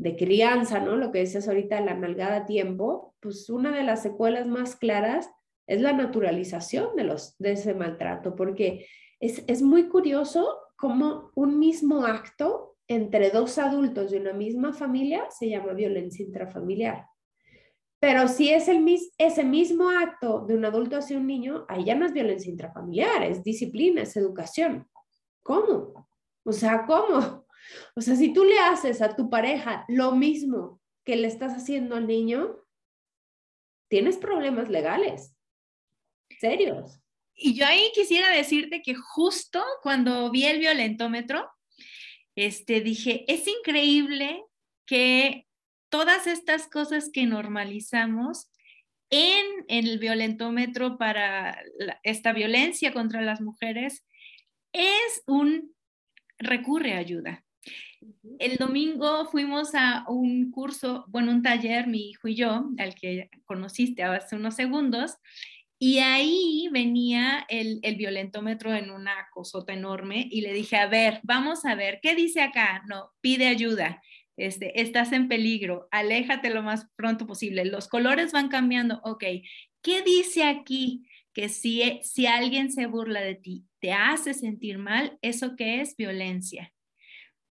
de 0.00 0.16
crianza, 0.16 0.80
¿no? 0.80 0.96
Lo 0.96 1.12
que 1.12 1.18
decías 1.18 1.46
ahorita, 1.46 1.78
la 1.82 1.92
nalgada 1.92 2.46
tiempo, 2.46 3.14
pues 3.20 3.50
una 3.50 3.70
de 3.70 3.84
las 3.84 4.02
secuelas 4.02 4.46
más 4.46 4.74
claras 4.74 5.30
es 5.66 5.82
la 5.82 5.92
naturalización 5.92 6.96
de, 6.96 7.04
los, 7.04 7.36
de 7.36 7.52
ese 7.52 7.74
maltrato, 7.74 8.34
porque 8.34 8.86
es, 9.20 9.44
es 9.46 9.60
muy 9.60 9.88
curioso 9.88 10.56
cómo 10.76 11.30
un 11.34 11.58
mismo 11.58 12.06
acto 12.06 12.78
entre 12.88 13.28
dos 13.28 13.58
adultos 13.58 14.10
de 14.10 14.20
una 14.20 14.32
misma 14.32 14.72
familia 14.72 15.26
se 15.28 15.50
llama 15.50 15.74
violencia 15.74 16.24
intrafamiliar. 16.24 17.04
Pero 18.00 18.26
si 18.26 18.48
es 18.48 18.68
el, 18.68 18.82
ese 19.18 19.44
mismo 19.44 19.90
acto 19.90 20.46
de 20.46 20.54
un 20.54 20.64
adulto 20.64 20.96
hacia 20.96 21.18
un 21.18 21.26
niño, 21.26 21.66
ahí 21.68 21.84
ya 21.84 21.94
no 21.94 22.06
es 22.06 22.14
violencia 22.14 22.50
intrafamiliar, 22.50 23.22
es 23.22 23.44
disciplina, 23.44 24.00
es 24.00 24.16
educación. 24.16 24.88
¿Cómo? 25.42 26.08
O 26.42 26.52
sea, 26.52 26.86
¿cómo? 26.86 27.39
O 27.94 28.00
sea, 28.00 28.16
si 28.16 28.32
tú 28.32 28.44
le 28.44 28.58
haces 28.58 29.02
a 29.02 29.16
tu 29.16 29.30
pareja 29.30 29.84
lo 29.88 30.12
mismo 30.12 30.80
que 31.04 31.16
le 31.16 31.28
estás 31.28 31.54
haciendo 31.54 31.96
al 31.96 32.06
niño, 32.06 32.56
tienes 33.88 34.16
problemas 34.16 34.68
legales, 34.68 35.34
serios. 36.38 37.00
Y 37.34 37.54
yo 37.54 37.66
ahí 37.66 37.90
quisiera 37.94 38.30
decirte 38.30 38.82
que 38.82 38.94
justo 38.94 39.62
cuando 39.82 40.30
vi 40.30 40.44
el 40.44 40.58
violentómetro, 40.58 41.50
este, 42.36 42.80
dije, 42.80 43.24
es 43.28 43.46
increíble 43.48 44.44
que 44.86 45.46
todas 45.88 46.26
estas 46.26 46.68
cosas 46.68 47.10
que 47.12 47.26
normalizamos 47.26 48.50
en, 49.10 49.64
el 49.68 49.98
violentómetro 49.98 50.96
para 50.96 51.62
esta 52.02 52.32
violencia 52.32 52.92
contra 52.92 53.20
las 53.20 53.40
mujeres 53.40 54.04
es 54.72 55.22
un 55.26 55.74
recurre 56.38 56.94
a 56.94 56.98
ayuda. 56.98 57.44
El 58.38 58.56
domingo 58.56 59.26
fuimos 59.26 59.74
a 59.74 60.04
un 60.08 60.50
curso, 60.50 61.04
bueno, 61.08 61.32
un 61.32 61.42
taller, 61.42 61.86
mi 61.86 62.10
hijo 62.10 62.28
y 62.28 62.34
yo, 62.34 62.70
al 62.78 62.94
que 62.94 63.28
conociste 63.44 64.02
hace 64.02 64.36
unos 64.36 64.54
segundos, 64.54 65.16
y 65.82 65.98
ahí 65.98 66.68
venía 66.70 67.46
el, 67.48 67.80
violentómetro 67.96 68.74
en 68.74 68.90
una 68.90 69.14
cosota 69.32 69.72
enorme 69.72 70.28
y 70.30 70.42
le 70.42 70.52
dije, 70.52 70.76
a 70.76 70.86
ver, 70.86 71.20
vamos 71.22 71.64
a 71.64 71.74
ver, 71.74 72.00
¿qué 72.02 72.14
dice 72.14 72.42
acá? 72.42 72.82
No, 72.86 73.12
pide 73.22 73.48
ayuda, 73.48 74.02
este, 74.36 74.80
estás 74.80 75.12
en 75.12 75.26
peligro, 75.28 75.88
aléjate 75.90 76.50
lo 76.50 76.62
más 76.62 76.86
pronto 76.96 77.26
posible, 77.26 77.64
los 77.64 77.88
colores 77.88 78.32
van 78.32 78.48
cambiando, 78.48 79.00
ok, 79.04 79.24
¿qué 79.82 80.02
dice 80.02 80.44
aquí? 80.44 81.06
Que 81.32 81.48
si, 81.48 82.00
si 82.02 82.26
alguien 82.26 82.70
se 82.70 82.86
burla 82.86 83.22
de 83.22 83.36
ti, 83.36 83.64
te 83.78 83.92
hace 83.92 84.34
sentir 84.34 84.76
mal, 84.76 85.18
¿eso 85.22 85.56
qué 85.56 85.80
es? 85.80 85.96
Violencia. 85.96 86.74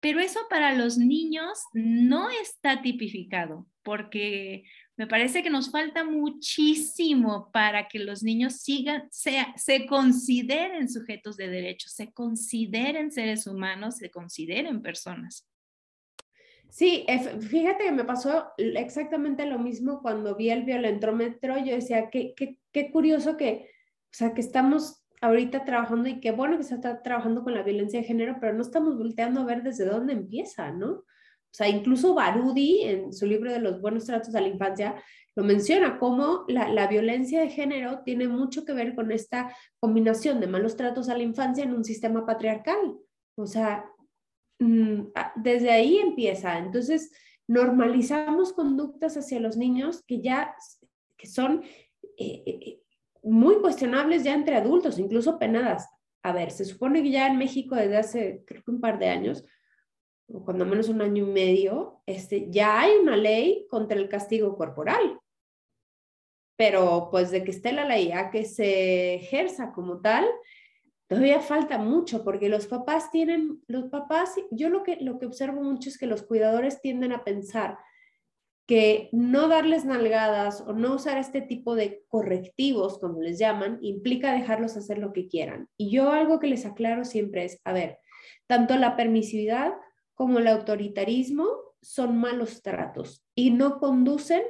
Pero 0.03 0.19
eso 0.19 0.41
para 0.49 0.73
los 0.73 0.97
niños 0.97 1.63
no 1.71 2.29
está 2.29 2.81
tipificado, 2.81 3.65
porque 3.83 4.65
me 4.97 5.07
parece 5.07 5.41
que 5.41 5.49
nos 5.49 5.71
falta 5.71 6.03
muchísimo 6.03 7.49
para 7.53 7.87
que 7.87 7.99
los 7.99 8.21
niños 8.21 8.57
sigan, 8.57 9.07
se 9.11 9.85
consideren 9.87 10.89
sujetos 10.89 11.37
de 11.37 11.47
derechos, 11.47 11.93
se 11.93 12.11
consideren 12.11 13.11
seres 13.11 13.47
humanos, 13.47 13.95
se 13.95 14.11
consideren 14.11 14.81
personas. 14.81 15.47
Sí, 16.67 17.05
fíjate 17.49 17.85
que 17.85 17.91
me 17.93 18.03
pasó 18.03 18.47
exactamente 18.57 19.45
lo 19.45 19.57
mismo 19.57 20.01
cuando 20.01 20.35
vi 20.35 20.49
el 20.49 20.65
violentómetro. 20.65 21.63
Yo 21.63 21.75
decía, 21.75 22.09
qué, 22.09 22.33
qué, 22.35 22.57
qué 22.73 22.91
curioso 22.91 23.37
que 23.37 23.69
O 24.11 24.15
sea, 24.15 24.33
que 24.33 24.41
estamos 24.41 25.02
ahorita 25.23 25.63
trabajando 25.63 26.09
y 26.09 26.19
qué 26.19 26.31
bueno 26.31 26.57
que 26.57 26.63
se 26.63 26.75
está 26.75 27.01
trabajando 27.01 27.43
con 27.43 27.53
la 27.53 27.63
violencia 27.63 28.01
de 28.01 28.05
género, 28.05 28.37
pero 28.41 28.53
no 28.53 28.61
estamos 28.61 28.97
volteando 28.97 29.39
a 29.39 29.45
ver 29.45 29.63
desde 29.63 29.85
dónde 29.85 30.11
empieza, 30.11 30.71
¿no? 30.71 30.89
O 30.89 31.55
sea, 31.55 31.69
incluso 31.69 32.13
Barudi 32.13 32.81
en 32.81 33.13
su 33.13 33.25
libro 33.25 33.51
de 33.51 33.59
los 33.59 33.79
buenos 33.79 34.05
tratos 34.05 34.35
a 34.35 34.41
la 34.41 34.49
infancia 34.49 35.01
lo 35.35 35.43
menciona, 35.43 35.97
como 35.97 36.43
la, 36.49 36.67
la, 36.67 36.87
violencia 36.87 37.39
de 37.39 37.49
género 37.49 38.01
tiene 38.03 38.27
mucho 38.27 38.65
que 38.65 38.73
ver 38.73 38.95
con 38.95 39.11
esta 39.11 39.55
combinación 39.79 40.41
de 40.41 40.47
malos 40.47 40.75
tratos 40.75 41.07
a 41.07 41.17
la 41.17 41.23
infancia 41.23 41.63
en 41.63 41.73
un 41.73 41.85
sistema 41.85 42.25
patriarcal. 42.25 42.97
O 43.35 43.47
sea, 43.47 43.85
mm, 44.59 45.05
desde 45.37 45.71
ahí 45.71 45.99
empieza. 45.99 46.57
Entonces, 46.57 47.11
normalizamos 47.47 48.51
conductas 48.51 49.15
hacia 49.15 49.39
los 49.39 49.55
niños 49.55 50.03
que 50.05 50.21
ya 50.21 50.55
que 51.17 51.27
son 51.27 51.63
eh, 52.17 52.43
eh, 52.45 52.82
muy 53.23 53.55
cuestionables 53.61 54.23
ya 54.23 54.33
entre 54.33 54.55
adultos, 54.55 54.99
incluso 54.99 55.39
penadas. 55.39 55.89
A 56.23 56.31
ver, 56.31 56.51
se 56.51 56.65
supone 56.65 57.01
que 57.01 57.11
ya 57.11 57.27
en 57.27 57.37
México 57.37 57.75
desde 57.75 57.97
hace 57.97 58.43
creo 58.45 58.63
que 58.63 58.71
un 58.71 58.81
par 58.81 58.99
de 58.99 59.09
años, 59.09 59.43
o 60.27 60.43
cuando 60.43 60.65
menos 60.65 60.89
un 60.89 61.01
año 61.01 61.27
y 61.27 61.31
medio, 61.31 62.01
este, 62.05 62.47
ya 62.49 62.79
hay 62.79 62.95
una 62.95 63.17
ley 63.17 63.67
contra 63.69 63.97
el 63.97 64.09
castigo 64.09 64.55
corporal 64.57 65.19
pero 66.55 67.09
pues 67.11 67.31
de 67.31 67.43
que 67.43 67.51
esté 67.51 67.71
la 67.71 67.85
ley 67.85 68.11
a 68.11 68.29
que 68.29 68.45
se 68.45 69.15
ejerza 69.15 69.71
como 69.73 70.01
tal, 70.01 70.25
todavía 71.07 71.39
falta 71.41 71.77
mucho 71.77 72.23
porque 72.23 72.49
los 72.49 72.67
papás 72.67 73.11
tienen, 73.11 73.61
los 73.67 73.85
papás, 73.89 74.35
yo 74.51 74.69
lo 74.69 74.83
que, 74.83 74.97
lo 75.01 75.19
que 75.19 75.25
observo 75.25 75.61
mucho 75.61 75.89
es 75.89 75.97
que 75.97 76.07
los 76.07 76.23
cuidadores 76.23 76.81
tienden 76.81 77.11
a 77.11 77.23
pensar 77.23 77.77
que 78.65 79.09
no 79.11 79.49
darles 79.49 79.83
nalgadas 79.85 80.61
o 80.61 80.73
no 80.73 80.95
usar 80.95 81.17
este 81.17 81.41
tipo 81.41 81.75
de 81.75 82.03
correctivos, 82.07 82.97
como 82.97 83.21
les 83.21 83.37
llaman, 83.37 83.77
implica 83.81 84.33
dejarlos 84.33 84.77
hacer 84.77 84.97
lo 84.97 85.11
que 85.11 85.27
quieran. 85.27 85.67
Y 85.77 85.91
yo 85.91 86.11
algo 86.11 86.39
que 86.39 86.47
les 86.47 86.65
aclaro 86.65 87.03
siempre 87.03 87.43
es, 87.43 87.59
a 87.65 87.73
ver, 87.73 87.99
tanto 88.47 88.77
la 88.77 88.95
permisividad 88.95 89.73
como 90.13 90.39
el 90.39 90.47
autoritarismo 90.47 91.47
son 91.81 92.17
malos 92.17 92.61
tratos 92.61 93.25
y 93.35 93.51
no 93.51 93.79
conducen 93.79 94.43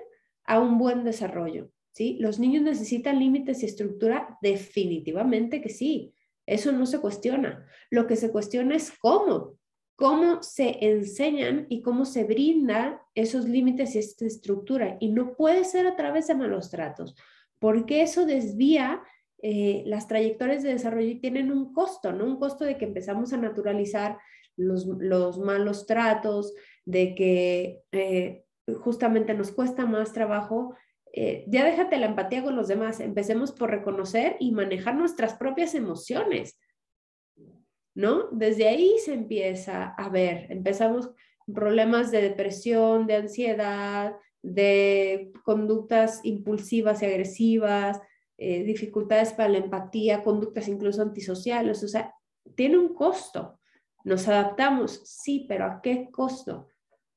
a 0.43 0.59
un 0.59 0.77
buen 0.77 1.03
desarrollo. 1.03 1.71
¿sí? 1.91 2.17
¿Los 2.19 2.39
niños 2.39 2.63
necesitan 2.63 3.19
límites 3.19 3.63
y 3.63 3.65
estructura? 3.65 4.37
Definitivamente 4.41 5.61
que 5.61 5.69
sí. 5.69 6.13
Eso 6.45 6.71
no 6.71 6.85
se 6.85 6.99
cuestiona. 6.99 7.65
Lo 7.89 8.05
que 8.05 8.15
se 8.15 8.31
cuestiona 8.31 8.75
es 8.75 8.91
cómo, 8.99 9.57
cómo 9.95 10.41
se 10.41 10.85
enseñan 10.85 11.67
y 11.69 11.81
cómo 11.81 12.05
se 12.05 12.23
brindan 12.23 12.99
esos 13.15 13.45
límites 13.47 13.95
y 13.95 13.99
esta 13.99 14.25
estructura. 14.25 14.97
Y 14.99 15.11
no 15.11 15.35
puede 15.35 15.63
ser 15.65 15.87
a 15.87 15.95
través 15.95 16.27
de 16.27 16.35
malos 16.35 16.69
tratos, 16.69 17.15
porque 17.59 18.01
eso 18.01 18.25
desvía 18.25 19.01
eh, 19.41 19.83
las 19.85 20.07
trayectorias 20.07 20.63
de 20.63 20.73
desarrollo 20.73 21.09
y 21.09 21.19
tienen 21.19 21.51
un 21.51 21.73
costo, 21.73 22.11
¿no? 22.11 22.25
Un 22.25 22.39
costo 22.39 22.65
de 22.65 22.77
que 22.77 22.85
empezamos 22.85 23.33
a 23.33 23.37
naturalizar 23.37 24.17
los, 24.55 24.87
malos 25.37 25.85
tratos, 25.85 26.53
de 26.85 27.15
que 27.15 27.83
eh, 27.91 28.45
justamente 28.81 29.33
nos 29.33 29.51
cuesta 29.51 29.85
más 29.85 30.13
trabajo 30.13 30.75
eh, 31.15 31.45
ya 31.47 31.63
déjate 31.63 31.97
la 31.97 32.07
empatía 32.07 32.43
con 32.43 32.55
los 32.55 32.67
demás, 32.67 32.99
empecemos 32.99 33.51
por 33.51 33.69
reconocer 33.69 34.35
y 34.39 34.51
manejar 34.51 34.95
nuestras 34.95 35.35
propias 35.35 35.75
emociones, 35.75 36.57
¿no? 37.95 38.29
Desde 38.31 38.67
ahí 38.67 38.95
se 39.03 39.13
empieza 39.13 39.93
a 39.97 40.09
ver, 40.09 40.47
empezamos 40.51 41.11
problemas 41.53 42.11
de 42.11 42.21
depresión, 42.21 43.05
de 43.07 43.15
ansiedad, 43.15 44.15
de 44.41 45.31
conductas 45.43 46.19
impulsivas 46.23 47.01
y 47.01 47.05
agresivas, 47.05 47.99
eh, 48.37 48.63
dificultades 48.63 49.33
para 49.33 49.49
la 49.49 49.59
empatía, 49.59 50.23
conductas 50.23 50.67
incluso 50.67 51.01
antisociales, 51.01 51.83
o 51.83 51.87
sea, 51.87 52.13
tiene 52.55 52.77
un 52.77 52.93
costo. 52.93 53.59
Nos 54.03 54.27
adaptamos, 54.27 55.01
sí, 55.05 55.45
pero 55.47 55.65
¿a 55.65 55.81
qué 55.81 56.09
costo? 56.11 56.67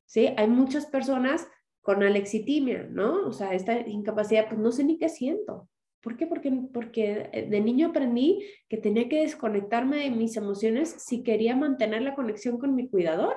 ¿Sí? 0.04 0.28
Hay 0.36 0.46
muchas 0.46 0.86
personas 0.86 1.48
con 1.80 2.02
alexitimia, 2.02 2.86
¿no? 2.90 3.26
O 3.26 3.32
sea, 3.32 3.54
esta 3.54 3.78
incapacidad, 3.80 4.48
pues 4.48 4.60
no 4.60 4.70
sé 4.70 4.84
ni 4.84 4.98
qué 4.98 5.08
siento. 5.08 5.68
¿Por 6.00 6.16
qué? 6.16 6.26
Porque, 6.26 6.52
porque 6.72 7.30
eh, 7.32 7.46
de 7.48 7.60
niño 7.60 7.88
aprendí 7.88 8.44
que 8.68 8.76
tenía 8.76 9.08
que 9.08 9.20
desconectarme 9.20 9.98
de 9.98 10.10
mis 10.10 10.36
emociones 10.36 10.94
si 10.98 11.22
quería 11.22 11.56
mantener 11.56 12.02
la 12.02 12.14
conexión 12.14 12.58
con 12.58 12.74
mi 12.74 12.88
cuidador, 12.88 13.36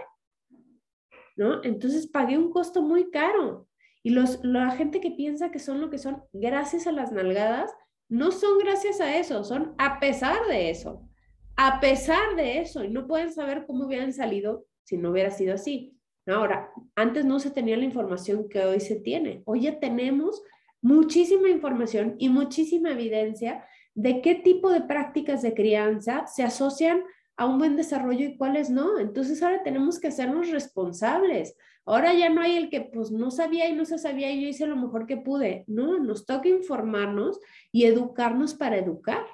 ¿no? 1.35 1.63
Entonces 1.63 2.07
pagué 2.07 2.37
un 2.37 2.51
costo 2.51 2.81
muy 2.81 3.09
caro. 3.09 3.67
Y 4.03 4.11
los, 4.11 4.43
la 4.43 4.71
gente 4.71 5.01
que 5.01 5.11
piensa 5.11 5.51
que 5.51 5.59
son 5.59 5.81
lo 5.81 5.89
que 5.89 5.97
son 5.97 6.23
gracias 6.31 6.87
a 6.87 6.91
las 6.91 7.11
nalgadas, 7.11 7.71
no 8.07 8.31
son 8.31 8.57
gracias 8.59 9.01
a 9.01 9.17
eso, 9.17 9.43
son 9.43 9.75
a 9.77 9.99
pesar 9.99 10.45
de 10.47 10.69
eso. 10.69 11.07
A 11.55 11.79
pesar 11.79 12.35
de 12.35 12.59
eso. 12.59 12.83
Y 12.83 12.89
no 12.89 13.07
pueden 13.07 13.31
saber 13.33 13.65
cómo 13.67 13.85
hubieran 13.85 14.13
salido 14.13 14.65
si 14.83 14.97
no 14.97 15.11
hubiera 15.11 15.31
sido 15.31 15.53
así. 15.55 15.99
Ahora, 16.25 16.71
antes 16.95 17.25
no 17.25 17.39
se 17.39 17.51
tenía 17.51 17.77
la 17.77 17.85
información 17.85 18.47
que 18.49 18.63
hoy 18.63 18.79
se 18.79 18.95
tiene. 18.95 19.41
Hoy 19.45 19.61
ya 19.61 19.79
tenemos 19.79 20.41
muchísima 20.81 21.49
información 21.49 22.15
y 22.17 22.29
muchísima 22.29 22.91
evidencia 22.91 23.65
de 23.95 24.21
qué 24.21 24.35
tipo 24.35 24.71
de 24.71 24.81
prácticas 24.81 25.41
de 25.41 25.53
crianza 25.53 26.25
se 26.27 26.43
asocian 26.43 27.03
a 27.35 27.45
un 27.45 27.57
buen 27.57 27.75
desarrollo 27.75 28.25
y 28.25 28.37
cuáles 28.37 28.69
no. 28.69 28.99
Entonces 28.99 29.41
ahora 29.41 29.63
tenemos 29.63 29.99
que 29.99 30.09
hacernos 30.09 30.49
responsables. 30.49 31.55
Ahora 31.85 32.13
ya 32.13 32.29
no 32.29 32.41
hay 32.41 32.57
el 32.57 32.69
que 32.69 32.81
pues 32.81 33.11
no 33.11 33.31
sabía 33.31 33.67
y 33.69 33.73
no 33.73 33.85
se 33.85 33.97
sabía 33.97 34.31
y 34.31 34.41
yo 34.41 34.47
hice 34.47 34.67
lo 34.67 34.75
mejor 34.75 35.05
que 35.07 35.17
pude. 35.17 35.63
No, 35.67 35.99
nos 35.99 36.25
toca 36.25 36.49
informarnos 36.49 37.39
y 37.71 37.85
educarnos 37.85 38.53
para 38.53 38.77
educar. 38.77 39.25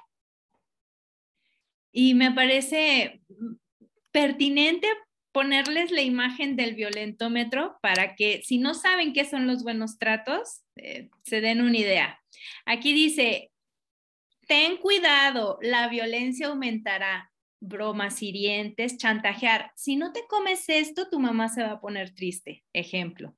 Y 1.92 2.14
me 2.14 2.32
parece 2.32 3.22
pertinente 4.12 4.88
ponerles 5.32 5.92
la 5.92 6.02
imagen 6.02 6.56
del 6.56 6.76
violentómetro 6.76 7.78
para 7.82 8.16
que 8.16 8.42
si 8.44 8.58
no 8.58 8.74
saben 8.74 9.14
qué 9.14 9.26
son 9.26 9.48
los 9.48 9.64
buenos 9.64 9.98
tratos, 9.98 10.65
eh, 10.76 11.10
se 11.24 11.42
den 11.42 11.62
una 11.62 11.78
idea. 11.78 12.20
Aquí 12.66 12.94
dice, 12.94 13.52
ten 14.48 14.78
cuidado, 14.78 15.58
la 15.62 15.88
violencia 15.88 16.48
aumentará, 16.48 17.32
bromas 17.60 18.22
hirientes, 18.22 18.98
chantajear. 18.98 19.72
Si 19.76 19.96
no 19.96 20.12
te 20.12 20.26
comes 20.28 20.70
esto, 20.70 21.10
tu 21.10 21.20
mamá 21.20 21.50
se 21.50 21.64
va 21.64 21.72
a 21.72 21.82
poner 21.82 22.14
triste. 22.14 22.64
Ejemplo. 22.74 23.36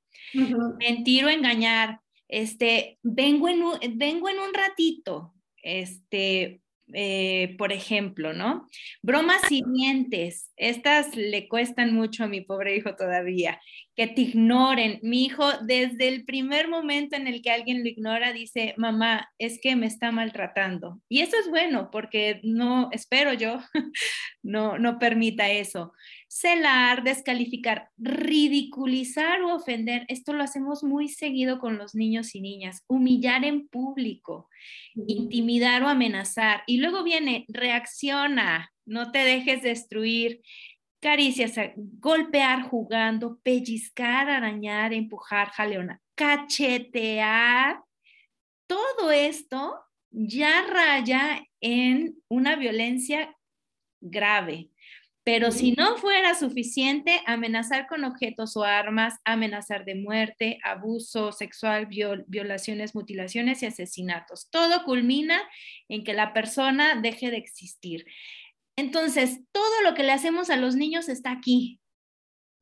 Mentir 0.78 1.24
o 1.24 1.28
engañar. 1.28 2.00
Este, 2.28 2.98
vengo 3.02 3.48
en 3.48 3.62
un, 3.62 3.78
vengo 3.96 4.28
en 4.28 4.38
un 4.38 4.52
ratito. 4.52 5.34
Este, 5.62 6.60
eh, 6.94 7.54
por 7.58 7.72
ejemplo, 7.72 8.32
¿no? 8.32 8.66
Bromas 9.02 9.42
siguientes, 9.48 10.52
estas 10.56 11.14
le 11.16 11.48
cuestan 11.48 11.94
mucho 11.94 12.24
a 12.24 12.28
mi 12.28 12.40
pobre 12.40 12.76
hijo 12.76 12.96
todavía, 12.96 13.60
que 13.94 14.06
te 14.06 14.22
ignoren. 14.22 14.98
Mi 15.02 15.24
hijo, 15.24 15.44
desde 15.62 16.08
el 16.08 16.24
primer 16.24 16.68
momento 16.68 17.16
en 17.16 17.26
el 17.26 17.42
que 17.42 17.50
alguien 17.50 17.82
lo 17.82 17.88
ignora, 17.88 18.32
dice, 18.32 18.74
mamá, 18.76 19.28
es 19.38 19.58
que 19.60 19.76
me 19.76 19.86
está 19.86 20.12
maltratando. 20.12 21.00
Y 21.08 21.20
eso 21.20 21.36
es 21.38 21.48
bueno, 21.48 21.90
porque 21.90 22.40
no, 22.42 22.88
espero 22.92 23.32
yo, 23.34 23.60
no, 24.42 24.78
no 24.78 24.98
permita 24.98 25.50
eso 25.50 25.92
celar, 26.28 27.02
descalificar, 27.02 27.90
ridiculizar 27.96 29.42
o 29.42 29.54
ofender. 29.54 30.04
Esto 30.08 30.34
lo 30.34 30.44
hacemos 30.44 30.84
muy 30.84 31.08
seguido 31.08 31.58
con 31.58 31.78
los 31.78 31.94
niños 31.94 32.34
y 32.34 32.40
niñas. 32.40 32.84
Humillar 32.86 33.44
en 33.44 33.66
público, 33.68 34.48
intimidar 34.94 35.82
o 35.82 35.88
amenazar. 35.88 36.62
Y 36.66 36.78
luego 36.78 37.02
viene, 37.02 37.46
reacciona, 37.48 38.70
no 38.84 39.10
te 39.10 39.18
dejes 39.18 39.62
destruir. 39.62 40.42
Caricias, 41.00 41.54
golpear 41.76 42.62
jugando, 42.62 43.38
pellizcar, 43.42 44.28
arañar, 44.28 44.92
empujar, 44.92 45.50
jaleona, 45.50 46.00
cachetear. 46.14 47.80
Todo 48.66 49.10
esto 49.12 49.78
ya 50.10 50.66
raya 50.66 51.46
en 51.60 52.16
una 52.28 52.56
violencia 52.56 53.34
grave. 54.00 54.70
Pero 55.30 55.52
si 55.52 55.72
no 55.72 55.98
fuera 55.98 56.34
suficiente, 56.34 57.20
amenazar 57.26 57.86
con 57.86 58.04
objetos 58.04 58.56
o 58.56 58.64
armas, 58.64 59.12
amenazar 59.26 59.84
de 59.84 59.94
muerte, 59.94 60.58
abuso 60.64 61.32
sexual, 61.32 61.86
violaciones, 62.26 62.94
mutilaciones 62.94 63.62
y 63.62 63.66
asesinatos. 63.66 64.48
Todo 64.48 64.84
culmina 64.84 65.38
en 65.90 66.02
que 66.02 66.14
la 66.14 66.32
persona 66.32 66.98
deje 67.02 67.30
de 67.30 67.36
existir. 67.36 68.06
Entonces, 68.74 69.40
todo 69.52 69.82
lo 69.84 69.92
que 69.92 70.02
le 70.02 70.12
hacemos 70.12 70.48
a 70.48 70.56
los 70.56 70.76
niños 70.76 71.10
está 71.10 71.32
aquí, 71.32 71.78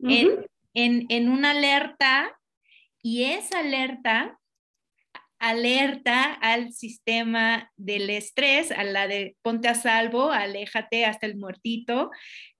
en, 0.00 0.44
en 0.74 1.28
una 1.28 1.52
alerta, 1.52 2.36
y 3.00 3.26
esa 3.26 3.60
alerta 3.60 4.40
alerta 5.38 6.32
al 6.32 6.72
sistema 6.72 7.70
del 7.76 8.10
estrés, 8.10 8.70
a 8.70 8.84
la 8.84 9.06
de 9.06 9.36
ponte 9.42 9.68
a 9.68 9.74
salvo, 9.74 10.30
aléjate 10.30 11.04
hasta 11.04 11.26
el 11.26 11.36
muertito, 11.36 12.10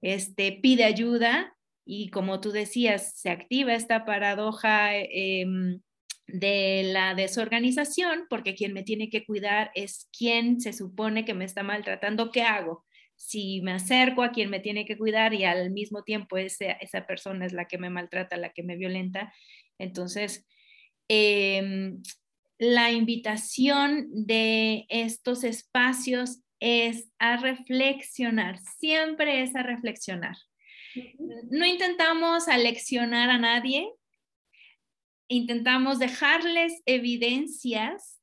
este, 0.01 0.59
pide 0.61 0.83
ayuda 0.83 1.55
y 1.85 2.09
como 2.09 2.41
tú 2.41 2.51
decías, 2.51 3.17
se 3.17 3.29
activa 3.29 3.73
esta 3.73 4.05
paradoja 4.05 4.95
em, 4.95 5.79
de 6.27 6.83
la 6.91 7.15
desorganización, 7.15 8.25
porque 8.29 8.55
quien 8.55 8.73
me 8.73 8.83
tiene 8.83 9.09
que 9.09 9.25
cuidar 9.25 9.71
es 9.73 10.09
quien 10.15 10.59
se 10.59 10.73
supone 10.73 11.23
que 11.23 11.33
me 11.33 11.45
está 11.45 11.63
maltratando, 11.63 12.31
¿qué 12.31 12.41
hago? 12.43 12.85
Si 13.15 13.61
me 13.61 13.71
acerco 13.71 14.21
a 14.21 14.31
quien 14.31 14.49
me 14.49 14.59
tiene 14.59 14.85
que 14.85 14.97
cuidar 14.97 15.33
y 15.33 15.45
al 15.45 15.71
mismo 15.71 16.03
tiempo 16.03 16.37
esa 16.37 17.07
persona 17.07 17.45
es 17.45 17.53
la 17.53 17.65
que 17.65 17.77
me 17.77 17.89
maltrata, 17.89 18.37
la 18.37 18.51
que 18.51 18.63
me 18.63 18.75
violenta, 18.75 19.33
entonces 19.79 20.45
em, 21.07 22.01
la 22.59 22.91
invitación 22.91 24.07
de 24.11 24.85
estos 24.89 25.43
espacios 25.43 26.41
es 26.59 27.09
a 27.19 27.37
reflexionar, 27.37 28.59
siempre 28.79 29.43
es 29.43 29.55
a 29.55 29.63
reflexionar. 29.63 30.35
No 31.49 31.65
intentamos 31.65 32.47
aleccionar 32.47 33.29
a 33.29 33.37
nadie, 33.37 33.87
intentamos 35.27 35.99
dejarles 35.99 36.81
evidencias, 36.85 38.19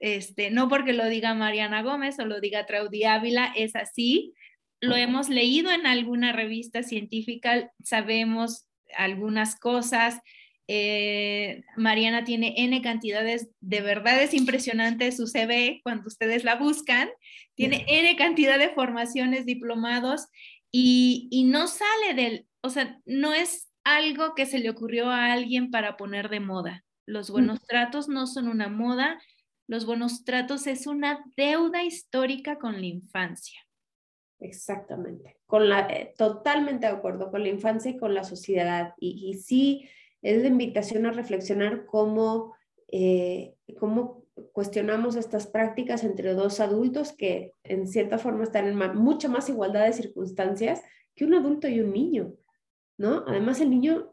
este, 0.00 0.50
no 0.50 0.68
porque 0.68 0.92
lo 0.92 1.08
diga 1.08 1.34
Mariana 1.34 1.82
Gómez 1.82 2.18
o 2.18 2.26
lo 2.26 2.40
diga 2.40 2.66
Traudy 2.66 3.04
Ávila, 3.04 3.52
es 3.56 3.74
así. 3.74 4.34
Lo 4.80 4.94
hemos 4.94 5.28
leído 5.28 5.72
en 5.72 5.86
alguna 5.86 6.32
revista 6.32 6.82
científica, 6.82 7.72
sabemos 7.82 8.68
algunas 8.96 9.58
cosas. 9.58 10.20
Eh, 10.68 11.64
Mariana 11.76 12.24
tiene 12.24 12.54
N 12.58 12.80
cantidades 12.82 13.50
de 13.60 13.80
verdades 13.80 14.34
impresionantes, 14.34 15.16
su 15.16 15.26
CV, 15.26 15.80
cuando 15.82 16.06
ustedes 16.06 16.44
la 16.44 16.56
buscan, 16.56 17.08
tiene 17.54 17.84
N 17.88 18.14
cantidad 18.16 18.58
de 18.58 18.68
formaciones, 18.68 19.46
diplomados, 19.46 20.28
y, 20.70 21.28
y 21.30 21.44
no 21.44 21.66
sale 21.66 22.14
del, 22.14 22.46
o 22.60 22.68
sea, 22.68 23.00
no 23.06 23.32
es 23.32 23.70
algo 23.82 24.34
que 24.34 24.46
se 24.46 24.58
le 24.58 24.70
ocurrió 24.70 25.10
a 25.10 25.32
alguien 25.32 25.70
para 25.70 25.96
poner 25.96 26.28
de 26.28 26.40
moda. 26.40 26.84
Los 27.06 27.30
buenos 27.30 27.64
tratos 27.64 28.08
no 28.08 28.26
son 28.26 28.48
una 28.48 28.68
moda, 28.68 29.18
los 29.66 29.86
buenos 29.86 30.24
tratos 30.24 30.66
es 30.66 30.86
una 30.86 31.24
deuda 31.36 31.82
histórica 31.82 32.58
con 32.58 32.80
la 32.80 32.86
infancia. 32.86 33.58
Exactamente, 34.40 35.38
con 35.46 35.68
la, 35.68 35.80
eh, 35.88 36.14
totalmente 36.16 36.86
de 36.86 36.92
acuerdo 36.92 37.30
con 37.30 37.42
la 37.42 37.48
infancia 37.48 37.90
y 37.90 37.96
con 37.96 38.14
la 38.14 38.24
sociedad. 38.24 38.92
Y, 38.98 39.34
sí, 39.34 39.88
es 40.22 40.42
la 40.42 40.48
invitación 40.48 41.06
a 41.06 41.12
reflexionar 41.12 41.86
cómo, 41.86 42.54
eh, 42.88 43.54
cómo 43.78 44.24
cuestionamos 44.52 45.16
estas 45.16 45.46
prácticas 45.46 46.04
entre 46.04 46.34
dos 46.34 46.60
adultos 46.60 47.12
que 47.12 47.54
en 47.64 47.86
cierta 47.86 48.18
forma 48.18 48.44
están 48.44 48.66
en 48.66 48.96
mucha 48.96 49.28
más 49.28 49.48
igualdad 49.48 49.86
de 49.86 49.92
circunstancias 49.92 50.82
que 51.14 51.24
un 51.24 51.34
adulto 51.34 51.68
y 51.68 51.80
un 51.80 51.92
niño. 51.92 52.34
¿no? 52.98 53.24
Además, 53.26 53.60
el 53.60 53.70
niño, 53.70 54.12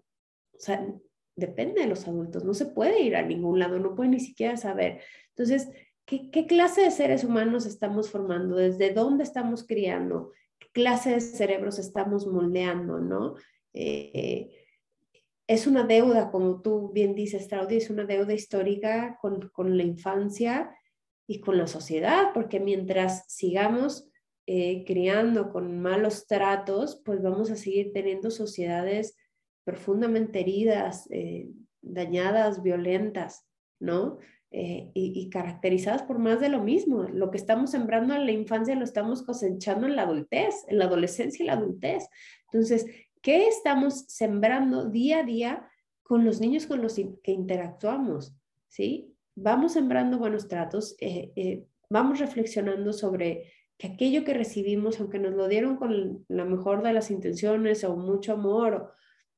o 0.53 0.60
sea, 0.60 0.88
depende 1.36 1.82
de 1.82 1.88
los 1.88 2.08
adultos, 2.08 2.45
no 2.45 2.53
se 2.53 2.68
puede 2.68 3.01
ir 3.01 3.16
a 3.16 3.24
ningún 3.24 3.60
lado, 3.60 3.80
no 3.80 3.95
puede 3.95 4.12
ni 4.12 4.20
siquiera 4.20 4.56
saber. 4.56 5.01
Entonces, 5.30 5.70
¿qué, 6.06 6.45
clase 6.47 6.82
de 6.82 6.91
seres 6.91 7.24
humanos 7.24 7.66
estamos 7.66 8.10
formando? 8.10 8.56
¿Desde 8.56 8.93
dónde 8.93 9.24
estamos 9.24 9.66
criando? 9.66 10.32
¿Qué 10.60 10.68
clase 10.72 11.12
de 11.12 11.20
cerebros 11.22 11.80
estamos 11.80 12.26
moldeando, 12.28 12.99
no? 12.99 13.36
Eh, 13.74 14.64
es 15.48 15.68
una 15.68 15.84
deuda, 15.84 16.32
como 16.32 16.62
tú 16.62 16.91
bien 16.91 17.16
dices, 17.16 17.48
Traudy, 17.48 17.78
es 17.78 17.89
una 17.89 18.06
deuda 18.06 18.34
histórica 18.34 19.18
con, 19.22 19.50
con 19.50 19.78
la 19.78 19.84
infancia 19.84 20.72
y 21.28 21.39
con 21.39 21.58
la 21.58 21.68
sociedad, 21.68 22.32
porque 22.34 22.60
mientras 22.60 23.26
sigamos 23.28 24.10
eh, 24.48 24.84
criando 24.86 25.52
con 25.52 25.82
malos 25.82 26.28
tratos, 26.28 27.02
pues 27.04 27.22
vamos 27.24 27.50
a 27.50 27.56
seguir 27.56 27.91
teniendo 27.93 28.30
sociedades 28.30 29.18
profundamente 29.64 30.39
heridas, 30.39 31.08
eh, 31.10 31.50
dañadas, 31.82 32.62
violentas, 32.62 33.48
¿no? 33.80 34.20
Eh, 34.52 34.91
y, 34.93 35.30
caracterizadas 35.32 36.04
por 36.04 36.20
más 36.20 36.39
de 36.39 36.50
lo 36.50 36.62
mismo. 36.64 37.04
Lo 37.04 37.32
que 37.32 37.38
estamos 37.38 37.72
sembrando 37.72 38.16
en 38.16 38.26
la 38.26 38.32
infancia 38.32 38.76
lo 38.76 38.86
estamos 38.86 39.24
cosechando 39.24 39.88
en 39.88 39.96
la 39.96 40.04
adultez, 40.04 40.64
en 40.68 40.78
la 40.78 40.86
adolescencia 40.86 41.43
y 41.43 41.48
la 41.48 41.54
adultez. 41.54 42.08
Entonces, 42.46 42.86
¿qué 43.26 43.47
estamos 43.47 44.05
sembrando 44.07 44.86
día 44.86 45.21
a 45.21 45.23
día 45.23 45.67
con 46.03 46.26
los 46.26 46.39
niños 46.39 46.67
con 46.67 46.84
los 46.84 46.93
que 46.93 47.32
interactuamos? 47.32 48.38
¿Sí? 48.67 49.15
Vamos 49.34 49.73
sembrando 49.73 50.19
buenos 50.19 50.47
tratos, 50.47 50.95
vamos 51.89 52.19
reflexionando 52.19 52.93
sobre 52.93 53.51
que 53.80 53.88
aquello 53.88 54.23
que 54.23 54.36
recibimos, 54.36 54.99
aunque 54.99 55.17
nos 55.17 55.34
lo 55.34 55.47
dieron 55.47 55.76
con 55.76 56.23
la 56.28 56.45
mejor 56.45 56.84
de 56.84 56.93
las 56.93 57.09
intenciones 57.09 57.84
o 57.84 57.97
mucho 57.97 58.34
amor, 58.34 58.76
o 58.76 58.91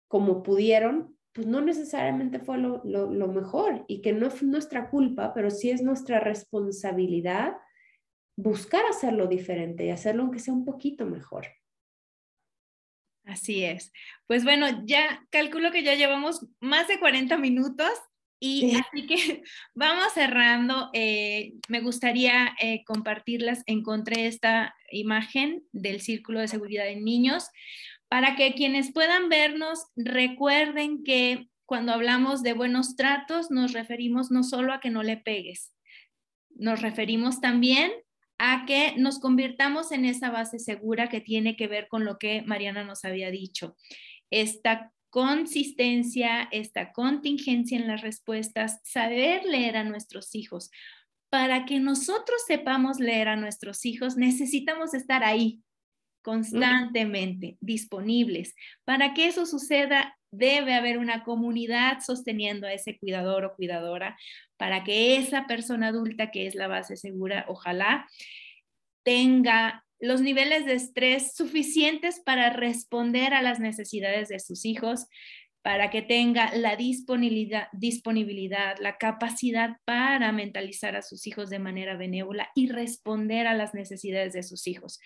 como 0.10 0.44
pudieron, 0.44 1.18
pues 1.32 1.48
no 1.48 1.62
necesariamente 1.62 2.40
fue 2.40 2.58
lo, 2.58 2.84
mejor 2.84 3.86
y 3.88 4.02
que 4.02 4.12
no 4.12 4.28
es 4.28 4.44
nuestra 4.44 4.90
culpa, 4.90 5.34
pero 5.34 5.50
sí 5.50 5.70
es 5.70 5.82
nuestra 5.82 6.20
responsabilidad 6.20 7.56
buscar 8.36 8.84
hacerlo 8.90 9.28
diferente 9.28 9.86
y 9.86 9.92
hacerlo 9.92 10.24
aunque 10.24 10.40
sea 10.40 10.54
un 10.54 10.66
poquito 10.66 11.06
mejor. 11.06 11.46
Así 13.28 13.66
es. 13.66 13.92
Pues 14.26 14.46
bueno, 14.46 14.86
ya 14.86 15.26
calculo 15.30 15.72
que 15.72 15.84
ya 15.84 15.96
llevamos 15.96 16.48
más 16.62 16.88
de 16.88 16.98
40 16.98 17.38
minutos. 17.38 17.92
Y 18.40 18.76
así 18.76 19.06
que 19.06 19.44
vamos 19.76 20.14
cerrando. 20.14 20.90
Eh, 20.94 21.54
me 21.68 21.82
gustaría 21.82 22.56
eh, 22.62 22.84
compartirlas. 22.86 23.64
Encontré 23.66 24.28
esta 24.28 24.74
imagen 24.92 25.64
del 25.74 26.00
Círculo 26.00 26.40
de 26.40 26.48
Seguridad 26.48 26.88
en 26.88 27.04
Niños 27.04 27.50
para 28.08 28.38
que 28.38 28.54
quienes 28.54 28.94
puedan 28.94 29.28
vernos 29.28 29.88
recuerden 29.98 31.04
que 31.04 31.50
cuando 31.66 31.92
hablamos 31.92 32.44
de 32.44 32.54
buenos 32.54 32.96
tratos 32.96 33.52
nos 33.52 33.74
referimos 33.74 34.32
no 34.32 34.44
solo 34.44 34.72
a 34.72 34.80
que 34.80 34.90
no 34.90 35.04
le 35.04 35.18
pegues, 35.18 35.74
nos 36.56 36.82
referimos 36.82 37.42
también 37.42 37.92
a 38.40 38.66
que 38.66 38.94
nos 38.98 39.20
convirtamos 39.20 39.92
en 39.92 40.06
esa 40.06 40.30
base 40.30 40.60
segura 40.60 41.10
que 41.10 41.22
tiene 41.22 41.56
que 41.56 41.68
ver 41.68 41.88
con 41.88 42.06
lo 42.06 42.18
que 42.18 42.42
Mariana 42.44 42.84
nos 42.84 43.04
había 43.06 43.32
dicho. 43.32 43.76
Esta 44.30 44.92
consistencia, 45.10 46.48
esta 46.52 46.92
contingencia 46.92 47.78
en 47.78 47.88
las 47.88 48.02
respuestas, 48.02 48.80
saber 48.84 49.46
leer 49.46 49.78
a 49.78 49.84
nuestros 49.84 50.36
hijos. 50.36 50.70
Para 51.30 51.66
que 51.66 51.80
nosotros 51.80 52.42
sepamos 52.46 53.00
leer 53.00 53.28
a 53.28 53.36
nuestros 53.36 53.86
hijos, 53.86 54.16
necesitamos 54.16 54.94
estar 54.94 55.24
ahí 55.24 55.62
constantemente, 56.22 57.58
disponibles. 57.62 58.54
Para 58.84 59.14
que 59.14 59.28
eso 59.28 59.46
suceda, 59.46 60.18
debe 60.38 60.74
haber 60.74 60.98
una 60.98 61.24
comunidad 61.24 62.00
sosteniendo 62.02 62.68
a 62.68 62.74
ese 62.74 62.98
cuidador 62.98 63.46
o 63.46 63.56
cuidadora 63.56 64.18
para 64.58 64.84
que 64.84 65.18
esa 65.18 65.46
persona 65.48 65.88
adulta 65.88 66.32
que 66.32 66.48
es 66.48 66.56
la 66.56 66.68
base 66.68 66.98
segura, 66.98 67.46
ojalá 67.48 68.08
tenga 69.04 69.84
los 70.00 70.22
niveles 70.22 70.66
de 70.66 70.74
estrés 70.74 71.34
suficientes 71.36 72.20
para 72.20 72.52
responder 72.52 73.34
a 73.34 73.42
las 73.42 73.60
necesidades 73.60 74.30
de 74.30 74.40
sus 74.40 74.66
hijos, 74.66 75.08
para 75.64 75.90
que 75.90 76.02
tenga 76.02 76.56
la 76.56 76.76
disponibilidad, 76.76 77.68
disponibilidad, 77.74 78.78
la 78.80 78.98
capacidad 78.98 79.78
para 79.86 80.32
mentalizar 80.32 80.96
a 80.96 81.02
sus 81.02 81.28
hijos 81.28 81.50
de 81.50 81.60
manera 81.60 81.98
benévola 81.98 82.50
y 82.56 82.70
responder 82.70 83.48
a 83.48 83.54
las 83.54 83.74
necesidades 83.74 84.34
de 84.34 84.44
sus 84.44 84.68
hijos. 84.68 85.00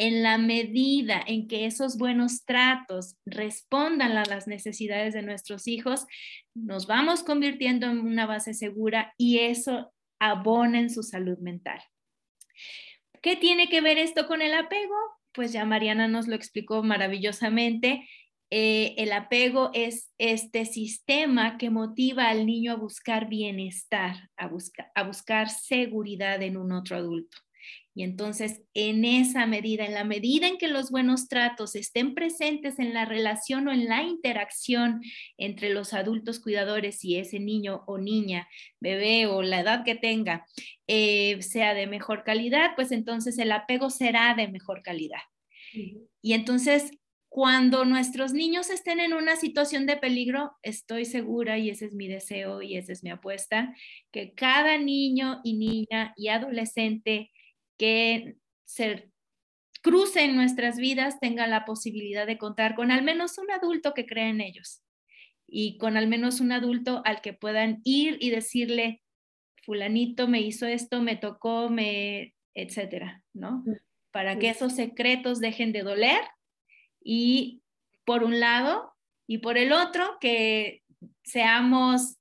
En 0.00 0.22
la 0.22 0.38
medida 0.38 1.22
en 1.26 1.46
que 1.46 1.66
esos 1.66 1.98
buenos 1.98 2.46
tratos 2.46 3.18
respondan 3.26 4.16
a 4.16 4.24
las 4.24 4.46
necesidades 4.46 5.12
de 5.12 5.20
nuestros 5.20 5.68
hijos, 5.68 6.06
nos 6.54 6.86
vamos 6.86 7.22
convirtiendo 7.22 7.86
en 7.86 7.98
una 7.98 8.24
base 8.24 8.54
segura 8.54 9.12
y 9.18 9.40
eso 9.40 9.92
abona 10.18 10.80
en 10.80 10.88
su 10.88 11.02
salud 11.02 11.36
mental. 11.40 11.82
¿Qué 13.20 13.36
tiene 13.36 13.68
que 13.68 13.82
ver 13.82 13.98
esto 13.98 14.26
con 14.26 14.40
el 14.40 14.54
apego? 14.54 14.94
Pues 15.32 15.52
ya 15.52 15.66
Mariana 15.66 16.08
nos 16.08 16.28
lo 16.28 16.34
explicó 16.34 16.82
maravillosamente. 16.82 18.08
Eh, 18.48 18.94
el 18.96 19.12
apego 19.12 19.70
es 19.74 20.14
este 20.16 20.64
sistema 20.64 21.58
que 21.58 21.68
motiva 21.68 22.30
al 22.30 22.46
niño 22.46 22.72
a 22.72 22.76
buscar 22.76 23.28
bienestar, 23.28 24.30
a, 24.38 24.50
a 24.94 25.02
buscar 25.02 25.50
seguridad 25.50 26.40
en 26.40 26.56
un 26.56 26.72
otro 26.72 26.96
adulto. 26.96 27.36
Y 27.94 28.04
entonces, 28.04 28.62
en 28.72 29.04
esa 29.04 29.46
medida, 29.46 29.84
en 29.84 29.94
la 29.94 30.04
medida 30.04 30.46
en 30.46 30.58
que 30.58 30.68
los 30.68 30.90
buenos 30.90 31.28
tratos 31.28 31.74
estén 31.74 32.14
presentes 32.14 32.78
en 32.78 32.94
la 32.94 33.04
relación 33.04 33.66
o 33.66 33.72
en 33.72 33.86
la 33.86 34.02
interacción 34.04 35.00
entre 35.38 35.70
los 35.70 35.92
adultos 35.92 36.40
cuidadores 36.40 37.04
y 37.04 37.16
ese 37.16 37.40
niño 37.40 37.82
o 37.86 37.98
niña, 37.98 38.48
bebé 38.80 39.26
o 39.26 39.42
la 39.42 39.60
edad 39.60 39.84
que 39.84 39.96
tenga, 39.96 40.46
eh, 40.86 41.42
sea 41.42 41.74
de 41.74 41.86
mejor 41.88 42.22
calidad, 42.22 42.70
pues 42.76 42.92
entonces 42.92 43.38
el 43.38 43.50
apego 43.50 43.90
será 43.90 44.34
de 44.34 44.48
mejor 44.48 44.82
calidad. 44.82 45.20
Y 46.22 46.32
entonces, 46.34 46.92
cuando 47.28 47.84
nuestros 47.84 48.32
niños 48.32 48.70
estén 48.70 49.00
en 49.00 49.14
una 49.14 49.36
situación 49.36 49.86
de 49.86 49.96
peligro, 49.96 50.52
estoy 50.62 51.04
segura, 51.04 51.58
y 51.58 51.70
ese 51.70 51.86
es 51.86 51.94
mi 51.94 52.08
deseo 52.08 52.62
y 52.62 52.76
esa 52.76 52.92
es 52.92 53.04
mi 53.04 53.10
apuesta, 53.10 53.74
que 54.12 54.34
cada 54.34 54.78
niño 54.78 55.40
y 55.44 55.56
niña 55.56 56.12
y 56.16 56.28
adolescente 56.28 57.30
que 57.80 58.36
se 58.66 59.10
cruce 59.80 60.22
en 60.22 60.36
nuestras 60.36 60.76
vidas 60.76 61.18
tenga 61.18 61.46
la 61.46 61.64
posibilidad 61.64 62.26
de 62.26 62.36
contar 62.36 62.74
con 62.74 62.90
al 62.90 63.02
menos 63.02 63.38
un 63.38 63.50
adulto 63.50 63.94
que 63.94 64.04
cree 64.04 64.28
en 64.28 64.42
ellos 64.42 64.82
y 65.48 65.78
con 65.78 65.96
al 65.96 66.06
menos 66.06 66.40
un 66.40 66.52
adulto 66.52 67.00
al 67.06 67.22
que 67.22 67.32
puedan 67.32 67.80
ir 67.82 68.18
y 68.20 68.28
decirle, 68.28 69.02
fulanito 69.64 70.28
me 70.28 70.42
hizo 70.42 70.66
esto, 70.66 71.00
me 71.00 71.16
tocó, 71.16 71.70
me, 71.70 72.34
etcétera, 72.52 73.24
¿no? 73.32 73.64
Para 74.10 74.38
que 74.38 74.50
esos 74.50 74.74
secretos 74.74 75.40
dejen 75.40 75.72
de 75.72 75.80
doler 75.80 76.20
y 77.02 77.62
por 78.04 78.24
un 78.24 78.40
lado 78.40 78.92
y 79.26 79.38
por 79.38 79.56
el 79.56 79.72
otro 79.72 80.18
que 80.20 80.82
seamos 81.24 82.18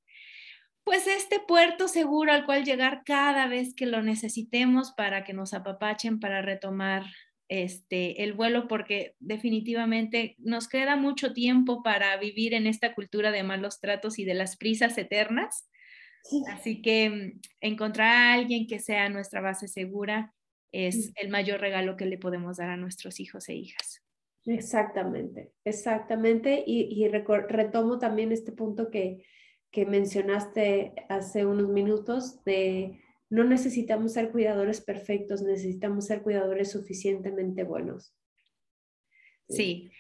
pues 0.90 1.06
este 1.06 1.40
puerto 1.40 1.88
seguro 1.88 2.32
al 2.32 2.48
cual 2.48 2.66
llegar 2.66 3.04
cada 3.06 3.46
vez 3.46 3.76
que 3.76 3.86
lo 3.86 4.02
necesitemos 4.02 4.92
para 4.92 5.24
que 5.24 5.34
nos 5.34 5.54
apapachen 5.54 6.20
para 6.20 6.42
retomar 6.42 7.04
este, 7.48 8.24
el 8.24 8.34
vuelo 8.34 8.68
porque 8.68 9.16
definitivamente 9.20 10.34
nos 10.40 10.68
queda 10.68 10.96
mucho 10.96 11.32
tiempo 11.32 11.84
para 11.84 12.18
vivir 12.18 12.56
en 12.56 12.66
esta 12.66 12.96
cultura 12.96 13.30
de 13.30 13.44
malos 13.44 13.80
tratos 13.80 14.18
y 14.18 14.26
de 14.26 14.34
las 14.34 14.58
prisas 14.58 14.98
eternas. 14.98 15.70
Así 16.52 16.82
que 16.82 17.10
mm, 17.12 17.40
encontrar 17.62 18.08
a 18.08 18.34
alguien 18.34 18.66
que 18.66 18.80
sea 18.80 19.10
nuestra 19.10 19.42
base 19.42 19.68
segura 19.68 20.34
es 20.72 21.12
el 21.18 21.30
mayor 21.30 21.62
regalo 21.62 21.98
que 21.98 22.08
le 22.08 22.18
podemos 22.18 22.58
dar 22.58 22.72
a 22.72 22.78
nuestros 22.78 23.20
hijos 23.20 23.48
e 23.50 23.54
hijas. 23.54 24.04
Exactamente, 24.48 25.52
exactamente. 25.66 26.64
Y, 26.66 26.88
y 27.00 27.08
retomo 27.10 28.00
también 28.00 28.32
este 28.32 28.54
punto 28.54 28.90
que, 28.90 29.24
que 29.72 29.86
mencionaste 29.86 30.94
hace 31.10 31.46
unos 31.46 31.70
minutos 31.70 32.44
de 32.44 33.02
no 33.30 33.44
necesitamos 33.44 34.14
ser 34.14 34.32
cuidadores 34.32 34.82
perfectos, 34.82 35.42
necesitamos 35.42 36.06
ser 36.08 36.24
cuidadores 36.24 36.72
suficientemente 36.72 37.64
buenos. 37.64 38.16
Sí, 39.48 39.92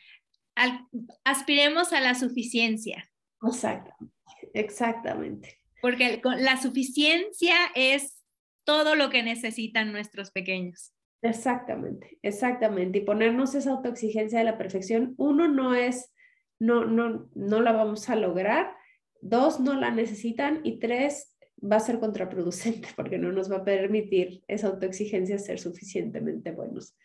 aspiremos 1.23 1.93
a 1.93 2.01
la 2.01 2.15
suficiencia. 2.15 3.09
Exactamente, 3.41 4.13
exactamente. 4.53 5.59
Porque 5.81 6.21
la 6.23 6.61
suficiencia 6.61 7.55
es 7.75 8.23
todo 8.65 8.95
lo 8.95 9.09
que 9.09 9.23
necesitan 9.23 9.91
nuestros 9.91 10.31
pequeños. 10.31 10.93
Exactamente, 11.21 12.17
exactamente. 12.21 12.99
Y 12.99 13.01
ponernos 13.01 13.55
esa 13.55 13.71
autoexigencia 13.71 14.39
de 14.39 14.45
la 14.45 14.57
perfección, 14.57 15.15
uno 15.17 15.47
no 15.47 15.75
es, 15.75 16.13
no, 16.59 16.85
no, 16.85 17.29
no 17.33 17.61
la 17.61 17.71
vamos 17.71 18.09
a 18.09 18.15
lograr, 18.15 18.75
dos, 19.21 19.59
no 19.59 19.73
la 19.75 19.91
necesitan 19.91 20.61
y 20.63 20.79
tres, 20.79 21.35
va 21.61 21.77
a 21.77 21.81
ser 21.81 21.99
contraproducente 21.99 22.89
porque 22.95 23.17
no 23.17 23.31
nos 23.31 23.51
va 23.51 23.57
a 23.57 23.65
permitir 23.65 24.43
esa 24.47 24.67
autoexigencia 24.67 25.37
ser 25.37 25.59
suficientemente 25.59 26.51
buenos. 26.51 26.95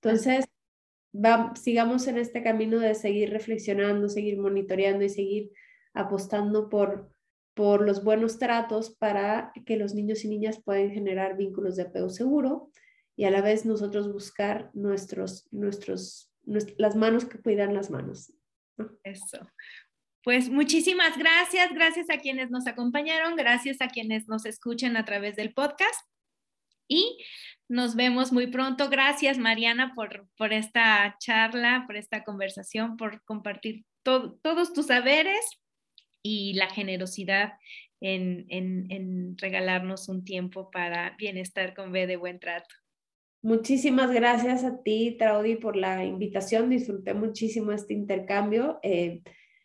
Entonces, 0.00 0.44
sigamos 1.60 2.06
en 2.06 2.18
este 2.18 2.42
camino 2.42 2.80
de 2.80 2.94
seguir 2.94 3.30
reflexionando, 3.30 4.08
seguir 4.08 4.38
monitoreando 4.38 5.04
y 5.04 5.08
seguir 5.08 5.52
apostando 5.94 6.68
por, 6.68 7.10
por 7.54 7.82
los 7.82 8.02
buenos 8.02 8.38
tratos 8.38 8.90
para 8.96 9.52
que 9.66 9.76
los 9.76 9.94
niños 9.94 10.24
y 10.24 10.28
niñas 10.28 10.62
puedan 10.64 10.90
generar 10.90 11.36
vínculos 11.36 11.76
de 11.76 11.82
apego 11.82 12.08
seguro 12.08 12.70
y 13.14 13.24
a 13.24 13.30
la 13.30 13.42
vez 13.42 13.66
nosotros 13.66 14.10
buscar 14.10 14.70
nuestros, 14.72 15.46
nuestros, 15.50 16.32
las 16.44 16.96
manos 16.96 17.26
que 17.26 17.38
cuidan 17.38 17.74
las 17.74 17.90
manos. 17.90 18.32
Eso. 19.04 19.38
Pues 20.24 20.50
muchísimas 20.50 21.18
gracias, 21.18 21.72
gracias 21.72 22.08
a 22.08 22.18
quienes 22.18 22.50
nos 22.50 22.66
acompañaron, 22.66 23.34
gracias 23.34 23.80
a 23.80 23.88
quienes 23.88 24.28
nos 24.28 24.46
escuchen 24.46 24.96
a 24.96 25.04
través 25.04 25.34
del 25.34 25.52
podcast 25.52 26.00
y 26.86 27.18
nos 27.68 27.96
vemos 27.96 28.32
muy 28.32 28.46
pronto. 28.46 28.88
Gracias 28.88 29.38
Mariana 29.38 29.94
por, 29.94 30.28
por 30.36 30.52
esta 30.52 31.16
charla, 31.18 31.84
por 31.86 31.96
esta 31.96 32.22
conversación, 32.22 32.96
por 32.96 33.24
compartir 33.24 33.84
todos 34.04 34.72
tus 34.72 34.86
saberes 34.86 35.44
y 36.22 36.54
la 36.54 36.70
generosidad 36.70 37.54
en, 38.00 38.46
en 38.48 39.36
regalarnos 39.38 40.08
un 40.08 40.24
tiempo 40.24 40.70
para 40.70 41.16
bienestar 41.18 41.74
con 41.74 41.90
B 41.90 42.06
de 42.06 42.16
buen 42.16 42.38
trato. 42.38 42.74
Muchísimas 43.44 44.12
gracias 44.12 44.62
a 44.62 44.82
ti, 44.84 45.16
Traudy, 45.18 45.56
por 45.56 45.74
la 45.76 46.04
invitación. 46.04 46.70
Disfruté 46.70 47.12
muchísimo 47.12 47.72
este 47.72 47.92
intercambio. 47.92 48.78
Eh, 48.84 49.22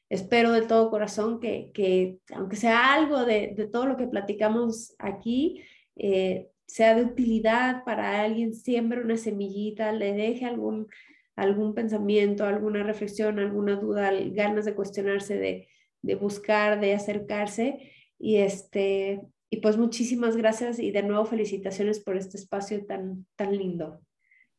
espero 0.10 0.52
de 0.52 0.62
todo 0.62 0.90
corazón 0.90 1.40
que, 1.40 2.20
aunque 2.34 2.56
sea 2.56 2.94
algo 2.94 3.26
de, 3.26 3.70
todo 3.72 3.86
lo 3.86 3.98
que 3.98 4.08
platicamos 4.08 4.96
aquí, 5.00 5.64
eh, 5.96 6.50
sea 6.66 6.96
de 6.96 7.04
utilidad 7.04 7.84
para 7.84 8.22
alguien, 8.22 8.54
siembre 8.54 9.02
una 9.02 9.18
semillita, 9.18 9.92
le 9.92 10.14
deje 10.14 10.46
algún, 10.46 10.88
algún 11.36 11.74
pensamiento, 11.74 12.46
alguna 12.46 12.84
reflexión, 12.84 13.40
alguna 13.40 13.76
duda, 13.76 14.12
ganas 14.32 14.66
de 14.66 14.76
cuestionarse, 14.76 15.38
de, 15.38 15.68
de 16.02 16.16
buscar, 16.16 16.80
de 16.80 16.94
acercarse. 16.94 17.92
Y, 18.20 18.38
este, 18.38 19.22
y 19.50 19.58
pues 19.58 19.78
muchísimas 19.78 20.36
gracias 20.36 20.80
y 20.80 20.92
de 20.92 21.04
nuevo 21.04 21.26
felicitaciones 21.26 22.00
por 22.00 22.18
este 22.18 22.38
espacio 22.38 22.86
tan, 22.86 23.26
tan 23.36 23.56
lindo. 23.56 24.02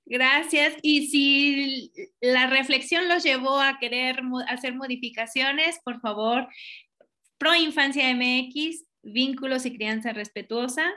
Gracias. 0.09 0.75
Y 0.83 1.09
si 1.09 1.93
la 2.21 2.47
reflexión 2.47 3.09
los 3.09 3.23
llevó 3.23 3.61
a 3.61 3.79
querer 3.79 4.23
hacer 4.49 4.75
modificaciones, 4.75 5.81
por 5.85 6.01
favor, 6.01 6.49
Pro 7.37 7.55
Infancia 7.55 8.13
MX, 8.15 8.87
vínculos 9.03 9.67
y 9.67 9.77
crianza 9.77 10.13
respetuosa. 10.13 10.91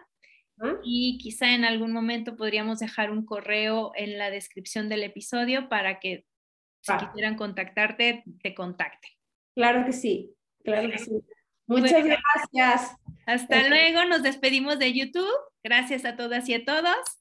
Y 0.84 1.18
quizá 1.18 1.56
en 1.56 1.66
algún 1.66 1.92
momento 1.92 2.36
podríamos 2.36 2.80
dejar 2.80 3.10
un 3.10 3.26
correo 3.26 3.92
en 3.96 4.20
la 4.20 4.30
descripción 4.30 4.90
del 4.90 5.04
episodio 5.04 5.70
para 5.70 6.00
que 6.00 6.26
si 6.82 6.94
quisieran 6.98 7.36
contactarte, 7.36 8.24
te 8.44 8.54
contacte. 8.54 9.08
Claro 9.56 9.86
que 9.86 9.92
sí, 9.92 10.36
claro 10.64 10.90
que 10.90 11.00
sí. 11.00 11.12
Muchas 11.66 12.06
gracias. 12.06 12.96
Hasta 13.26 13.70
luego, 13.70 14.06
nos 14.06 14.22
despedimos 14.22 14.78
de 14.78 14.94
YouTube. 14.94 15.32
Gracias 15.64 16.06
a 16.06 16.16
todas 16.16 16.48
y 16.48 16.54
a 16.54 16.64
todos. 16.64 17.21